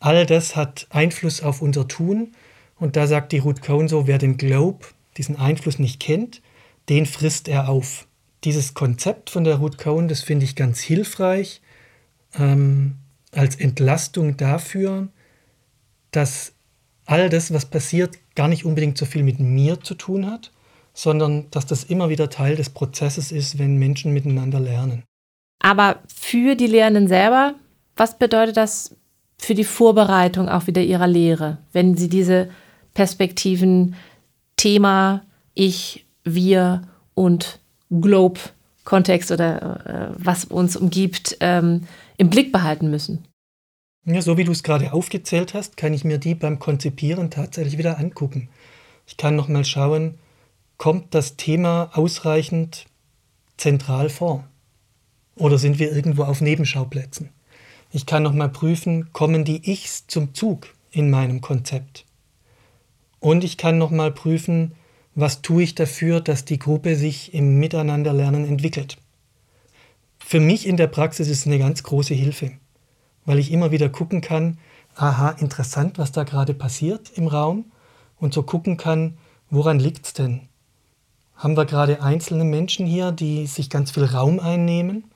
All 0.00 0.26
das 0.26 0.54
hat 0.54 0.86
Einfluss 0.90 1.42
auf 1.42 1.62
unser 1.62 1.88
Tun. 1.88 2.32
Und 2.78 2.96
da 2.96 3.06
sagt 3.06 3.32
die 3.32 3.38
Ruth 3.38 3.62
Cohn 3.62 3.88
so, 3.88 4.06
wer 4.06 4.18
den 4.18 4.36
Globe, 4.36 4.86
diesen 5.16 5.36
Einfluss 5.36 5.78
nicht 5.78 6.00
kennt, 6.00 6.42
den 6.88 7.06
frisst 7.06 7.48
er 7.48 7.68
auf. 7.68 8.06
Dieses 8.44 8.74
Konzept 8.74 9.30
von 9.30 9.44
der 9.44 9.56
Ruth 9.56 9.78
Cohn, 9.78 10.08
das 10.08 10.20
finde 10.20 10.44
ich 10.44 10.56
ganz 10.56 10.80
hilfreich 10.80 11.62
ähm, 12.34 12.96
als 13.30 13.56
Entlastung 13.56 14.36
dafür, 14.36 15.08
dass 16.10 16.52
all 17.06 17.30
das, 17.30 17.52
was 17.52 17.66
passiert, 17.66 18.18
gar 18.34 18.48
nicht 18.48 18.64
unbedingt 18.64 18.98
so 18.98 19.06
viel 19.06 19.22
mit 19.22 19.40
mir 19.40 19.80
zu 19.80 19.94
tun 19.94 20.30
hat, 20.30 20.52
sondern 20.94 21.50
dass 21.50 21.66
das 21.66 21.84
immer 21.84 22.08
wieder 22.08 22.30
Teil 22.30 22.56
des 22.56 22.70
Prozesses 22.70 23.32
ist, 23.32 23.58
wenn 23.58 23.76
Menschen 23.76 24.12
miteinander 24.12 24.60
lernen. 24.60 25.04
Aber 25.60 26.00
für 26.08 26.54
die 26.54 26.66
Lehrenden 26.66 27.08
selber, 27.08 27.54
was 27.96 28.18
bedeutet 28.18 28.56
das 28.56 28.94
für 29.38 29.54
die 29.54 29.64
Vorbereitung 29.64 30.48
auch 30.48 30.66
wieder 30.66 30.82
ihrer 30.82 31.06
Lehre, 31.06 31.58
wenn 31.72 31.96
sie 31.96 32.08
diese 32.08 32.50
Perspektiven 32.94 33.94
Thema, 34.56 35.22
ich, 35.54 36.04
wir 36.24 36.82
und 37.14 37.58
Globe 37.90 38.40
Kontext 38.84 39.30
oder 39.30 39.86
äh, 39.86 40.14
was 40.18 40.44
uns 40.44 40.76
umgibt, 40.76 41.36
ähm, 41.40 41.86
im 42.16 42.30
Blick 42.30 42.52
behalten 42.52 42.90
müssen? 42.90 43.24
Ja, 44.04 44.20
so 44.20 44.36
wie 44.36 44.44
du 44.44 44.50
es 44.50 44.64
gerade 44.64 44.92
aufgezählt 44.92 45.54
hast, 45.54 45.76
kann 45.76 45.94
ich 45.94 46.04
mir 46.04 46.18
die 46.18 46.34
beim 46.34 46.58
Konzipieren 46.58 47.30
tatsächlich 47.30 47.78
wieder 47.78 47.98
angucken. 47.98 48.48
Ich 49.06 49.16
kann 49.16 49.36
nochmal 49.36 49.64
schauen, 49.64 50.18
kommt 50.82 51.14
das 51.14 51.36
Thema 51.36 51.90
ausreichend 51.92 52.86
zentral 53.56 54.10
vor? 54.10 54.42
Oder 55.36 55.56
sind 55.56 55.78
wir 55.78 55.92
irgendwo 55.92 56.24
auf 56.24 56.40
Nebenschauplätzen? 56.40 57.28
Ich 57.92 58.04
kann 58.04 58.24
nochmal 58.24 58.48
prüfen, 58.48 59.12
kommen 59.12 59.44
die 59.44 59.70
Ichs 59.70 60.08
zum 60.08 60.34
Zug 60.34 60.74
in 60.90 61.08
meinem 61.08 61.40
Konzept? 61.40 62.04
Und 63.20 63.44
ich 63.44 63.58
kann 63.58 63.78
nochmal 63.78 64.10
prüfen, 64.10 64.72
was 65.14 65.40
tue 65.40 65.62
ich 65.62 65.76
dafür, 65.76 66.20
dass 66.20 66.44
die 66.44 66.58
Gruppe 66.58 66.96
sich 66.96 67.32
im 67.32 67.60
Miteinanderlernen 67.60 68.44
entwickelt. 68.44 68.96
Für 70.18 70.40
mich 70.40 70.66
in 70.66 70.76
der 70.76 70.88
Praxis 70.88 71.28
ist 71.28 71.42
es 71.42 71.46
eine 71.46 71.60
ganz 71.60 71.84
große 71.84 72.14
Hilfe, 72.14 72.50
weil 73.24 73.38
ich 73.38 73.52
immer 73.52 73.70
wieder 73.70 73.88
gucken 73.88 74.20
kann, 74.20 74.58
aha, 74.96 75.30
interessant, 75.38 75.98
was 75.98 76.10
da 76.10 76.24
gerade 76.24 76.54
passiert 76.54 77.12
im 77.14 77.28
Raum 77.28 77.66
und 78.18 78.34
so 78.34 78.42
gucken 78.42 78.76
kann, 78.76 79.16
woran 79.48 79.78
liegt 79.78 80.06
es 80.06 80.12
denn? 80.14 80.48
Haben 81.42 81.56
wir 81.56 81.64
gerade 81.64 82.00
einzelne 82.00 82.44
Menschen 82.44 82.86
hier, 82.86 83.10
die 83.10 83.48
sich 83.48 83.68
ganz 83.68 83.90
viel 83.90 84.04
Raum 84.04 84.38
einnehmen? 84.38 85.10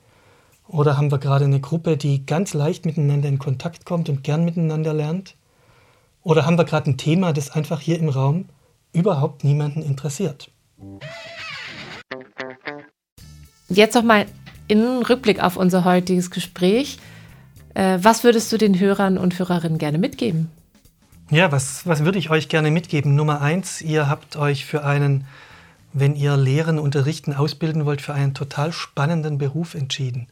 Oder 0.67 0.97
haben 0.97 1.09
wir 1.09 1.19
gerade 1.19 1.45
eine 1.45 1.61
Gruppe, 1.61 1.95
die 1.95 2.25
ganz 2.25 2.53
leicht 2.53 2.85
miteinander 2.85 3.29
in 3.29 3.39
Kontakt 3.39 3.85
kommt 3.85 4.09
und 4.09 4.25
gern 4.25 4.43
miteinander 4.43 4.93
lernt? 4.93 5.35
Oder 6.23 6.45
haben 6.45 6.57
wir 6.57 6.65
gerade 6.65 6.89
ein 6.89 6.97
Thema, 6.97 7.31
das 7.31 7.51
einfach 7.51 7.79
hier 7.79 7.97
im 7.97 8.09
Raum 8.09 8.49
überhaupt 8.91 9.45
niemanden 9.45 9.81
interessiert? 9.81 10.51
Jetzt 13.69 13.95
noch 13.95 14.03
mal 14.03 14.25
in 14.67 14.81
Rückblick 15.03 15.41
auf 15.41 15.55
unser 15.55 15.85
heutiges 15.85 16.29
Gespräch. 16.29 16.97
Äh, 17.73 17.99
was 18.01 18.25
würdest 18.25 18.51
du 18.51 18.57
den 18.57 18.77
Hörern 18.77 19.17
und 19.17 19.39
Hörerinnen 19.39 19.77
gerne 19.77 19.97
mitgeben? 19.97 20.51
Ja, 21.29 21.53
was, 21.53 21.87
was 21.87 22.03
würde 22.03 22.19
ich 22.19 22.29
euch 22.29 22.49
gerne 22.49 22.69
mitgeben? 22.69 23.15
Nummer 23.15 23.39
eins, 23.39 23.81
ihr 23.81 24.09
habt 24.09 24.35
euch 24.35 24.65
für 24.65 24.83
einen, 24.83 25.25
wenn 25.99 26.15
ihr 26.15 26.37
Lehren, 26.37 26.77
Unterrichten, 26.79 27.33
ausbilden 27.33 27.85
wollt, 27.85 28.01
für 28.01 28.13
einen 28.13 28.33
total 28.33 28.71
spannenden 28.71 29.37
Beruf 29.37 29.73
entschieden. 29.73 30.27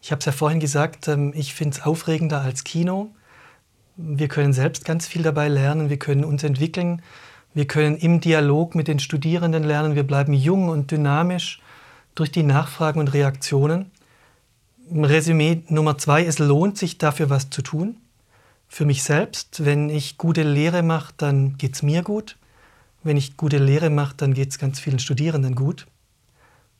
Ich 0.00 0.12
habe 0.12 0.20
es 0.20 0.26
ja 0.26 0.32
vorhin 0.32 0.60
gesagt, 0.60 1.08
ähm, 1.08 1.32
ich 1.34 1.54
finde 1.54 1.76
es 1.76 1.84
aufregender 1.84 2.40
als 2.40 2.62
Kino. 2.62 3.10
Wir 3.96 4.28
können 4.28 4.52
selbst 4.52 4.84
ganz 4.84 5.06
viel 5.06 5.22
dabei 5.22 5.48
lernen, 5.48 5.90
wir 5.90 5.98
können 5.98 6.24
uns 6.24 6.44
entwickeln, 6.44 7.02
wir 7.54 7.66
können 7.66 7.96
im 7.96 8.20
Dialog 8.20 8.74
mit 8.74 8.86
den 8.86 9.00
Studierenden 9.00 9.64
lernen, 9.64 9.94
wir 9.94 10.06
bleiben 10.06 10.34
jung 10.34 10.68
und 10.68 10.90
dynamisch 10.90 11.60
durch 12.14 12.30
die 12.30 12.42
Nachfragen 12.42 13.00
und 13.00 13.12
Reaktionen. 13.12 13.90
Resümee 14.92 15.62
Nummer 15.68 15.98
zwei, 15.98 16.24
es 16.24 16.38
lohnt 16.38 16.78
sich 16.78 16.98
dafür 16.98 17.30
was 17.30 17.50
zu 17.50 17.62
tun. 17.62 17.96
Für 18.68 18.84
mich 18.84 19.02
selbst, 19.02 19.64
wenn 19.64 19.88
ich 19.88 20.18
gute 20.18 20.42
Lehre 20.42 20.82
mache, 20.82 21.14
dann 21.16 21.56
geht 21.56 21.74
es 21.74 21.82
mir 21.82 22.02
gut. 22.02 22.36
Wenn 23.06 23.16
ich 23.16 23.36
gute 23.36 23.58
Lehre 23.58 23.88
mache, 23.88 24.16
dann 24.16 24.34
geht 24.34 24.50
es 24.50 24.58
ganz 24.58 24.80
vielen 24.80 24.98
Studierenden 24.98 25.54
gut. 25.54 25.86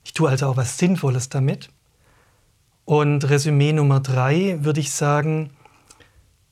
Ich 0.03 0.12
tue 0.12 0.29
also 0.29 0.49
auch 0.49 0.57
was 0.57 0.77
Sinnvolles 0.77 1.29
damit. 1.29 1.68
Und 2.85 3.31
Resümee 3.31 3.72
Nummer 3.72 4.01
drei 4.01 4.59
würde 4.62 4.81
ich 4.81 4.91
sagen, 4.91 5.51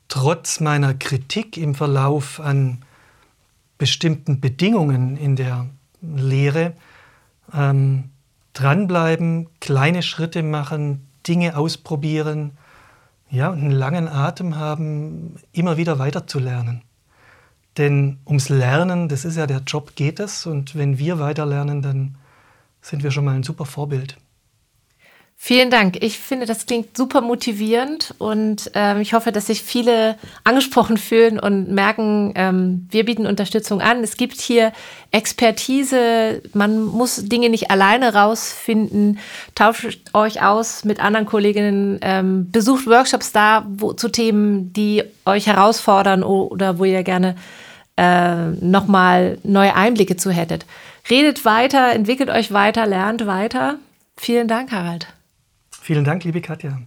trotz 0.06 0.60
meiner 0.60 0.94
Kritik 0.94 1.56
im 1.56 1.74
Verlauf 1.74 2.38
an 2.38 2.84
bestimmten 3.76 4.40
Bedingungen 4.40 5.16
in 5.16 5.34
der 5.34 5.66
Lehre, 6.00 6.74
ähm, 7.52 8.10
dranbleiben, 8.52 9.48
kleine 9.58 10.04
Schritte 10.04 10.44
machen, 10.44 11.04
Dinge 11.26 11.56
ausprobieren, 11.56 12.52
ja, 13.28 13.48
und 13.48 13.58
einen 13.58 13.72
langen 13.72 14.06
Atem 14.06 14.54
haben, 14.54 15.34
immer 15.50 15.76
wieder 15.76 15.98
weiterzulernen. 15.98 16.83
Denn 17.76 18.18
ums 18.26 18.48
Lernen, 18.48 19.08
das 19.08 19.24
ist 19.24 19.36
ja 19.36 19.46
der 19.46 19.62
Job, 19.66 19.96
geht 19.96 20.20
es. 20.20 20.46
Und 20.46 20.76
wenn 20.76 20.98
wir 20.98 21.18
weiterlernen, 21.18 21.82
dann 21.82 22.16
sind 22.80 23.02
wir 23.02 23.10
schon 23.10 23.24
mal 23.24 23.34
ein 23.34 23.42
super 23.42 23.64
Vorbild. 23.64 24.16
Vielen 25.36 25.68
Dank. 25.68 26.02
Ich 26.02 26.18
finde, 26.18 26.46
das 26.46 26.64
klingt 26.64 26.96
super 26.96 27.20
motivierend 27.20 28.14
und 28.18 28.70
ähm, 28.72 29.00
ich 29.00 29.12
hoffe, 29.12 29.30
dass 29.30 29.48
sich 29.48 29.62
viele 29.62 30.16
angesprochen 30.42 30.96
fühlen 30.96 31.38
und 31.38 31.70
merken, 31.70 32.32
ähm, 32.36 32.88
wir 32.90 33.04
bieten 33.04 33.26
Unterstützung 33.26 33.82
an. 33.82 34.02
Es 34.02 34.16
gibt 34.16 34.40
hier 34.40 34.72
Expertise. 35.10 36.40
Man 36.54 36.84
muss 36.84 37.16
Dinge 37.26 37.50
nicht 37.50 37.70
alleine 37.70 38.14
rausfinden. 38.14 39.18
Tauscht 39.54 39.98
euch 40.14 40.40
aus 40.40 40.84
mit 40.84 41.00
anderen 41.00 41.26
Kolleginnen. 41.26 41.98
Ähm, 42.00 42.50
besucht 42.50 42.86
Workshops 42.86 43.32
da 43.32 43.66
wo, 43.68 43.92
zu 43.92 44.08
Themen, 44.08 44.72
die 44.72 45.02
euch 45.26 45.46
herausfordern 45.46 46.22
oder 46.22 46.78
wo 46.78 46.84
ihr 46.84 47.02
gerne 47.02 47.34
äh, 47.96 48.50
nochmal 48.50 49.38
neue 49.42 49.74
Einblicke 49.74 50.16
zu 50.16 50.30
hättet. 50.30 50.66
Redet 51.10 51.44
weiter, 51.44 51.92
entwickelt 51.92 52.30
euch 52.30 52.52
weiter, 52.52 52.86
lernt 52.86 53.26
weiter. 53.26 53.78
Vielen 54.16 54.48
Dank, 54.48 54.72
Harald. 54.72 55.06
Vielen 55.80 56.04
Dank, 56.04 56.24
liebe 56.24 56.40
Katja. 56.40 56.78